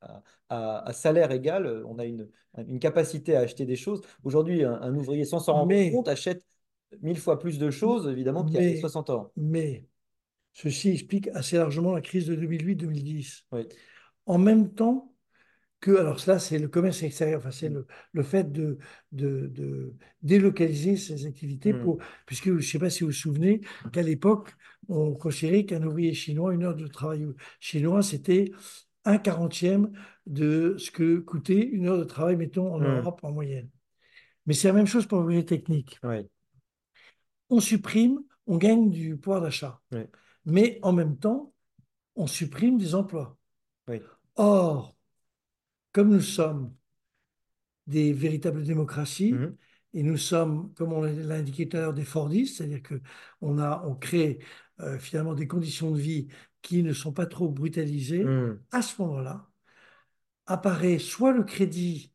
à, 0.00 0.22
à- 0.48 0.88
à 0.88 0.92
salaire 0.92 1.30
égal, 1.32 1.66
euh, 1.66 1.84
on 1.86 1.98
a 1.98 2.04
une, 2.04 2.28
une 2.66 2.78
capacité 2.78 3.36
à 3.36 3.40
acheter 3.40 3.66
des 3.66 3.76
choses. 3.76 4.00
Aujourd'hui, 4.22 4.64
un, 4.64 4.74
un 4.80 4.94
ouvrier, 4.94 5.24
sans 5.24 5.38
s'en 5.40 5.54
rendre 5.54 5.90
compte, 5.90 6.08
achète 6.08 6.44
mille 7.02 7.18
fois 7.18 7.38
plus 7.38 7.58
de 7.58 7.70
choses, 7.70 8.08
évidemment, 8.08 8.44
qu'il 8.44 8.54
y 8.54 8.58
a 8.58 8.60
Mais- 8.60 8.80
60 8.80 9.10
ans. 9.10 9.32
Mais 9.36 9.84
ceci 10.52 10.90
explique 10.90 11.28
assez 11.28 11.56
largement 11.56 11.92
la 11.92 12.00
crise 12.00 12.26
de 12.26 12.34
2008-2010. 12.34 13.44
Oui. 13.52 13.66
En 14.26 14.38
même 14.38 14.72
temps 14.74 15.13
que, 15.84 15.96
alors 15.98 16.18
cela 16.20 16.38
c'est 16.38 16.58
le 16.58 16.68
commerce 16.68 17.02
extérieur, 17.02 17.38
enfin 17.40 17.50
c'est 17.50 17.68
le, 17.68 17.86
le 18.12 18.22
fait 18.22 18.50
de, 18.52 18.78
de, 19.12 19.48
de 19.48 19.94
délocaliser 20.22 20.96
ces 20.96 21.26
activités 21.26 21.72
Mm. 21.72 21.80
pour, 21.82 21.98
puisque 22.26 22.46
je 22.46 22.52
ne 22.52 22.60
sais 22.60 22.78
pas 22.78 22.90
si 22.90 23.00
vous 23.04 23.08
vous 23.10 23.12
souvenez 23.12 23.60
qu'à 23.92 24.02
l'époque, 24.02 24.50
on 24.88 25.14
considérait 25.14 25.64
qu'un 25.66 25.82
ouvrier 25.84 26.14
chinois, 26.14 26.54
une 26.54 26.64
heure 26.64 26.76
de 26.76 26.86
travail 26.86 27.26
chinois, 27.60 28.02
c'était 28.02 28.52
un 29.04 29.18
quarantième 29.18 29.92
de 30.26 30.76
ce 30.78 30.90
que 30.90 31.18
coûtait 31.18 31.60
une 31.60 31.86
heure 31.88 31.98
de 31.98 32.04
travail, 32.04 32.36
mettons, 32.36 32.72
en 32.74 32.80
Mm. 32.80 32.84
Europe 32.84 33.20
en 33.22 33.32
moyenne. 33.32 33.68
Mais 34.46 34.54
c'est 34.54 34.68
la 34.68 34.74
même 34.74 34.86
chose 34.86 35.06
pour 35.06 35.18
l'ouvrier 35.20 35.44
technique. 35.44 35.98
Oui. 36.04 36.26
on 37.50 37.60
supprime, 37.60 38.18
on 38.46 38.56
gagne 38.56 38.90
du 38.90 39.16
pouvoir 39.16 39.40
d'achat. 39.42 39.80
Oui. 39.92 40.00
Mais 40.46 40.78
en 40.82 40.92
même 40.92 41.16
temps, 41.18 41.52
on 42.16 42.26
supprime 42.26 42.78
des 42.78 42.94
emplois. 42.94 43.36
Oui. 43.88 44.00
Or, 44.36 44.93
comme 45.94 46.10
nous 46.10 46.20
sommes 46.20 46.74
des 47.86 48.12
véritables 48.12 48.62
démocraties, 48.64 49.32
Mhm. 49.32 49.56
et 49.94 50.02
nous 50.02 50.16
sommes, 50.16 50.72
comme 50.74 50.92
on 50.92 51.02
l'a 51.02 51.36
indiqué 51.36 51.68
tout 51.68 51.76
à 51.76 51.80
l'heure, 51.80 51.94
des 51.94 52.04
Fordistes, 52.04 52.56
c'est-à-dire 52.58 52.80
qu'on 52.82 53.58
a, 53.58 53.82
on 53.86 53.94
crée 53.94 54.40
euh, 54.80 54.98
finalement 54.98 55.34
des 55.34 55.46
conditions 55.46 55.92
de 55.92 55.98
vie 56.00 56.26
qui 56.62 56.82
ne 56.82 56.92
sont 56.92 57.12
pas 57.12 57.26
trop 57.26 57.48
brutalisées, 57.48 58.24
Mm. 58.24 58.58
à 58.72 58.82
ce 58.82 59.00
moment-là, 59.02 59.48
apparaît 60.46 60.98
soit 60.98 61.32
le 61.32 61.44
crédit 61.44 62.12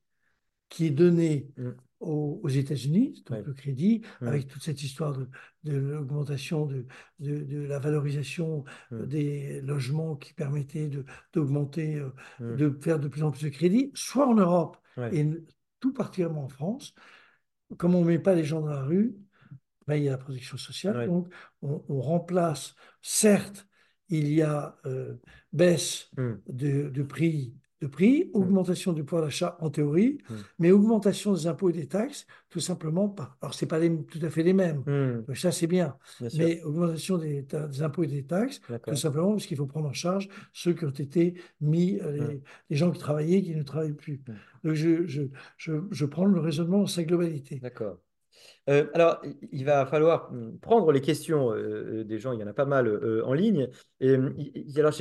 qui 0.70 0.86
est 0.88 0.92
donné 0.92 1.52
Mm. 1.58 1.70
Aux, 2.00 2.40
aux 2.44 2.50
États-Unis, 2.50 3.24
donc 3.28 3.40
Ouais. 3.40 3.44
le 3.46 3.54
crédit, 3.54 4.02
avec 4.22 4.48
toute 4.48 4.64
cette 4.64 4.82
histoire 4.82 5.18
de, 5.18 5.28
de 5.64 5.78
l'augmentation 5.78 6.66
de, 6.66 6.86
de, 7.20 7.44
de 7.44 7.62
la 7.62 7.80
valorisation 7.80 8.64
des 8.92 9.62
logements 9.62 10.16
qui 10.16 10.34
permettait 10.34 10.90
d'augmenter, 11.34 11.96
euh, 11.96 12.56
de 12.58 12.78
faire 12.82 13.00
de 13.00 13.08
plus 13.08 13.24
en 13.24 13.32
plus 13.32 13.44
de 13.44 13.50
crédit, 13.50 13.92
soit 13.96 14.28
en 14.28 14.36
Europe, 14.36 14.78
et 15.14 15.26
tout 15.80 15.94
particulièrement 15.94 16.46
en 16.46 16.50
France, 16.50 16.94
comme 17.78 17.96
on 17.96 18.02
ne 18.02 18.08
met 18.08 18.20
pas 18.20 18.36
les 18.36 18.44
gens 18.44 18.62
dans 18.62 18.72
la 18.72 18.84
rue, 18.84 19.16
travailler 19.86 20.10
à 20.10 20.12
la 20.14 20.18
protection 20.18 20.58
sociale. 20.58 21.08
Donc, 21.08 21.34
on, 21.62 21.84
on 21.90 22.02
remplace, 22.02 22.76
certes, 23.02 23.68
il 24.10 24.32
y 24.32 24.42
a 24.42 24.78
euh, 24.86 25.16
baisse 25.54 26.10
de, 26.48 26.90
de 26.90 27.04
prix, 27.04 27.54
de 27.82 27.88
prix, 27.88 28.30
augmentation 28.34 28.94
du 28.94 29.04
pouvoir 29.04 29.24
d'achat 29.26 29.58
en 29.62 29.70
théorie, 29.70 30.18
Mm. 30.30 30.34
mais 30.60 30.72
augmentation 30.72 31.34
des 31.34 31.48
impôts 31.48 31.70
et 31.70 31.74
des 31.74 31.88
taxes, 31.88 32.26
tout 32.50 32.60
simplement 32.60 33.08
pas. 33.10 33.38
Alors, 33.42 33.54
ce 33.54 33.64
n'est 33.64 33.70
pas 33.70 33.80
les- 33.80 34.04
tout 34.06 34.20
à 34.22 34.30
fait 34.30 34.44
les 34.44 34.54
mêmes, 34.54 34.84
Hmm, 34.86 35.24
donc 35.28 35.38
ça 35.38 35.52
c'est 35.52 35.68
bien, 35.68 35.96
bien 36.20 36.30
sûr. 36.30 36.40
mais 36.46 36.62
augmentation 36.64 37.18
des, 37.18 37.46
impôts 37.82 38.04
et 38.04 38.08
des 38.08 38.24
taxes, 38.24 38.60
tout 38.86 38.96
simplement 38.96 39.32
parce 39.32 39.46
qu'il 39.46 39.58
faut 39.58 39.66
prendre 39.66 39.88
en 39.88 39.94
charge 39.94 40.28
ceux 40.54 40.74
qui 40.74 40.86
ont 40.86 40.90
été 40.90 41.36
mis, 41.62 42.00
euh, 42.02 42.12
les, 42.12 42.36
Mm. 42.36 42.42
les 42.72 42.76
gens 42.76 42.92
qui 42.92 43.00
travaillaient, 43.00 43.42
qui 43.42 43.56
ne 43.56 43.64
travaillent 43.64 43.94
plus. 43.94 44.22
Donc, 44.64 44.74
je, 44.74 45.06
je, 45.08 45.22
je, 45.58 45.74
je 45.90 46.06
prends 46.06 46.26
le 46.26 46.40
raisonnement 46.40 46.80
dans 46.80 46.88
sa 46.88 47.04
globalité. 47.04 47.60
D'accord. 47.60 47.98
Euh, 48.70 48.88
alors, 48.94 49.22
il- 49.52 49.66
va 49.66 49.86
falloir 49.86 50.30
hum, 50.32 50.58
prendre 50.60 50.92
les 50.92 51.02
questions 51.02 51.52
euh, 51.52 52.02
euh, 52.02 52.04
des 52.04 52.20
gens, 52.20 52.32
il 52.34 52.40
y 52.40 52.44
en 52.44 52.48
a 52.48 52.54
pas 52.54 52.66
mal 52.66 52.88
euh, 52.88 53.24
en 53.26 53.34
ligne. 53.34 53.70
Et, 54.00 54.16
hum, 54.16 54.36
alors, 54.78 54.94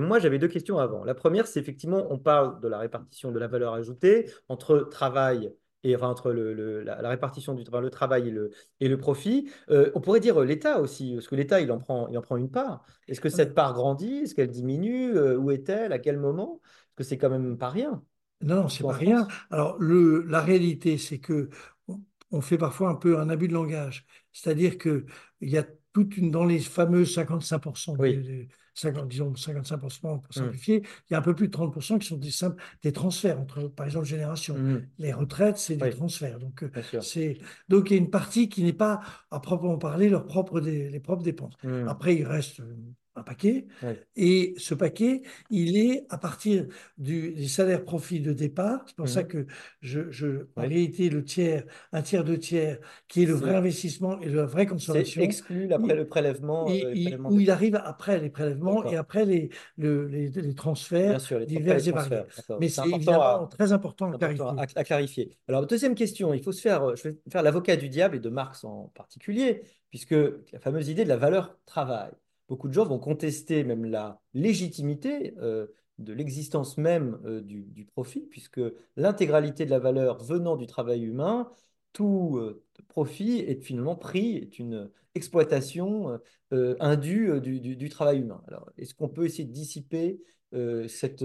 moi, 0.00 0.18
j'avais 0.18 0.38
deux 0.38 0.48
questions 0.48 0.78
avant. 0.78 1.04
La 1.04 1.14
première, 1.14 1.46
c'est 1.46 1.60
effectivement, 1.60 2.06
on 2.10 2.18
parle 2.18 2.60
de 2.60 2.68
la 2.68 2.78
répartition 2.78 3.32
de 3.32 3.38
la 3.38 3.46
valeur 3.46 3.74
ajoutée 3.74 4.30
entre 4.48 4.78
travail 4.90 5.52
et 5.86 5.94
enfin, 5.94 6.08
entre 6.08 6.32
le, 6.32 6.54
le- 6.54 6.82
la, 6.82 7.02
la 7.02 7.08
répartition 7.10 7.54
du 7.54 7.62
enfin, 7.68 7.80
le 7.80 7.90
travail 7.90 8.28
et 8.28 8.30
le, 8.30 8.50
et 8.80 8.88
le 8.88 8.96
profit. 8.96 9.50
Euh, 9.70 9.90
on 9.94 10.00
pourrait 10.00 10.20
dire 10.20 10.40
l'État 10.40 10.80
aussi, 10.80 11.12
parce 11.14 11.28
que 11.28 11.34
l'État, 11.34 11.60
il 11.60 11.70
en 11.70 11.78
prend, 11.78 12.08
il 12.08 12.16
en 12.16 12.22
prend 12.22 12.36
une 12.36 12.50
part. 12.50 12.84
Est-ce 13.06 13.20
que 13.20 13.28
cette 13.28 13.54
part 13.54 13.74
grandit? 13.74 14.20
Est-ce 14.24 14.34
qu'elle 14.34 14.50
diminue? 14.50 15.14
Euh, 15.16 15.36
où 15.36 15.50
est-elle? 15.50 15.92
À 15.92 15.98
quel 15.98 16.18
moment? 16.18 16.60
Parce 16.96 17.06
que 17.06 17.10
c'est 17.10 17.18
quand 17.18 17.30
même 17.30 17.58
pas 17.58 17.68
rien. 17.68 18.02
Non, 18.40 18.56
non, 18.62 18.68
c'est 18.68 18.82
pas 18.82 18.92
rien. 18.92 19.28
Alors, 19.50 19.76
le, 19.78 20.22
la 20.22 20.40
réalité, 20.40 20.98
c'est 20.98 21.18
que 21.18 21.48
on, 22.36 22.40
fait 22.40 22.58
parfois 22.58 22.90
un 22.90 22.94
peu 22.94 23.18
un 23.18 23.28
abus 23.28 23.48
de 23.48 23.54
langage. 23.54 24.04
C'est-à-dire 24.32 24.78
que 24.78 25.06
il 25.40 25.50
y 25.50 25.58
a 25.58 25.64
toute 25.92 26.16
une, 26.16 26.30
dans 26.30 26.44
les 26.44 26.58
fameux 26.58 27.04
55%, 27.04 27.96
Oui. 27.98 28.16
de- 28.16 28.22
de- 28.22 28.46
50, 28.76 29.06
disons 29.08 29.32
55% 29.36 30.18
pour 30.18 30.30
Mm. 30.30 30.40
simplifier, 30.40 30.82
il 31.08 31.12
y 31.12 31.14
a 31.14 31.18
un 31.18 31.22
peu 31.22 31.32
plus 31.34 31.46
de 31.46 31.52
30% 31.52 31.96
qui 32.00 32.08
sont 32.08 32.16
des 32.16 32.32
simples, 32.32 32.60
des 32.82 32.90
transferts 32.92 33.38
entre, 33.40 33.68
par 33.68 33.86
exemple, 33.86 34.04
générations. 34.06 34.58
Mhm, 34.58 34.88
Les 34.98 35.12
retraites, 35.12 35.58
c'est 35.58 35.76
des 35.76 35.84
Oui. 35.84 35.90
transferts. 35.94 36.40
Donc, 36.40 36.64
euh, 36.64 36.72
c'est, 37.00 37.38
donc, 37.68 37.90
il 37.90 37.92
y 37.92 37.96
a 37.96 38.00
une 38.00 38.10
partie 38.10 38.48
qui 38.48 38.64
n'est 38.64 38.72
pas, 38.72 39.00
à 39.30 39.38
proprement 39.38 39.78
parler, 39.78 40.08
leurs 40.08 40.26
propres, 40.26 40.58
les 40.60 40.98
propres 41.00 41.22
dépenses. 41.22 41.54
Mhm, 41.62 41.86
Après, 41.86 42.16
il 42.16 42.26
reste 42.26 42.58
euh, 42.60 42.74
un 43.16 43.22
paquet. 43.22 43.66
Et 44.16 44.54
ce 44.58 44.74
paquet, 44.74 45.22
il 45.50 45.76
est 45.76 46.04
à 46.10 46.18
partir 46.18 46.66
du, 46.98 47.32
des 47.32 47.48
salaires 47.48 47.84
profits 47.84 48.20
de 48.20 48.32
départ. 48.32 48.84
C'est 48.86 48.96
pour 48.96 49.06
Mhm. 49.06 49.10
ça 49.12 49.24
que 49.24 49.46
je, 49.80 50.10
je- 50.10 50.46
en 50.56 50.62
Oui. 50.62 50.68
réalité, 50.68 51.08
le 51.10 51.24
tiers, 51.24 51.64
un 51.92 52.02
tiers, 52.02 52.24
deux 52.24 52.38
tiers, 52.38 52.78
qui 53.08 53.22
est 53.22 53.26
le 53.26 53.34
vrai 53.34 53.50
C'est- 53.52 53.56
investissement 53.56 54.20
et 54.20 54.28
la 54.28 54.44
vraie 54.46 54.62
C'est 54.64 54.68
consommation, 54.70 55.22
exclu 55.22 55.72
après 55.72 55.94
il- 55.94 55.96
le 55.96 56.06
prélèvement. 56.08 56.66
il- 56.68 56.84
euh, 56.84 56.90
les 56.92 57.00
il- 57.00 57.20
où 57.20 57.40
il 57.40 57.50
arrive 57.50 57.76
après 57.76 58.18
les 58.20 58.30
prélèvements 58.30 58.84
et 58.90 58.96
après 58.96 59.24
les, 59.24 59.50
le- 59.76 60.06
les, 60.08 60.28
les 60.28 60.54
transferts 60.54 61.20
sûr, 61.20 61.38
les 61.38 61.46
divers 61.46 61.86
et 61.86 61.90
variés. 61.92 62.22
Mais 62.60 62.68
C'est 62.68 62.82
c'est 62.82 62.90
évidemment 62.90 63.44
à, 63.44 63.48
très 63.50 63.72
important 63.72 64.06
à 64.12 64.18
c'est 64.18 64.24
important 64.24 64.54
clarifier. 64.54 64.76
à- 64.76 64.80
à 64.80 64.84
clarifier. 64.84 65.30
Alors, 65.48 65.66
deuxième 65.66 65.94
question, 65.94 66.34
il 66.34 66.42
faut 66.42 66.52
se 66.52 66.60
faire, 66.60 66.82
euh, 66.82 66.96
je 66.96 67.08
vais 67.08 67.16
faire 67.30 67.42
l'avocat 67.42 67.76
du 67.76 67.88
diable 67.88 68.16
et 68.16 68.20
de 68.20 68.28
Marx 68.28 68.64
en 68.64 68.90
particulier, 68.94 69.62
puisque 69.90 70.10
la 70.52 70.58
fameuse 70.58 70.88
idée 70.88 71.04
de 71.04 71.08
la 71.08 71.16
valeur 71.16 71.56
travail. 71.66 72.10
Beaucoup 72.48 72.68
de 72.68 72.74
gens 72.74 72.84
vont 72.84 72.98
contester 72.98 73.64
même 73.64 73.84
la 73.84 74.20
légitimité 74.34 75.34
euh, 75.38 75.66
de 75.98 76.12
l'existence 76.12 76.76
même 76.76 77.18
euh, 77.24 77.40
du, 77.40 77.86
profit, 77.86 78.20
puisque 78.20 78.60
l'intégralité 78.96 79.64
de 79.64 79.70
la 79.70 79.78
valeur 79.78 80.22
venant 80.22 80.56
du 80.56 80.66
travail 80.66 81.04
humain, 81.04 81.48
tout 81.92 82.36
euh, 82.38 82.62
profit 82.88 83.38
est 83.38 83.62
finalement 83.62 83.96
pris, 83.96 84.36
est 84.36 84.58
une 84.58 84.90
exploitation 85.14 86.18
indue 86.50 87.40
du, 87.40 87.60
du- 87.60 87.88
travail 87.88 88.18
humain. 88.18 88.42
Alors, 88.48 88.68
est-ce 88.78 88.94
qu'on 88.94 89.08
peut 89.08 89.24
essayer 89.24 89.44
de 89.44 89.52
dissiper 89.52 90.20
cette, 90.88 91.24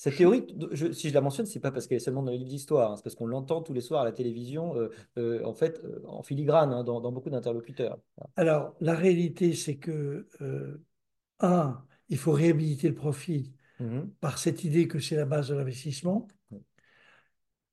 cette 0.00 0.16
théorie, 0.16 0.46
je- 0.72 0.92
si 0.92 1.10
je 1.10 1.14
la 1.14 1.20
mentionne, 1.20 1.44
c'est 1.44 1.60
pas 1.60 1.70
parce 1.70 1.86
qu'elle 1.86 1.98
est 1.98 2.00
seulement 2.00 2.22
dans 2.22 2.30
les 2.30 2.38
livres 2.38 2.48
d'histoire, 2.48 2.90
hein, 2.90 2.96
c'est 2.96 3.02
parce 3.02 3.14
qu'on 3.14 3.26
l'entend 3.26 3.60
tous 3.60 3.74
les 3.74 3.82
soirs 3.82 4.00
à 4.00 4.04
la 4.06 4.12
télévision, 4.12 4.74
euh, 4.74 4.88
euh, 5.18 5.44
en 5.44 5.52
fait, 5.52 5.78
euh, 5.84 6.02
en 6.06 6.22
filigrane, 6.22 6.72
hein, 6.72 6.84
dans, 6.84 7.02
dans 7.02 7.12
beaucoup 7.12 7.28
d'interlocuteurs. 7.28 7.98
Alors, 8.36 8.74
la 8.80 8.94
réalité, 8.94 9.52
c'est 9.52 9.76
que, 9.76 10.26
un, 11.40 11.84
il 12.08 12.16
faut 12.16 12.32
réhabiliter 12.32 12.88
le 12.88 12.94
profit 12.94 13.52
Mhm. 13.78 14.10
par 14.20 14.38
cette 14.38 14.64
idée 14.64 14.88
que 14.88 15.00
c'est 15.00 15.16
la 15.16 15.26
base 15.26 15.48
de 15.48 15.54
l'investissement. 15.54 16.28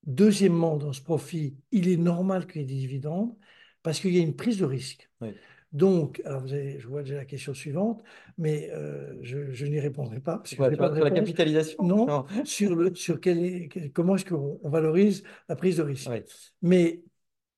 Deuxièmement, 0.06 0.76
dans 0.76 0.92
ce 0.92 1.02
profit, 1.02 1.56
il 1.72 1.88
est 1.88 1.96
normal 1.98 2.46
qu'il 2.46 2.62
y 2.62 2.64
ait 2.66 2.68
des 2.68 2.76
dividendes 2.76 3.36
parce 3.84 4.02
qu'il 4.02 4.14
y 4.14 4.20
a 4.20 4.22
une 4.22 4.36
prise 4.36 4.58
de 4.58 4.66
risque. 4.66 5.10
Oui. 5.22 5.30
Donc, 5.74 6.22
alors 6.26 6.42
vous 6.42 6.54
avez, 6.54 6.80
je 6.80 6.88
vois 6.88 7.04
déjà 7.04 7.16
la 7.18 7.26
question 7.26 7.54
suivante, 7.54 8.04
mais 8.38 8.70
euh, 8.72 9.14
je, 9.22 9.52
je 9.52 9.66
n'y 9.66 9.80
répondrai 9.80 10.20
pas 10.20 10.38
parce 10.38 10.50
C'est 10.50 10.56
que 10.56 10.64
quoi, 10.64 10.72
je 10.72 10.76
pas 10.78 10.90
de 10.90 10.96
sur 10.96 11.04
la 11.04 11.12
capitalisation? 11.12 11.84
Non, 11.84 12.26
sur, 12.46 12.76
le, 12.76 12.96
sur 12.96 13.20
quel 13.20 13.68
comment 13.94 14.16
est-ce 14.16 14.26
qu'on 14.26 14.60
on 14.64 14.70
valorise 14.70 15.24
la 15.50 15.56
prise 15.56 15.78
de 15.78 15.84
risque. 15.84 16.10
Ouais. 16.10 16.26
Mais 16.62 17.04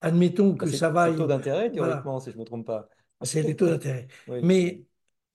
admettons 0.00 0.52
Bah, 0.52 0.64
que 0.64 0.70
c'est 0.70 0.76
ça 0.78 0.88
c'est 0.88 0.92
vaille, 0.92 1.12
le 1.12 1.18
taux 1.18 1.26
d'intérêt, 1.26 1.70
voilà, 1.70 1.96
théoriquement, 1.96 2.20
si 2.20 2.30
je 2.30 2.36
ne 2.36 2.40
me 2.40 2.44
trompe 2.46 2.66
pas. 2.66 2.88
c'est 3.22 3.42
les 3.42 3.56
taux 3.56 3.66
d'intérêt. 3.66 4.08
Oui. 4.28 4.40
Mais 4.42 4.84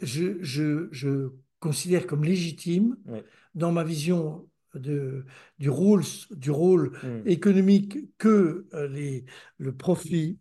je, 0.01 0.41
je, 0.43 0.88
je 0.91 1.30
considère 1.59 2.07
comme 2.07 2.23
légitime, 2.23 2.97
Oui. 3.05 3.19
dans 3.53 3.71
ma 3.71 3.84
vision 3.84 4.47
de, 4.73 5.26
du 5.59 5.69
rôle, 5.69 6.03
du 6.32 6.51
rôle 6.51 6.91
Mhm. 7.03 7.28
économique 7.28 7.97
que 8.17 8.67
euh, 8.73 8.88
les, 8.88 9.26
le 9.57 9.76
profit 9.76 10.39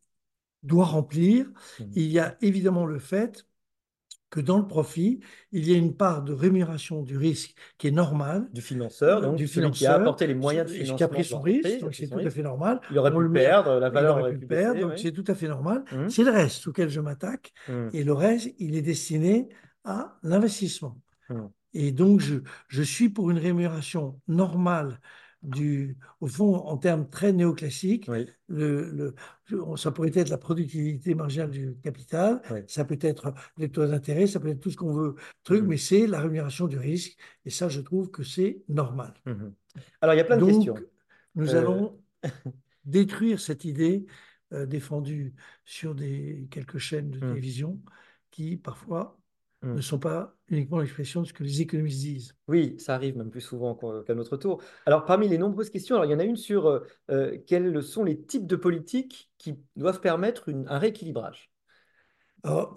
doit 0.64 0.86
remplir, 0.86 1.46
Mhm. 1.80 1.90
il 1.94 2.06
y 2.10 2.18
a 2.18 2.36
évidemment 2.40 2.86
le 2.86 2.98
fait 2.98 3.46
que 4.30 4.40
dans 4.40 4.58
le 4.58 4.66
profit, 4.66 5.20
il 5.52 5.68
y 5.68 5.72
a 5.72 5.76
une 5.76 5.94
part 5.96 6.24
de 6.24 6.32
rémunération 6.32 7.02
du 7.02 7.16
risque 7.16 7.54
qui 7.78 7.86
est 7.86 7.92
normale. 7.92 8.48
Du 8.52 8.62
financeur, 8.62 9.20
donc 9.22 9.36
du 9.36 9.46
celui 9.46 9.70
qui 9.70 9.86
a 9.86 9.90
financeur, 9.90 10.00
apporté 10.00 10.26
les 10.26 10.34
moyens 10.34 10.66
de 10.66 10.72
financement. 10.72 10.96
qui 10.96 11.04
a 11.04 11.08
pris 11.08 11.24
son 11.24 11.40
risque, 11.40 11.78
donc 11.80 11.94
c'est 11.94 12.08
tout 12.08 12.18
à 12.18 12.30
fait 12.30 12.42
normal. 12.42 12.80
Il 12.90 12.98
aurait 12.98 13.12
On 13.12 13.18
pu 13.18 13.22
le 13.24 13.32
perdre, 13.32 13.78
la 13.78 13.90
valeur 13.90 14.18
aurait 14.18 14.36
pu 14.36 14.44
perdre, 14.46 14.80
donc 14.80 14.98
c'est 14.98 15.12
tout 15.12 15.24
à 15.28 15.36
fait 15.36 15.46
normal. 15.46 15.84
C'est 16.08 16.24
le 16.24 16.32
reste 16.32 16.66
auquel 16.66 16.88
je 16.88 16.98
m'attaque, 17.00 17.52
Mhm. 17.68 17.90
et 17.92 18.02
le 18.02 18.12
reste, 18.12 18.48
il 18.58 18.74
est 18.74 18.82
destiné 18.82 19.48
à 19.84 20.18
l'investissement. 20.24 21.00
Mhm. 21.30 21.50
Et 21.74 21.92
donc, 21.92 22.20
je, 22.20 22.36
je 22.68 22.82
suis 22.82 23.08
pour 23.10 23.30
une 23.30 23.38
rémunération 23.38 24.20
normale 24.26 24.98
du, 25.44 25.96
au 26.20 26.26
fond, 26.26 26.54
en 26.56 26.76
termes 26.78 27.08
très 27.08 27.32
néoclassiques, 27.32 28.06
Oui. 28.08 28.26
le, 28.48 28.90
le- 28.90 29.76
ça 29.76 29.90
pourrait 29.92 30.10
être 30.14 30.28
la 30.30 30.38
productivité 30.38 31.14
marginale 31.14 31.50
du 31.50 31.76
capital, 31.82 32.42
Oui. 32.50 32.60
ça 32.66 32.84
peut 32.84 32.98
être 33.00 33.34
les 33.58 33.70
taux 33.70 33.86
d'intérêt, 33.86 34.26
ça 34.26 34.40
peut 34.40 34.48
être 34.48 34.60
tout 34.60 34.70
ce 34.70 34.76
qu'on 34.76 34.92
veut, 34.94 35.14
truc, 35.42 35.62
Mhm. 35.62 35.68
mais 35.68 35.76
c'est 35.76 36.06
la 36.06 36.20
rémunération 36.20 36.66
du 36.66 36.78
risque. 36.78 37.16
Et 37.44 37.50
ça, 37.50 37.68
je 37.68 37.80
trouve 37.80 38.10
que 38.10 38.22
c'est 38.22 38.62
normal. 38.68 39.14
Mhm. 39.26 39.54
Alors, 40.00 40.14
il 40.14 40.18
y 40.18 40.20
a 40.20 40.24
plein 40.24 40.36
de 40.36 40.40
Donc, 40.40 40.50
questions. 40.50 40.74
nous 41.34 41.54
Euh, 41.54 41.58
allons 41.58 42.00
détruire 42.84 43.40
cette 43.40 43.64
idée 43.64 44.06
euh, 44.52 44.66
défendue 44.66 45.34
sur 45.64 45.94
des, 45.94 46.46
quelques 46.50 46.78
chaînes 46.78 47.10
de 47.10 47.18
Mhm. 47.18 47.28
télévision 47.30 47.80
qui, 48.30 48.56
parfois. 48.56 49.18
Ne 49.66 49.80
sont 49.80 49.98
pas 49.98 50.36
uniquement 50.48 50.78
l'expression 50.78 51.22
de 51.22 51.26
ce 51.26 51.32
que 51.32 51.42
les 51.44 51.60
économistes 51.62 52.00
disent. 52.00 52.36
Oui, 52.48 52.76
ça 52.78 52.94
arrive 52.94 53.16
même 53.16 53.30
plus 53.30 53.40
souvent 53.40 53.74
qu'à 54.06 54.14
notre 54.14 54.36
tour. 54.36 54.62
Alors, 54.84 55.06
parmi 55.06 55.28
les 55.28 55.38
nombreuses 55.38 55.70
questions, 55.70 55.96
alors, 55.96 56.06
il 56.06 56.12
y 56.12 56.14
en 56.14 56.18
a 56.18 56.24
une 56.24 56.36
sur 56.36 56.66
euh, 56.66 56.80
euh, 57.10 57.38
quels 57.46 57.82
sont 57.82 58.04
les 58.04 58.20
types 58.20 58.46
de 58.46 58.56
politiques 58.56 59.30
qui 59.38 59.58
doivent 59.76 60.00
permettre 60.00 60.48
une- 60.50 60.68
un 60.68 60.78
rééquilibrage? 60.78 61.50
Alors, 62.44 62.76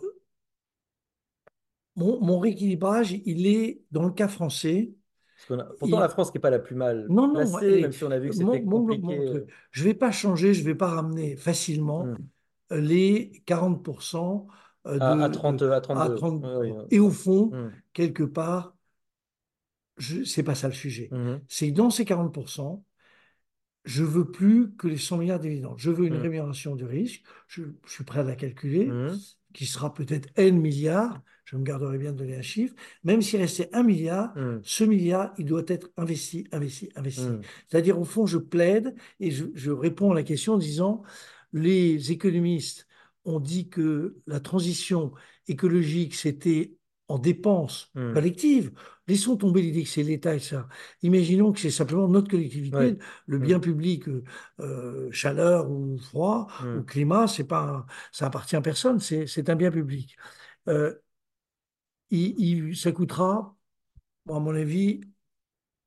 mon, 1.95 2.19
mon 2.21 2.39
rééquilibrage, 2.39 3.13
il 3.25 3.47
est, 3.47 3.81
dans 3.91 4.03
le 4.05 4.11
cas 4.13 4.27
français, 4.27 4.91
Parce 5.35 5.45
qu'on 5.47 5.59
a- 5.59 5.65
pourtant, 5.79 5.99
Il- 5.99 6.01
la 6.01 6.09
France 6.09 6.31
qui 6.31 6.37
n'est 6.37 6.41
pas 6.41 6.49
la 6.49 6.59
plus 6.59 6.75
mal 6.75 7.13
non, 7.15 7.27
non, 7.33 7.59
placée, 7.59 7.65
est- 7.69 7.81
même 7.81 7.91
si 7.91 8.03
on 8.03 8.11
a 8.11 8.19
vu 8.19 8.29
que 8.29 8.35
mon- 8.35 8.35
c'était 8.35 8.63
mon- 8.63 8.97
mon 8.99 9.21
compliqué. 9.21 9.21
truc, 9.23 9.43
euh, 9.43 9.45
je 9.71 9.83
ne 9.83 9.89
vais 9.89 9.93
pas 9.93 10.11
changer, 10.11 10.53
je 10.53 10.61
ne 10.61 10.65
vais 10.65 10.75
pas 10.75 10.87
ramener 10.89 11.35
facilement 11.37 12.11
hmm. 12.11 12.27
les 12.71 13.31
40% 13.45 14.47
euh, 14.51 14.53
de, 14.95 14.99
À, 15.01 15.23
à 15.23 15.29
30, 15.29 15.59
de- 15.59 15.69
à 15.69 15.81
32. 15.81 16.15
30. 16.15 16.43
Oui, 16.43 16.71
oui, 16.71 16.83
Et 16.91 16.99
au 16.99 17.09
fond, 17.11 17.51
Hmm. 17.51 17.71
quelque 17.93 18.23
part, 18.23 18.75
ce 19.99 20.39
n'est 20.39 20.43
pas 20.43 20.55
ça 20.55 20.67
le 20.67 20.73
sujet. 20.73 21.09
Mhm. 21.11 21.41
C'est 21.47 21.71
dans 21.71 21.89
ces 21.89 22.05
40%, 22.05 22.83
je 23.85 24.03
veux 24.03 24.29
plus 24.29 24.71
que 24.75 24.87
les 24.87 24.97
100 24.97 25.17
milliards 25.17 25.39
de 25.39 25.47
dividendes. 25.47 25.77
Je 25.79 25.89
veux 25.91 26.05
une 26.05 26.17
Hmm. 26.17 26.21
rémunération 26.21 26.75
du 26.75 26.85
risque. 26.85 27.23
Je, 27.47 27.63
je 27.85 27.91
suis 27.91 28.03
prêt 28.03 28.19
à 28.19 28.23
la 28.23 28.35
calculer, 28.35 28.91
qui 29.53 29.65
sera 29.65 29.93
peut-être 29.93 30.29
N 30.35 30.59
milliards. 30.59 31.21
Je 31.45 31.55
me 31.55 31.63
garderai 31.63 31.97
bien 31.97 32.11
de 32.11 32.17
donner 32.17 32.35
un 32.35 32.41
chiffre. 32.41 32.75
Même 33.05 33.21
s'il 33.21 33.39
restait 33.39 33.69
un 33.73 33.81
milliard, 33.83 34.33
ce 34.63 34.83
milliard, 34.83 35.33
il 35.37 35.45
doit 35.45 35.63
être 35.67 35.89
investi, 35.95 36.45
investi, 36.51 36.89
investi. 36.95 37.27
C'est-à-dire, 37.69 37.97
au 37.97 38.03
fond, 38.03 38.25
je 38.25 38.37
plaide 38.37 38.93
et 39.21 39.31
je, 39.31 39.45
je 39.53 39.71
réponds 39.71 40.11
à 40.11 40.15
la 40.15 40.23
question 40.23 40.55
en 40.55 40.57
disant, 40.57 41.03
les 41.53 42.11
économistes 42.11 42.86
ont 43.27 43.39
dit 43.39 43.69
que 43.69 44.17
la 44.27 44.39
transition 44.39 45.13
écologique, 45.47 46.15
c'était 46.15 46.75
en 47.09 47.19
dépenses 47.19 47.93
Hmm. 47.95 48.13
collectives. 48.13 48.73
Laissons 49.07 49.37
tomber 49.37 49.61
l'idée 49.61 49.83
que 49.83 49.89
c'est 49.89 50.03
l'État 50.03 50.35
et 50.35 50.39
ça. 50.39 50.67
Imaginons 51.03 51.53
que 51.53 51.59
c'est 51.59 51.71
simplement 51.71 52.07
notre 52.07 52.29
collectivité, 52.29 52.97
Ouais. 52.97 52.99
le 53.27 53.39
Hmm. 53.39 53.39
bien 53.39 53.59
public, 53.59 54.07
euh, 54.09 54.23
euh, 54.61 55.11
chaleur 55.11 55.69
ou 55.71 55.97
froid 55.99 56.47
Hmm. 56.59 56.79
ou 56.79 56.83
climat, 56.83 57.27
c'est 57.27 57.45
pas, 57.45 57.85
ça 58.11 58.27
appartient 58.27 58.55
à 58.55 58.61
personne, 58.61 58.99
c'est 58.99 59.27
c'est 59.27 59.49
un 59.49 59.55
bien 59.55 59.71
public. 59.71 60.17
Euh, 60.69 60.95
il- 62.09 62.35
il- 62.39 62.77
ça 62.77 62.91
coûtera, 62.91 63.55
à 64.29 64.39
mon 64.39 64.55
avis, 64.55 65.01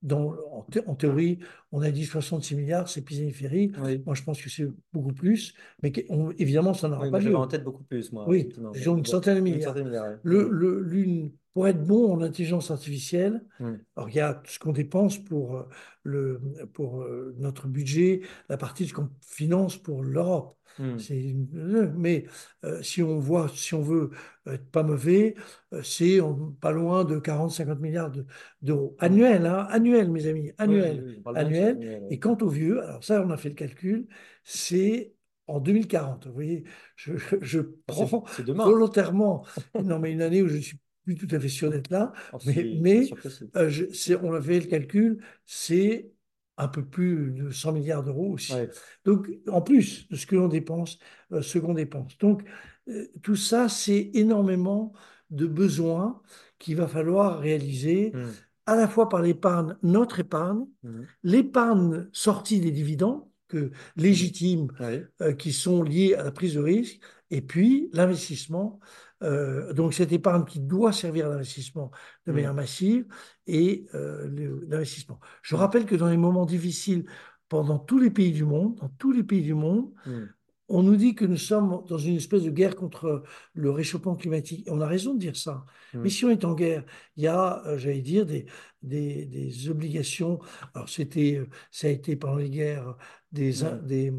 dans, 0.03 0.34
en, 0.53 0.62
thé- 0.70 0.80
en 0.86 0.94
théorie, 0.94 1.38
on 1.72 1.82
a 1.82 1.90
dit 1.90 2.05
66 2.05 2.55
milliards, 2.57 2.88
c'est 2.88 3.03
pisani-ferry. 3.03 3.72
Oui. 3.82 4.03
Moi, 4.07 4.14
je 4.14 4.22
pense 4.22 4.40
que 4.40 4.48
c'est 4.48 4.66
beaucoup 4.92 5.12
plus, 5.12 5.55
mais 5.82 5.92
on- 6.09 6.30
évidemment, 6.32 6.72
ça 6.74 6.88
n'aura 6.88 7.05
Oui, 7.05 7.11
pas 7.11 7.18
lieu. 7.20 7.36
en 7.36 7.46
tête 7.46 7.64
beaucoup 7.64 7.82
plus, 7.84 8.11
moi, 8.12 8.24
Oui, 8.28 8.38
effectivement. 8.40 8.70
disons 8.70 8.96
une 8.96 9.05
centaine 9.07 9.34
de 9.34 9.38
Une 9.48 9.55
milliards. 9.57 10.16
l'une, 10.24 11.32
pour 11.53 11.66
être 11.68 11.82
bon 11.82 12.12
en 12.12 12.20
intelligence 12.22 12.70
artificielle, 12.70 13.44
Hmm. 13.59 13.74
alors 13.96 14.09
il 14.09 14.14
y 14.16 14.20
a 14.20 14.42
ce 14.46 14.59
qu'on 14.59 14.72
dépense 14.72 15.18
pour, 15.18 15.57
euh, 15.57 15.68
le, 16.05 16.40
pour 16.72 17.03
euh, 17.03 17.34
notre 17.38 17.66
budget, 17.68 18.22
la 18.48 18.57
partie 18.57 18.84
de 18.84 18.88
ce 18.88 18.94
qu'on 18.94 19.11
finance 19.20 19.76
pour 19.76 20.03
l'Europe. 20.03 20.57
Hmm. 20.78 20.96
Une- 21.11 21.92
mais 21.96 22.24
euh, 22.64 22.80
si 22.82 23.03
on 23.03 23.18
voit, 23.18 23.48
si 23.55 23.74
on 23.74 23.82
veut 23.82 24.11
être 24.46 24.70
pas 24.70 24.84
mauvais, 24.84 25.34
euh, 25.72 25.82
c'est 25.82 26.20
pas 26.61 26.70
loin 26.70 27.05
de 27.05 27.18
40-50 27.18 27.80
milliards 27.80 28.11
de- 28.11 28.24
d'euros. 28.62 28.96
Annuels, 29.01 29.46
hein, 29.46 29.66
annuels, 29.70 30.11
mes 30.11 30.26
amis, 30.26 30.53
annuels. 30.59 31.03
oui, 31.05 31.14
oui, 31.16 31.22
annuels. 31.34 31.76
annuel. 31.76 32.07
Et 32.11 32.18
quant 32.20 32.38
au 32.40 32.48
vieux, 32.48 32.82
alors 32.82 33.03
ça, 33.05 33.20
on 33.26 33.30
a 33.30 33.36
fait 33.36 33.48
le 33.48 33.57
calcul, 33.57 34.07
c'est 34.44 35.12
en 35.48 35.59
2040. 35.61 36.28
Vous 36.28 36.32
voyez, 36.34 36.64
je, 36.96 37.12
prends 37.86 38.24
volontairement, 38.46 39.44
non 39.84 39.98
mais 39.98 40.12
une 40.12 40.22
année 40.22 40.42
où 40.42 40.48
je 40.48 40.57
ne 40.57 40.61
suis 40.62 40.78
plus 41.15 41.27
tout 41.27 41.35
à 41.35 41.41
fait 41.41 41.49
sûr 41.49 41.71
d'être 41.71 41.91
là, 41.91 42.13
Oh, 42.33 42.39
mais, 42.47 42.77
mais 42.81 43.11
euh, 43.57 43.69
je- 43.69 44.15
on 44.15 44.33
a 44.35 44.41
fait 44.41 44.61
le 44.61 44.67
calcul, 44.67 45.23
c'est 45.45 46.11
un 46.57 46.69
peu 46.69 46.85
plus 46.85 47.33
de 47.33 47.51
100 47.51 47.73
milliards 47.73 48.03
d'euros 48.05 48.33
aussi. 48.35 48.53
Ouais. 48.53 48.69
Donc, 49.05 49.31
en 49.49 49.63
plus 49.63 50.09
de 50.09 50.17
ce 50.17 50.27
que 50.27 50.37
l'on 50.37 50.49
dépense, 50.49 50.99
euh, 51.33 51.43
ce 51.43 51.59
qu'on 51.59 51.75
dépense. 51.75 52.17
Donc, 52.19 52.43
euh, 52.89 53.07
tout 53.23 53.37
ça, 53.37 53.69
c'est 53.69 54.11
énormément 54.15 54.93
de 55.31 55.47
besoins 55.47 56.21
qu'il 56.59 56.77
va 56.77 56.87
falloir 56.87 57.39
réaliser, 57.41 58.13
Hmm. 58.15 58.29
à 58.67 58.77
la 58.77 58.89
fois 58.89 59.09
par 59.09 59.23
l'épargne, 59.23 59.77
notre 59.83 60.21
épargne, 60.21 60.67
Hmm. 60.83 61.03
l'épargne 61.23 62.09
sortie 62.13 62.61
des 62.61 62.71
dividendes, 62.71 63.25
que 63.49 63.73
légitimes, 63.97 64.69
Oui. 64.79 65.03
euh, 65.23 65.33
qui 65.33 65.53
sont 65.53 65.83
liés 65.83 66.15
à 66.15 66.23
la 66.23 66.31
prise 66.31 66.55
de 66.55 66.61
risque, 66.61 67.01
et 67.31 67.41
puis 67.43 67.89
l'investissement. 67.93 68.79
Euh, 69.23 69.73
donc 69.73 69.95
cette 69.95 70.12
épargne 70.12 70.45
qui 70.45 70.61
doit 70.61 70.93
servir 70.93 71.27
à 71.27 71.31
l'investissement 71.31 71.91
de 72.27 72.33
Mm. 72.33 72.35
manière 72.35 72.55
massive 72.55 73.07
et 73.47 73.87
euh, 73.95 74.29
l'investissement. 74.68 75.21
Je 75.43 75.55
Mm. 75.57 75.59
rappelle 75.59 75.87
que 75.87 75.95
dans 75.97 76.09
les 76.09 76.16
moments 76.16 76.47
difficiles, 76.47 77.05
pendant 77.49 77.79
tous 77.79 77.99
les 77.99 78.11
pays 78.11 78.33
du 78.33 78.45
monde, 78.45 78.77
dans 78.77 78.89
tous 78.91 79.12
les 79.12 79.25
pays 79.25 79.43
du 79.43 79.55
monde, 79.55 79.93
Hmm. 80.07 80.27
on 80.68 80.85
nous 80.85 80.95
dit 80.95 81.16
que 81.16 81.25
nous 81.25 81.37
sommes 81.37 81.83
dans 81.89 81.99
une 81.99 82.14
espèce 82.14 82.45
de 82.45 82.51
guerre 82.51 82.77
contre 82.77 83.25
le 83.55 83.71
réchauffement 83.73 84.14
climatique. 84.14 84.64
On 84.71 84.81
a 84.81 84.87
raison 84.87 85.14
de 85.14 85.18
dire 85.18 85.35
ça. 85.37 85.64
Mais 85.95 86.11
si 86.11 86.25
on 86.25 86.31
est 86.31 86.45
en 86.45 86.55
guerre, 86.55 86.85
il 87.16 87.25
y 87.25 87.27
a, 87.27 87.61
euh, 87.66 87.77
j'allais 87.77 88.03
dire, 88.03 88.25
des, 88.25 88.47
des, 88.83 89.27
des 89.27 89.68
obligations. 89.68 90.39
Alors, 90.75 90.89
c'était, 90.89 91.39
euh, 91.39 91.49
ça 91.73 91.89
a 91.89 91.91
été 91.91 92.14
pendant 92.14 92.37
les 92.37 92.51
guerres 92.51 92.97
des, 93.33 93.53
des, 93.83 94.12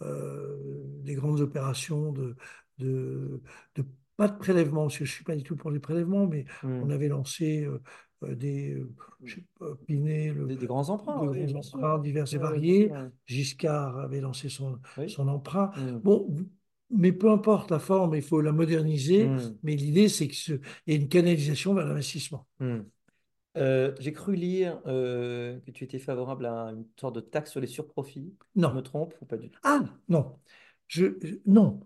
des 0.00 1.14
grandes 1.14 1.40
opérations 1.40 2.12
de, 2.12 2.36
de, 2.78 3.40
de- 3.76 3.84
pas 4.16 4.28
de 4.28 4.36
prélèvement, 4.36 4.82
parce 4.82 4.98
que 4.98 5.04
je 5.04 5.10
ne 5.10 5.14
suis 5.14 5.24
pas 5.24 5.36
du 5.36 5.42
tout 5.42 5.56
pour 5.56 5.70
les 5.70 5.80
prélèvements, 5.80 6.26
mais 6.26 6.44
Hmm. 6.62 6.82
on 6.82 6.90
avait 6.90 7.08
lancé 7.08 7.64
euh, 7.64 7.80
euh, 8.24 8.34
des, 8.34 8.74
euh, 8.74 8.88
je 9.24 9.34
sais 9.36 9.44
pas, 9.58 9.66
Pinet, 9.86 10.32
le, 10.32 10.46
Des, 10.46 10.56
des 10.56 10.66
grands 10.66 10.88
emprunts. 10.88 11.20
de 11.20 11.26
oui, 11.28 11.52
grands 11.52 11.60
emprunts 11.60 11.98
divers 11.98 12.32
et 12.32 12.38
variés. 12.38 12.92
Giscard 13.26 13.98
avait 13.98 14.20
lancé 14.20 14.48
son, 14.48 14.78
emprunt. 15.18 15.70
Hmm. 15.76 15.98
Bon, 15.98 16.28
mais 16.90 17.12
peu 17.12 17.30
importe 17.30 17.70
la 17.70 17.78
forme, 17.78 18.14
il 18.14 18.22
faut 18.22 18.40
la 18.40 18.52
moderniser. 18.52 19.28
Mais 19.62 19.76
l'idée, 19.76 20.08
c'est 20.08 20.28
qu'il 20.28 20.60
y 20.86 20.92
ait 20.92 20.96
une 20.96 21.08
canalisation 21.08 21.74
vers 21.74 21.86
l'investissement. 21.86 22.46
Euh, 23.56 23.94
j'ai 24.00 24.12
cru 24.12 24.34
lire 24.34 24.80
euh, 24.86 25.60
que 25.60 25.70
tu 25.70 25.84
étais 25.84 26.00
favorable 26.00 26.44
à 26.46 26.72
une 26.72 26.86
sorte 26.98 27.14
de 27.14 27.20
taxe 27.20 27.52
sur 27.52 27.60
les 27.60 27.68
surprofits. 27.68 28.34
Je 28.56 28.60
me 28.60 28.66
Non. 28.66 28.82
trompe 28.82 29.14
ou 29.20 29.26
pas 29.26 29.36
du 29.36 29.48
tout? 29.48 29.60
Ah, 29.62 29.80
non. 30.08 30.36
Je- 30.88 31.38
non. 31.46 31.80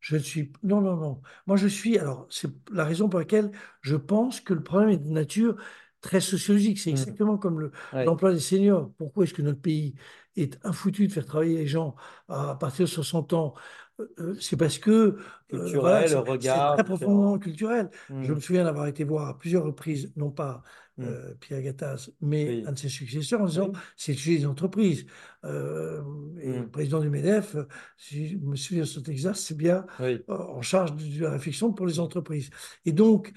Je 0.00 0.16
suis. 0.16 0.52
Non, 0.62 0.80
non, 0.80 0.96
non. 0.96 1.20
Moi, 1.46 1.56
je 1.56 1.68
suis. 1.68 1.98
Alors, 1.98 2.26
c'est 2.30 2.48
la 2.72 2.84
raison 2.84 3.08
pour 3.08 3.18
laquelle 3.20 3.50
je 3.82 3.96
pense 3.96 4.40
que 4.40 4.54
le 4.54 4.62
problème 4.62 4.90
est 4.90 4.96
de 4.98 5.08
nature 5.10 5.56
très 6.00 6.20
sociologique. 6.20 6.78
C'est 6.78 6.90
Hmm. 6.90 6.92
exactement 6.92 7.36
comme 7.38 7.60
le- 7.60 7.72
Ouais. 7.92 8.04
l'emploi 8.06 8.32
des 8.32 8.40
seniors. 8.40 8.90
Pourquoi 8.96 9.24
est-ce 9.24 9.34
que 9.34 9.42
notre 9.42 9.60
pays 9.60 9.94
est 10.36 10.58
infoutu 10.64 11.06
de 11.06 11.12
faire 11.12 11.26
travailler 11.26 11.58
les 11.58 11.66
gens 11.66 11.96
à 12.28 12.54
partir 12.54 12.86
de 12.86 12.90
60 12.90 13.32
ans? 13.34 13.54
Euh, 14.00 14.14
euh, 14.18 14.34
C'est 14.40 14.56
parce 14.56 14.78
que 14.78 14.90
euh, 14.90 15.16
Culturel, 15.48 15.80
voilà, 15.80 16.08
le 16.08 16.18
regard 16.18 16.74
très 16.74 16.84
profondément 16.84 17.38
culturel. 17.38 17.90
Je 18.20 18.32
Hmm. 18.32 18.34
me 18.34 18.40
souviens 18.40 18.64
d'avoir 18.64 18.86
été 18.86 19.04
voir 19.04 19.28
à 19.28 19.38
plusieurs 19.38 19.64
reprises, 19.64 20.12
non 20.16 20.30
pas 20.30 20.62
Hmm. 20.96 21.04
euh, 21.04 21.34
Pierre 21.40 21.62
Gattaz, 21.62 22.10
mais 22.20 22.46
Oui. 22.48 22.64
un 22.66 22.72
de 22.72 22.78
ses 22.78 22.88
successeurs, 22.88 23.40
en 23.42 23.46
disant 23.46 23.72
Oui. 23.72 23.78
c'est 23.96 24.12
le 24.12 24.18
sujet 24.18 24.38
des 24.38 24.46
entreprises. 24.46 25.06
Euh, 25.44 26.02
et 26.40 26.52
le 26.52 26.68
président 26.70 27.00
du 27.00 27.08
MEDEF, 27.10 27.54
euh, 27.56 27.64
si 27.96 28.28
je 28.28 28.36
me 28.38 28.56
souviens 28.56 28.84
sur 28.84 29.02
Texas, 29.02 29.40
c'est 29.40 29.56
bien 29.56 29.86
Oui. 29.98 30.24
euh, 30.28 30.36
en 30.36 30.62
charge 30.62 30.94
de 30.96 31.22
la 31.22 31.30
réflexion 31.30 31.72
pour 31.72 31.86
les 31.86 32.00
entreprises. 32.00 32.50
Et 32.84 32.92
donc, 32.92 33.32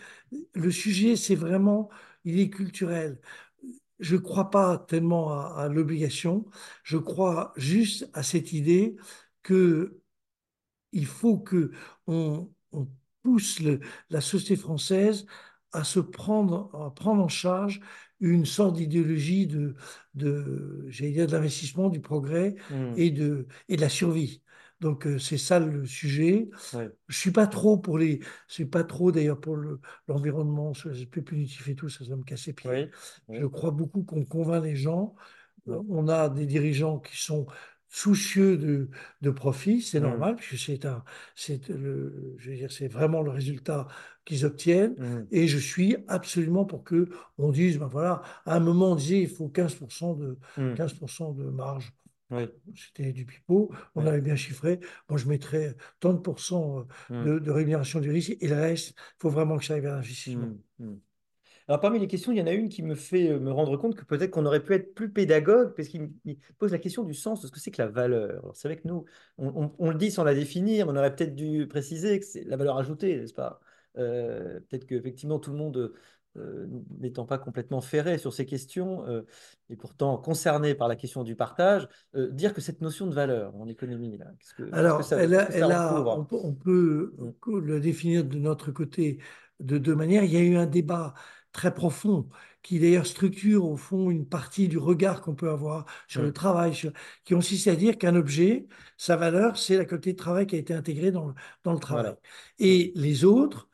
le 0.53 0.71
sujet, 0.71 1.15
c'est 1.15 1.35
vraiment, 1.35 1.89
il 2.25 2.39
est 2.39 2.49
culturel. 2.49 3.19
Je 3.99 4.15
ne 4.15 4.21
crois 4.21 4.49
pas 4.49 4.77
tellement 4.79 5.31
à, 5.33 5.63
à 5.63 5.69
l'obligation, 5.69 6.45
je 6.83 6.97
crois 6.97 7.53
juste 7.55 8.09
à 8.13 8.23
cette 8.23 8.51
idée 8.53 8.95
que 9.43 9.99
il 10.93 11.05
faut 11.05 11.37
que 11.39 11.71
on, 12.07 12.49
on 12.71 12.87
pousse 13.23 13.59
le- 13.59 13.79
la 14.09 14.21
société 14.21 14.55
française 14.55 15.25
à 15.71 15.83
se 15.83 15.99
prendre, 15.99 16.69
à 16.75 16.91
prendre 16.93 17.23
en 17.23 17.27
charge 17.27 17.81
une 18.19 18.45
sorte 18.45 18.75
d'idéologie 18.77 19.47
de, 19.47 19.75
de, 20.13 20.85
j'allais 20.89 21.11
dire, 21.11 21.27
de 21.27 21.31
l'investissement, 21.33 21.89
du 21.89 21.99
progrès 21.99 22.55
Hmm. 22.69 22.93
et 22.95 23.11
de, 23.11 23.47
et 23.69 23.75
de 23.75 23.81
la 23.81 23.89
survie. 23.89 24.41
Donc, 24.79 25.07
euh, 25.07 25.17
c'est 25.17 25.37
ça 25.37 25.59
le 25.59 25.85
sujet. 25.85 26.49
Ouais. 26.73 26.89
Je 27.07 27.17
suis 27.17 27.31
pas 27.31 27.47
trop 27.47 27.77
pour 27.77 27.97
les, 27.97 28.19
je 28.47 28.53
suis 28.53 28.65
pas 28.65 28.83
trop 28.83 29.11
d'ailleurs 29.11 29.39
pour 29.39 29.55
le- 29.55 29.79
l'environnement, 30.07 30.73
sur 30.73 30.89
les 30.89 31.01
aspects 31.01 31.21
punitifs 31.21 31.67
et 31.67 31.75
tout, 31.75 31.89
ça, 31.89 32.05
ça 32.05 32.15
me 32.15 32.23
casse 32.23 32.47
les 32.47 32.53
pieds. 32.53 32.89
Je 33.29 33.45
crois 33.45 33.71
beaucoup 33.71 34.03
qu'on 34.03 34.25
convainc 34.25 34.63
les 34.63 34.75
gens. 34.75 35.15
On 35.65 36.07
a 36.09 36.29
des 36.29 36.45
dirigeants 36.45 36.99
qui 36.99 37.15
sont 37.17 37.47
soucieux 37.93 38.57
de, 38.57 38.89
de 39.21 39.29
profit, 39.29 39.81
c'est 39.81 39.99
Hmm. 39.99 40.03
normal, 40.09 40.35
puisque 40.35 40.65
c'est 40.65 40.85
un, 40.85 41.03
c'est 41.35 41.69
le, 41.69 42.35
je 42.39 42.49
veux 42.51 42.55
dire, 42.57 42.71
c'est 42.71 42.87
vraiment 42.87 43.21
le 43.21 43.29
résultat 43.31 43.87
qu'ils 44.25 44.45
obtiennent. 44.45 44.95
Hmm. 44.97 45.27
Et 45.31 45.47
je 45.47 45.57
suis 45.59 45.95
absolument 46.07 46.65
pour 46.65 46.83
que 46.83 47.09
on 47.37 47.51
dise, 47.51 47.77
ben 47.77 47.87
voilà, 47.87 48.23
à 48.45 48.55
un 48.55 48.59
moment 48.59 48.93
on 48.93 48.95
disait 48.95 49.21
il 49.21 49.29
faut 49.29 49.49
15% 49.49 50.15
de. 50.15 50.37
15% 50.75 51.33
de 51.33 51.43
marge. 51.45 51.93
Oui. 52.31 52.47
C'était 52.75 53.11
du 53.13 53.25
pipeau, 53.25 53.71
on 53.95 54.07
avait 54.07 54.21
bien 54.21 54.35
chiffré. 54.35 54.79
Moi, 55.09 55.19
je 55.19 55.27
mettrais 55.27 55.75
30% 55.99 56.87
Hmm. 57.09 57.23
de, 57.25 57.39
de 57.39 57.51
rémunération 57.51 57.99
du 57.99 58.09
risque 58.09 58.35
et 58.41 58.47
le 58.47 58.55
reste, 58.55 58.89
il 58.97 59.21
faut 59.21 59.29
vraiment 59.29 59.57
que 59.57 59.65
ça 59.65 59.75
aille 59.75 59.81
vers 59.81 59.93
l'investissement. 59.95 60.49
Alors, 61.67 61.79
parmi 61.79 61.99
les 61.99 62.07
questions, 62.07 62.31
il 62.31 62.37
y 62.37 62.41
en 62.41 62.47
a 62.47 62.51
une 62.51 62.69
qui 62.69 62.83
me 62.83 62.95
fait 62.95 63.29
euh, 63.31 63.39
me 63.39 63.51
rendre 63.51 63.77
compte 63.77 63.95
que 63.95 64.03
peut-être 64.03 64.31
qu'on 64.31 64.45
aurait 64.45 64.63
pu 64.63 64.73
être 64.73 64.93
plus 64.93 65.11
pédagogue, 65.11 65.73
parce 65.75 65.87
qu'il 65.87 66.09
pose 66.57 66.71
la 66.71 66.79
question 66.79 67.03
du 67.03 67.13
sens 67.13 67.41
de 67.41 67.47
ce 67.47 67.51
que 67.51 67.59
c'est 67.59 67.71
que 67.71 67.81
la 67.81 67.87
valeur. 67.87 68.39
Alors, 68.43 68.55
c'est 68.55 68.67
vrai 68.67 68.77
que 68.77 68.87
nous, 68.87 69.05
on, 69.37 69.47
on- 69.65 69.75
on 69.79 69.89
le 69.89 69.95
dit 69.97 70.11
sans 70.11 70.23
la 70.23 70.33
définir, 70.35 70.85
mais 70.87 70.93
on 70.93 70.95
aurait 70.97 71.15
peut-être 71.15 71.35
dû 71.35 71.67
préciser 71.67 72.19
que 72.19 72.25
c'est 72.25 72.43
la 72.43 72.57
valeur 72.57 72.77
ajoutée, 72.77 73.17
n'est-ce 73.17 73.33
pas? 73.33 73.59
Euh, 73.97 74.59
peut-être 74.69 74.85
qu'effectivement, 74.85 75.39
tout 75.39 75.51
le 75.51 75.57
monde, 75.57 75.93
euh, 76.37 76.67
n'étant 76.99 77.25
pas 77.25 77.37
complètement 77.37 77.79
ferré 77.81 78.17
sur 78.17 78.33
ces 78.33 78.45
questions, 78.45 79.05
euh, 79.07 79.21
et 79.69 79.75
pourtant 79.75 80.17
concerné 80.17 80.75
par 80.75 80.87
la 80.87 80.95
question 80.95 81.23
du 81.23 81.35
partage, 81.35 81.87
euh, 82.15 82.29
dire 82.31 82.53
que 82.53 82.61
cette 82.61 82.81
notion 82.81 83.07
de 83.07 83.13
valeur 83.13 83.55
en 83.55 83.67
économie, 83.67 84.17
là, 84.17 84.25
que, 84.57 84.63
que 84.63 84.71
Alors, 84.75 85.03
ça, 85.03 85.17
elle 85.21 85.31
qu'est-ce 85.31 85.35
a, 85.35 85.47
que 85.47 85.53
ça 85.53 85.67
elle 85.67 85.71
a- 85.71 85.89
recouvre? 85.91 86.17
on 86.17 86.25
peut, 86.25 87.13
on 87.19 87.31
peut 87.31 87.59
le 87.61 87.79
définir 87.79 88.23
de 88.25 88.37
notre 88.39 88.71
côté 88.71 89.19
de 89.59 89.77
deux 89.77 89.95
manières. 89.95 90.23
Il 90.23 90.31
y 90.33 90.37
a 90.37 90.41
eu 90.41 90.55
un 90.57 90.65
débat 90.65 91.13
très 91.53 91.73
profond 91.73 92.27
qui 92.61 92.79
d'ailleurs 92.79 93.05
structure 93.07 93.65
au 93.65 93.75
fond 93.77 94.09
une 94.11 94.27
partie 94.27 94.67
du 94.67 94.77
regard 94.77 95.21
qu'on 95.21 95.35
peut 95.35 95.49
avoir 95.49 95.85
sur 96.07 96.21
le 96.21 96.33
travail, 96.33 96.73
sur- 96.75 96.93
qui 97.25 97.33
consiste 97.33 97.67
à 97.67 97.75
dire 97.75 97.97
qu'un 97.97 98.15
objet, 98.15 98.67
sa 98.97 99.15
valeur, 99.17 99.57
c'est 99.57 99.77
la 99.77 99.85
qualité 99.85 100.13
de 100.13 100.17
travail 100.17 100.47
qui 100.47 100.55
a 100.55 100.59
été 100.59 100.73
intégrée 100.73 101.11
dans 101.11 101.27
le, 101.27 101.33
dans 101.63 101.73
le 101.73 101.79
travail. 101.79 102.03
Voilà. 102.05 102.19
Et 102.59 102.91
les 102.95 103.25
autres 103.25 103.69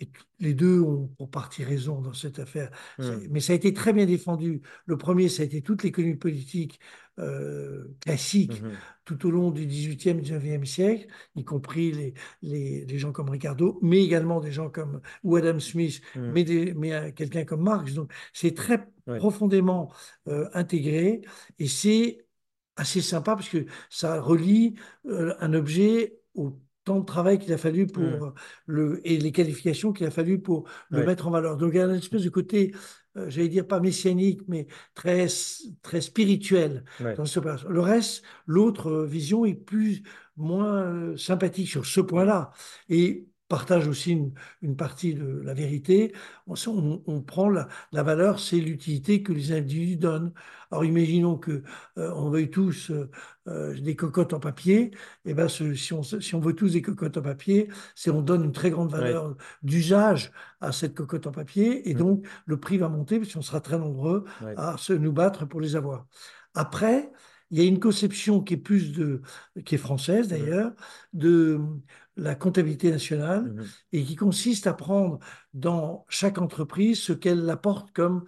et 0.00 0.10
les 0.40 0.54
deux 0.54 0.80
ont 0.80 1.06
pour 1.16 1.30
partie 1.30 1.62
raison 1.64 2.00
dans 2.00 2.12
cette 2.12 2.38
affaire. 2.40 2.70
Hmm. 2.98 3.18
Mais 3.30 3.40
ça 3.40 3.52
a 3.52 3.56
été 3.56 3.72
très 3.72 3.92
bien 3.92 4.04
défendu. 4.06 4.60
Le 4.86 4.96
premier, 4.98 5.28
ça 5.28 5.42
a 5.42 5.46
été 5.46 5.62
toute 5.62 5.82
l'économie 5.84 6.16
politique 6.16 6.80
euh, 7.18 7.94
classique 8.00 8.62
Mhm. 8.62 8.72
tout 9.04 9.26
au 9.26 9.30
long 9.30 9.50
du 9.50 9.66
18e 9.66 10.18
et 10.18 10.22
19e 10.22 10.64
siècle, 10.64 11.06
y 11.36 11.44
compris 11.44 11.92
les, 11.92 12.14
les, 12.40 12.84
les 12.86 12.98
gens 12.98 13.12
comme 13.12 13.28
Ricardo, 13.30 13.78
mais 13.82 14.02
également 14.02 14.40
des 14.40 14.50
gens 14.50 14.70
comme 14.70 15.00
ou 15.22 15.36
Adam 15.36 15.60
Smith, 15.60 16.00
Hmm. 16.14 16.30
mais, 16.32 16.44
des- 16.44 16.72
mais 16.74 16.92
euh, 16.94 17.12
quelqu'un 17.12 17.44
comme 17.44 17.62
Marx. 17.62 17.92
Donc, 17.94 18.12
c'est 18.32 18.54
très 18.54 18.84
Ouais. 19.06 19.18
profondément 19.18 19.92
euh, 20.28 20.48
intégré 20.54 21.20
et 21.58 21.66
c'est 21.68 22.24
assez 22.76 23.00
sympa 23.02 23.34
parce 23.36 23.48
que 23.48 23.66
ça 23.90 24.20
relie 24.20 24.74
euh, 25.06 25.34
un 25.40 25.52
objet 25.54 26.18
au 26.34 26.58
temps 26.84 27.00
de 27.00 27.04
travail 27.04 27.38
qu'il 27.38 27.52
a 27.52 27.58
fallu 27.58 27.86
pour 27.86 28.18
Mm. 28.18 28.22
euh, 28.24 28.30
le 28.66 29.00
et 29.08 29.18
les 29.18 29.32
qualifications 29.32 29.92
qu'il 29.92 30.06
a 30.06 30.10
fallu 30.10 30.40
pour 30.40 30.68
le 30.90 31.02
mettre 31.02 31.26
en 31.26 31.30
valeur. 31.30 31.56
Donc 31.56 31.72
il 31.74 31.76
y 31.78 31.80
a 31.80 31.84
une 31.86 31.94
espèce 31.96 32.22
de 32.24 32.30
côté, 32.30 32.74
euh, 33.16 33.28
j'allais 33.30 33.48
dire 33.48 33.66
pas 33.66 33.80
messianique, 33.80 34.42
mais 34.48 34.66
très 34.94 35.26
très 35.82 36.00
spirituel 36.00 36.84
dans 37.14 37.24
cette 37.24 37.38
opération. 37.38 37.68
Le 37.68 37.80
reste, 37.80 38.22
l'autre 38.46 38.88
euh, 38.90 39.06
vision 39.06 39.44
est 39.44 39.54
plus 39.54 40.02
moins 40.36 41.16
sympathique 41.16 41.68
sur 41.68 41.84
ce 41.86 42.00
point-là 42.00 42.52
et 42.88 43.26
partage 43.56 43.86
aussi 43.88 44.12
une, 44.12 44.32
une 44.62 44.76
partie 44.76 45.14
de 45.14 45.26
la 45.44 45.54
vérité. 45.54 46.12
On, 46.46 46.54
on- 46.68 47.02
on 47.06 47.20
prend 47.22 47.48
la, 47.50 47.68
la 47.92 48.02
valeur, 48.02 48.40
c'est 48.40 48.56
l'utilité 48.60 49.22
que 49.22 49.32
les 49.32 49.52
individus 49.52 49.96
donnent. 49.98 50.32
Alors 50.70 50.84
imaginons 50.84 51.36
que 51.36 51.62
euh, 51.98 52.10
on 52.16 52.30
veuille 52.30 52.50
tous 52.50 52.90
euh, 52.90 53.10
euh, 53.48 53.78
des 53.78 53.94
cocottes 53.96 54.32
en 54.32 54.40
papier. 54.40 54.90
Et 55.26 55.34
ben 55.34 55.48
ce- 55.48 55.74
si, 55.74 55.92
on, 55.92 56.02
si 56.02 56.34
on 56.34 56.40
veut 56.40 56.54
tous 56.54 56.72
des 56.72 56.82
cocottes 56.82 57.16
en 57.18 57.22
papier, 57.22 57.68
c'est 57.94 58.10
on 58.10 58.22
donne 58.22 58.44
une 58.44 58.52
très 58.52 58.70
grande 58.70 58.90
valeur 58.90 59.36
d'usage 59.62 60.32
à 60.60 60.72
cette 60.72 60.94
cocotte 60.94 61.26
en 61.26 61.32
papier 61.32 61.88
et 61.90 61.94
Mm. 61.94 61.98
donc 61.98 62.26
le 62.46 62.56
prix 62.58 62.78
va 62.78 62.88
monter 62.88 63.18
parce 63.18 63.32
qu'on 63.34 63.42
sera 63.42 63.60
très 63.60 63.78
nombreux 63.78 64.24
Ouais. 64.42 64.54
à 64.56 64.76
se 64.78 64.92
nous 64.92 65.12
battre 65.12 65.44
pour 65.46 65.60
les 65.60 65.76
avoir. 65.76 66.06
Après, 66.54 67.10
il 67.50 67.58
y 67.58 67.60
a 67.60 67.64
une 67.64 67.80
conception 67.80 68.40
qui 68.42 68.54
est 68.54 68.56
plus 68.56 68.92
de, 68.92 69.20
qui 69.66 69.74
est 69.74 69.78
française 69.78 70.28
d'ailleurs, 70.28 70.72
de 71.12 71.60
la 72.16 72.34
comptabilité 72.34 72.90
nationale 72.90 73.54
Mhm. 73.54 73.72
et 73.92 74.04
qui 74.04 74.16
consiste 74.16 74.66
à 74.66 74.74
prendre 74.74 75.18
dans 75.54 76.04
chaque 76.08 76.38
entreprise 76.38 77.00
ce 77.00 77.12
qu'elle 77.12 77.48
apporte 77.50 77.92
comme, 77.92 78.24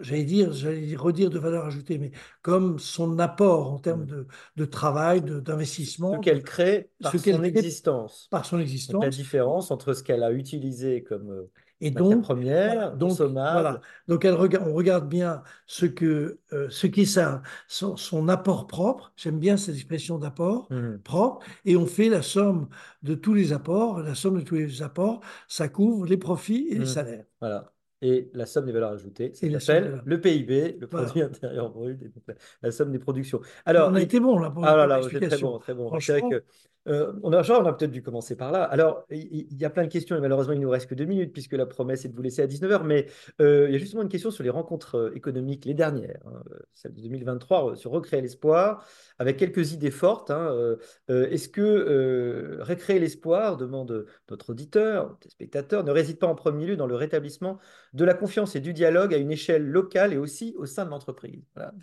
j'allais 0.00 0.24
dire, 0.24 0.52
j'allais 0.52 0.96
redire 0.96 1.30
de 1.30 1.38
valeur 1.38 1.66
ajoutée, 1.66 1.98
mais 1.98 2.12
comme 2.42 2.78
son 2.78 3.18
apport 3.18 3.72
en 3.72 3.78
termes 3.78 4.02
Mhm. 4.02 4.06
de, 4.06 4.26
de 4.56 4.64
travail, 4.64 5.22
de- 5.22 5.40
Ce 5.40 5.40
d'investissement, 5.40 6.16
qu'elle 6.16 6.42
crée 6.42 6.90
par 7.00 7.12
ce 7.12 7.16
son 7.18 7.42
existence. 7.42 8.30
par 8.30 8.44
son 8.46 8.58
Donc, 8.88 9.00
la 9.00 9.10
existence. 9.10 9.16
différence 9.16 9.70
entre 9.70 9.92
ce 9.94 10.02
qu'elle 10.02 10.22
a 10.22 10.32
utilisé 10.32 11.02
comme 11.02 11.30
euh, 11.30 11.50
Et 11.82 11.90
matière 11.90 12.18
donc, 12.18 12.22
première, 12.22 12.96
donc, 12.96 13.18
voilà. 13.18 13.80
Donc 14.08 14.24
elle 14.24 14.34
regarde, 14.34 14.68
on 14.68 14.74
regarde 14.74 15.08
bien 15.08 15.42
ce 15.66 15.86
que, 15.86 16.40
euh, 16.52 16.68
ce 16.70 16.86
qui 16.86 17.02
est 17.02 17.04
sa, 17.06 17.42
son, 17.68 17.96
son 17.96 18.28
apport 18.28 18.66
propre. 18.66 19.12
J'aime 19.16 19.38
bien 19.40 19.56
cette 19.56 19.74
expression 19.74 20.18
d'apport 20.18 20.68
Mhm. 20.70 21.02
propre. 21.02 21.44
Et 21.64 21.76
on 21.76 21.86
fait 21.86 22.08
la 22.08 22.22
somme 22.22 22.68
de 23.02 23.14
tous 23.14 23.34
les 23.34 23.52
apports. 23.52 24.00
La 24.00 24.14
somme 24.14 24.38
de 24.38 24.44
tous 24.44 24.54
les 24.56 24.82
apports, 24.82 25.20
ça 25.48 25.68
couvre 25.68 26.06
les 26.06 26.16
profits 26.16 26.68
et 26.70 26.78
les 26.78 26.80
Mhm. 26.80 26.86
salaires. 26.86 27.24
Voilà. 27.40 27.72
Et 28.02 28.28
la 28.34 28.46
somme 28.46 28.66
des 28.66 28.72
valeurs 28.72 28.92
ajoutées, 28.92 29.32
somme 29.32 29.58
s'appelle 29.60 30.02
le 30.04 30.20
PIB, 30.20 30.76
le 30.80 30.88
Voilà. 30.90 31.06
produit 31.06 31.22
intérieur 31.22 31.70
brut, 31.70 32.02
et 32.02 32.08
donc 32.08 32.24
la, 32.26 32.34
la 32.62 32.70
somme 32.72 32.90
des 32.90 32.98
productions. 32.98 33.40
Alors, 33.64 33.90
on 33.90 33.94
a 33.94 34.02
été 34.02 34.20
bon 34.20 34.38
là 34.38 34.50
pour, 34.50 34.64
Ah 34.64 34.76
là 34.76 34.86
là, 34.86 35.00
c'est 35.02 35.20
très 35.20 35.38
bon, 35.38 35.58
très 35.58 35.74
bon. 35.74 35.98
C'est 36.00 36.20
vrai 36.20 36.28
que 36.28 36.42
euh, 36.88 37.12
on 37.22 37.32
a, 37.32 37.42
genre, 37.42 37.62
on 37.62 37.66
a 37.66 37.72
peut-être 37.72 37.92
dû 37.92 38.02
commencer 38.02 38.36
par 38.36 38.50
là. 38.50 38.64
Alors, 38.64 39.04
il 39.10 39.46
y, 39.56 39.64
a 39.64 39.70
plein 39.70 39.84
de 39.84 39.88
questions 39.88 40.16
et 40.16 40.20
malheureusement, 40.20 40.52
il 40.52 40.60
nous 40.60 40.68
reste 40.68 40.88
que 40.88 40.96
deux 40.96 41.04
minutes 41.04 41.32
puisque 41.32 41.52
la 41.52 41.66
promesse 41.66 42.04
est 42.04 42.08
de 42.08 42.16
vous 42.16 42.22
laisser 42.22 42.42
à 42.42 42.46
19h. 42.48 42.82
Mais 42.82 43.06
euh, 43.40 43.66
il 43.68 43.72
y 43.72 43.76
a 43.76 43.78
justement 43.78 44.02
une 44.02 44.08
question 44.08 44.32
sur 44.32 44.42
les 44.42 44.50
rencontres 44.50 44.96
euh, 44.96 45.14
économiques, 45.14 45.64
les 45.64 45.74
dernières, 45.74 46.18
hein, 46.26 46.42
celle 46.74 46.92
de 46.94 47.00
2023, 47.00 47.70
euh, 47.72 47.74
sur 47.76 47.92
Recréer 47.92 48.20
l'espoir, 48.20 48.84
avec 49.20 49.36
quelques 49.36 49.72
idées 49.72 49.92
fortes. 49.92 50.32
hein, 50.32 50.76
euh, 51.08 51.30
Est-ce 51.30 51.48
que 51.48 52.58
Recréer 52.62 52.98
l'espoir, 52.98 53.56
demande 53.56 54.06
notre 54.28 54.50
auditeur, 54.50 55.16
spectateur, 55.28 55.84
ne 55.84 55.92
réside 55.92 56.18
pas 56.18 56.26
en 56.26 56.34
premier 56.34 56.66
lieu 56.66 56.76
dans 56.76 56.88
le 56.88 56.96
rétablissement 56.96 57.58
de 57.92 58.04
la 58.04 58.14
confiance 58.14 58.56
et 58.56 58.60
du 58.60 58.72
dialogue 58.72 59.14
à 59.14 59.18
une 59.18 59.30
échelle 59.30 59.64
locale 59.66 60.12
et 60.12 60.16
aussi 60.18 60.54
au 60.56 60.66
sein 60.66 60.84
de 60.84 60.90
l'entreprise. 60.90 61.42
Voilà, 61.54 61.74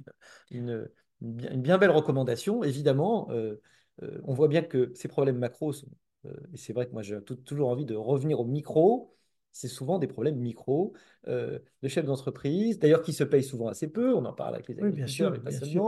une, 0.51 0.89
une 1.21 1.61
bien, 1.61 1.77
belle 1.77 1.91
recommandation, 1.91 2.63
évidemment. 2.63 3.29
euh, 3.31 3.61
euh, 4.03 4.19
on 4.23 4.33
voit 4.33 4.47
bien 4.47 4.61
que 4.63 4.91
ces 4.95 5.07
problèmes 5.07 5.37
macro 5.37 5.73
sont, 5.73 5.87
euh, 6.25 6.31
et 6.53 6.57
c'est 6.57 6.73
vrai 6.73 6.87
que 6.87 6.93
moi 6.93 7.01
j'ai 7.03 7.21
toujours 7.23 7.69
envie 7.69 7.85
de 7.85 7.95
revenir 7.95 8.39
au 8.39 8.45
micro, 8.45 9.15
c'est 9.51 9.67
souvent 9.67 9.99
des 9.99 10.07
problèmes 10.07 10.37
micro 10.37 10.93
euh, 11.27 11.59
de 11.81 11.87
chefs 11.87 12.05
d'entreprise, 12.05 12.79
d'ailleurs 12.79 13.01
qui 13.01 13.13
se 13.13 13.23
payent 13.23 13.43
souvent 13.43 13.67
assez 13.67 13.87
peu, 13.91 14.13
on 14.15 14.25
en 14.25 14.33
parle 14.33 14.55
avec 14.55 14.67
les 14.69 14.79
oui, 14.79 14.91
bien 14.91 15.07
agriculteurs, 15.07 15.07
sûr, 15.07 15.31
mais 15.31 15.39
pas 15.39 15.51
bien 15.51 15.61
sûr. 15.61 15.83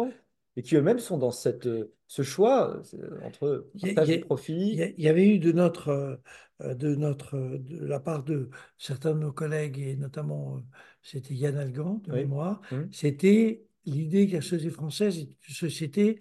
Et 0.58 0.64
qui 0.64 0.76
eux-mêmes 0.76 0.99
sont 0.99 1.18
dans 1.18 1.32
cette, 1.32 1.68
euh, 1.68 1.93
ce 2.08 2.22
choix 2.24 2.82
euh, 2.93 3.20
entre 3.24 3.68
partage 3.80 4.08
il 4.08 4.12
y 4.12 4.14
a- 4.14 4.18
des 4.18 4.24
profits. 4.26 4.74
Il 4.97 5.04
y, 5.04 5.08
avait 5.08 5.28
eu 5.28 5.39
de 5.39 5.52
notre, 5.52 5.89
euh, 6.62 6.74
de 6.76 6.95
notre, 6.95 7.38
de 7.38 7.86
la 7.86 7.99
part 7.99 8.24
de 8.24 8.49
certains 8.78 9.14
de 9.14 9.20
nos 9.20 9.32
collègues 9.32 9.80
et 9.80 9.95
notamment, 9.95 10.62
c'était 11.02 11.34
Yann 11.34 11.58
Algan 11.58 12.02
de 12.04 12.12
Oui. 12.12 12.20
mémoire, 12.20 12.62
Hum, 12.72 12.89
c'était 12.91 13.64
l'idée 13.86 14.28
que 14.28 14.36
la 14.36 14.41
société 14.41 14.70
française 14.70 15.18
est 15.18 15.30
une 15.47 15.56
société 15.56 16.20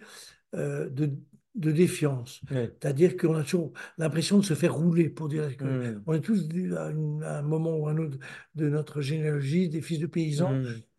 de, 0.53 1.11
de 1.55 1.71
défiance. 1.71 2.41
oui. 2.51 2.57
C'est-à-dire 2.81 3.17
qu'on 3.17 3.35
a 3.35 3.43
toujours 3.43 3.73
l'impression 3.97 4.37
de 4.39 4.43
se 4.45 4.53
faire 4.53 4.73
rouler 4.73 5.09
pour 5.09 5.27
dire 5.27 5.55
que 5.57 5.65
on 6.05 6.13
est 6.13 6.21
tous 6.21 6.47
à, 6.77 6.89
une- 6.91 7.23
à 7.23 7.39
un 7.39 7.41
moment 7.41 7.75
ou 7.77 7.87
à 7.87 7.91
un 7.91 7.97
autre 7.97 8.17
de 8.55 8.69
notre 8.69 9.01
généalogie 9.01 9.67
des 9.69 9.81
fils 9.81 9.99
de 9.99 10.07
paysans 10.07 10.51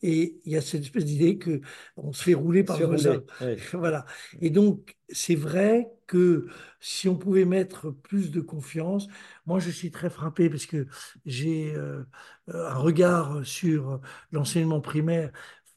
et 0.03 0.41
il 0.45 0.53
y 0.53 0.57
a 0.57 0.61
cette 0.61 0.83
espèce 0.83 1.05
d'idée 1.05 1.39
que 1.39 1.61
on 1.97 2.13
se 2.13 2.23
fait 2.23 2.35
rouler 2.35 2.65
par 2.65 2.79
le 2.79 2.87
voisin. 2.87 3.23
Voilà. 3.73 4.05
Et 4.41 4.51
donc, 4.51 4.97
c'est 5.09 5.35
vrai 5.37 5.89
que 6.07 6.47
si 6.81 7.09
on 7.09 7.17
pouvait 7.17 7.45
mettre 7.47 7.91
plus 7.91 8.31
de 8.31 8.41
confiance, 8.43 9.07
moi 9.47 9.59
je 9.61 9.71
suis 9.71 9.91
très 9.91 10.11
frappé 10.11 10.51
parce 10.51 10.67
que 10.67 10.87
j'ai 11.25 11.73
euh, 11.75 12.03
un 12.49 12.75
regard 12.75 13.41
sur 13.47 14.01
l'enseignement 14.33 14.81
primaire 14.81 15.33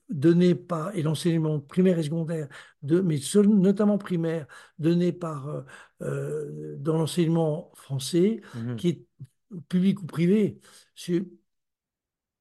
donné 0.10 0.56
par, 0.56 0.96
et 0.96 1.02
l'enseignement 1.02 1.60
primaire 1.60 1.98
et 2.00 2.04
secondaire, 2.04 2.48
de, 2.84 3.00
mais 3.02 3.18
seul- 3.18 3.48
notamment 3.48 3.98
primaire, 3.98 4.48
donné 4.80 5.12
par, 5.12 5.48
euh, 5.48 5.62
euh, 6.02 6.76
dans 6.78 6.98
l'enseignement 6.98 7.72
français, 7.76 8.42
Mhm. 8.56 8.76
qui 8.76 8.88
est 8.90 9.06
public 9.70 10.02
ou 10.02 10.06
privé, 10.06 10.60
c'est 10.96 11.26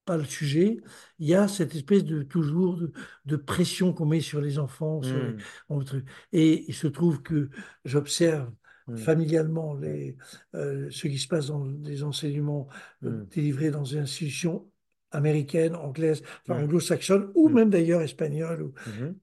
pas 0.04 0.16
le 0.18 0.24
sujet. 0.24 0.80
Il 1.18 1.26
y 1.28 1.34
a 1.34 1.48
cette 1.48 1.74
espèce 1.74 2.04
de 2.04 2.22
toujours 2.22 2.76
de, 2.76 2.92
de 3.24 3.36
pression 3.36 3.94
qu'on 3.94 4.04
met 4.06 4.20
sur 4.20 4.40
les 4.40 4.58
enfants. 4.58 5.00
sur 5.02 5.16
les- 5.16 5.36
on- 5.70 5.82
et 6.32 6.64
il 6.68 6.74
se 6.74 6.86
trouve 6.88 7.22
que 7.22 7.48
j'observe 7.86 8.52
hum, 8.86 8.98
familialement 8.98 9.72
les, 9.74 10.16
euh, 10.54 10.90
ce 10.90 11.08
qui 11.08 11.18
se 11.18 11.26
passe 11.26 11.46
dans 11.46 11.64
les 11.64 12.02
enseignements 12.02 12.68
euh, 13.04 13.24
délivrés 13.30 13.70
dans 13.70 13.82
des 13.82 13.96
institutions 13.96 14.70
enfin 16.46 16.58
hum, 16.58 16.64
anglo-saxonnes, 16.64 17.30
ou 17.34 17.46
hum, 17.46 17.54
même 17.54 17.70
d'ailleurs 17.70 18.02
espagnoles. 18.02 18.62
ou- 18.62 18.74
mhm. 18.86 19.16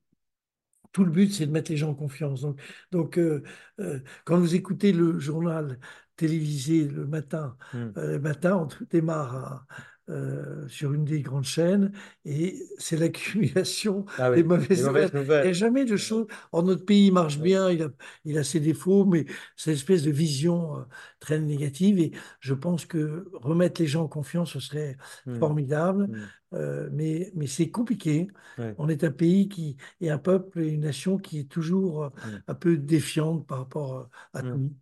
Tout 0.91 1.05
le 1.05 1.11
but, 1.11 1.31
c'est 1.33 1.45
de 1.45 1.51
mettre 1.51 1.71
les 1.71 1.77
gens 1.77 1.91
en 1.91 1.95
confiance. 1.95 2.41
Donc, 2.41 2.59
donc 2.91 3.17
euh, 3.17 3.43
euh, 3.79 3.99
quand 4.25 4.37
vous 4.37 4.55
écoutez 4.55 4.91
le 4.91 5.19
journal 5.19 5.79
télévisé 6.17 6.85
le 6.85 7.07
matin, 7.07 7.55
Hum. 7.73 7.93
euh, 7.97 8.11
le 8.13 8.19
matin, 8.19 8.57
on 8.57 8.85
démarre 8.89 9.35
à- 9.35 9.67
euh, 10.11 10.67
sur 10.67 10.93
une 10.93 11.05
des 11.05 11.21
grandes 11.21 11.45
chaînes 11.45 11.91
et 12.25 12.63
c'est 12.77 12.97
l'accumulation 12.97 14.05
Ah 14.17 14.29
des 14.33 14.43
mauvaises 14.43 14.83
mauvaises 14.83 15.13
nouvelles. 15.13 15.43
Il 15.43 15.47
n'y 15.47 15.51
a 15.51 15.53
jamais 15.53 15.85
de 15.85 15.97
choses. 15.97 16.27
Or, 16.51 16.63
notre 16.63 16.85
pays 16.85 17.11
marche 17.11 17.39
Oui. 17.39 17.41
bien, 17.41 17.69
il 17.71 17.81
a, 17.83 17.89
il 18.25 18.37
a 18.37 18.43
ses 18.43 18.59
défauts, 18.59 19.05
mais 19.05 19.25
cette 19.55 19.75
espèce 19.75 20.03
de 20.03 20.11
vision 20.11 20.77
euh, 20.79 20.83
très 21.19 21.39
négative. 21.39 21.99
Et 21.99 22.11
je 22.39 22.53
pense 22.53 22.85
que 22.85 23.27
remettre 23.33 23.81
les 23.81 23.87
gens 23.87 24.03
en 24.03 24.07
confiance, 24.07 24.53
ce 24.53 24.59
serait 24.59 24.97
Hum, 25.25 25.33
formidable. 25.39 26.09
hum. 26.09 26.33
Euh, 26.53 26.89
mais 26.91 27.31
mais 27.35 27.47
c'est 27.47 27.69
compliqué. 27.71 28.27
Ouais. 28.57 28.77
On 28.77 28.89
est 28.89 29.03
un 29.03 29.11
pays 29.11 29.47
qui 29.49 29.77
est 30.01 30.09
un 30.09 30.17
peuple 30.17 30.61
et 30.61 30.67
une 30.69 30.81
nation 30.81 31.17
qui 31.17 31.39
est 31.39 31.49
toujours 31.49 32.11
Hum, 32.23 32.43
un 32.47 32.55
peu 32.55 32.77
défiante 32.77 33.47
par 33.47 33.59
rapport 33.59 34.09
à 34.33 34.41
hum, 34.41 34.43
tout. 34.43 34.73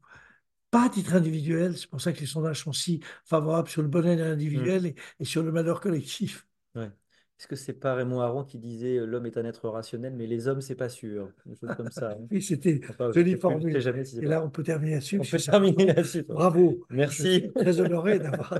Pas 0.71 0.85
à 0.85 0.89
titre 0.89 1.15
individuel, 1.15 1.77
c'est 1.77 1.89
pour 1.89 2.01
ça 2.01 2.13
que 2.13 2.19
les 2.19 2.25
sondages 2.25 2.63
sont 2.63 2.73
si 2.73 2.99
favorables 3.25 3.69
sur 3.69 3.81
le 3.81 3.87
bonheur 3.87 4.19
individuel 4.31 4.85
et, 4.85 4.95
et 5.19 5.25
sur 5.25 5.43
le 5.43 5.51
malheur 5.51 5.81
collectif. 5.81 6.47
Ouais. 6.75 6.91
Est-ce 7.39 7.47
que 7.47 7.55
c'est 7.55 7.71
pas 7.71 7.93
Raymond 7.93 8.19
Aron 8.19 8.43
qui 8.43 8.59
disait 8.59 8.97
euh, 8.97 9.05
l'homme 9.05 9.25
est 9.25 9.37
un 9.37 9.45
être 9.45 9.69
rationnel, 9.69 10.13
mais 10.13 10.27
les 10.27 10.49
hommes, 10.49 10.59
c'est 10.59 10.75
pas 10.75 10.89
sûr? 10.89 11.29
Une 11.45 11.55
chose 11.55 11.69
comme 11.77 11.89
ça. 11.89 12.11
hein. 12.11 12.27
Et 12.31 12.41
c'était 12.41 12.81
Enfin, 12.89 13.07
je 13.07 13.13
jolie 13.13 13.31
je 13.31 13.37
formule. 13.37 13.81
si 14.05 14.17
Et 14.19 14.25
là, 14.25 14.43
on 14.43 14.49
peut 14.49 14.61
terminer 14.61 14.95
là-dessus. 14.95 15.19
On 15.19 15.23
peut 15.23 15.37
terminer 15.37 15.85
là-dessus. 15.85 16.23
Bravo. 16.23 16.85
Je 16.89 16.95
Merci. 16.97 17.21
suis 17.39 17.53
très 17.53 17.79
honoré 17.79 18.19
d'avoir 18.19 18.59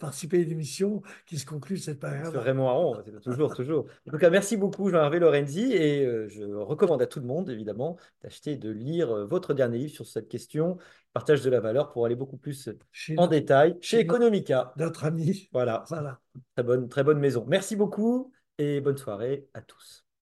participé 0.00 0.38
à 0.38 0.40
une 0.40 0.50
émission 0.50 1.02
qui 1.24 1.38
se 1.38 1.46
conclut 1.46 1.76
de 1.76 1.82
cette 1.82 2.02
manière. 2.02 2.32
Sur 2.32 2.42
Raymond 2.42 2.68
Aron, 2.68 2.96
toujours, 3.22 3.54
toujours. 3.54 3.86
En 4.08 4.10
tout 4.10 4.18
cas, 4.18 4.28
merci 4.30 4.56
beaucoup, 4.56 4.90
Jean-Hervé 4.90 5.20
Lorenzi, 5.20 5.72
et 5.72 6.04
euh, 6.04 6.26
je 6.28 6.42
recommande 6.42 7.02
à 7.02 7.06
tout 7.06 7.20
le 7.20 7.26
monde, 7.26 7.48
évidemment, 7.48 7.96
d'acheter 8.24 8.52
et 8.52 8.56
de 8.56 8.70
lire 8.70 9.10
euh, 9.12 9.24
votre 9.24 9.54
dernier 9.54 9.78
livre 9.78 9.92
sur 9.94 10.06
cette 10.08 10.28
question, 10.28 10.78
partage 11.12 11.42
de 11.42 11.50
la 11.50 11.60
valeur 11.60 11.90
pour 11.92 12.06
aller 12.06 12.14
beaucoup 12.14 12.36
plus 12.36 12.68
Chez 12.92 13.14
en 13.18 13.22
notre, 13.22 13.30
détail 13.32 13.76
chez 13.80 14.00
Economica. 14.00 14.72
notre 14.76 15.04
ami. 15.04 15.48
Voilà, 15.52 15.84
Voilà. 15.88 16.20
très 16.54 16.62
bonne, 16.62 16.88
très 16.88 17.04
bonne 17.04 17.18
maison. 17.18 17.44
Merci 17.48 17.76
beaucoup 17.76 18.32
et 18.58 18.80
bonne 18.80 18.96
soirée 18.98 19.48
à 19.54 19.62
tous. 19.62 20.04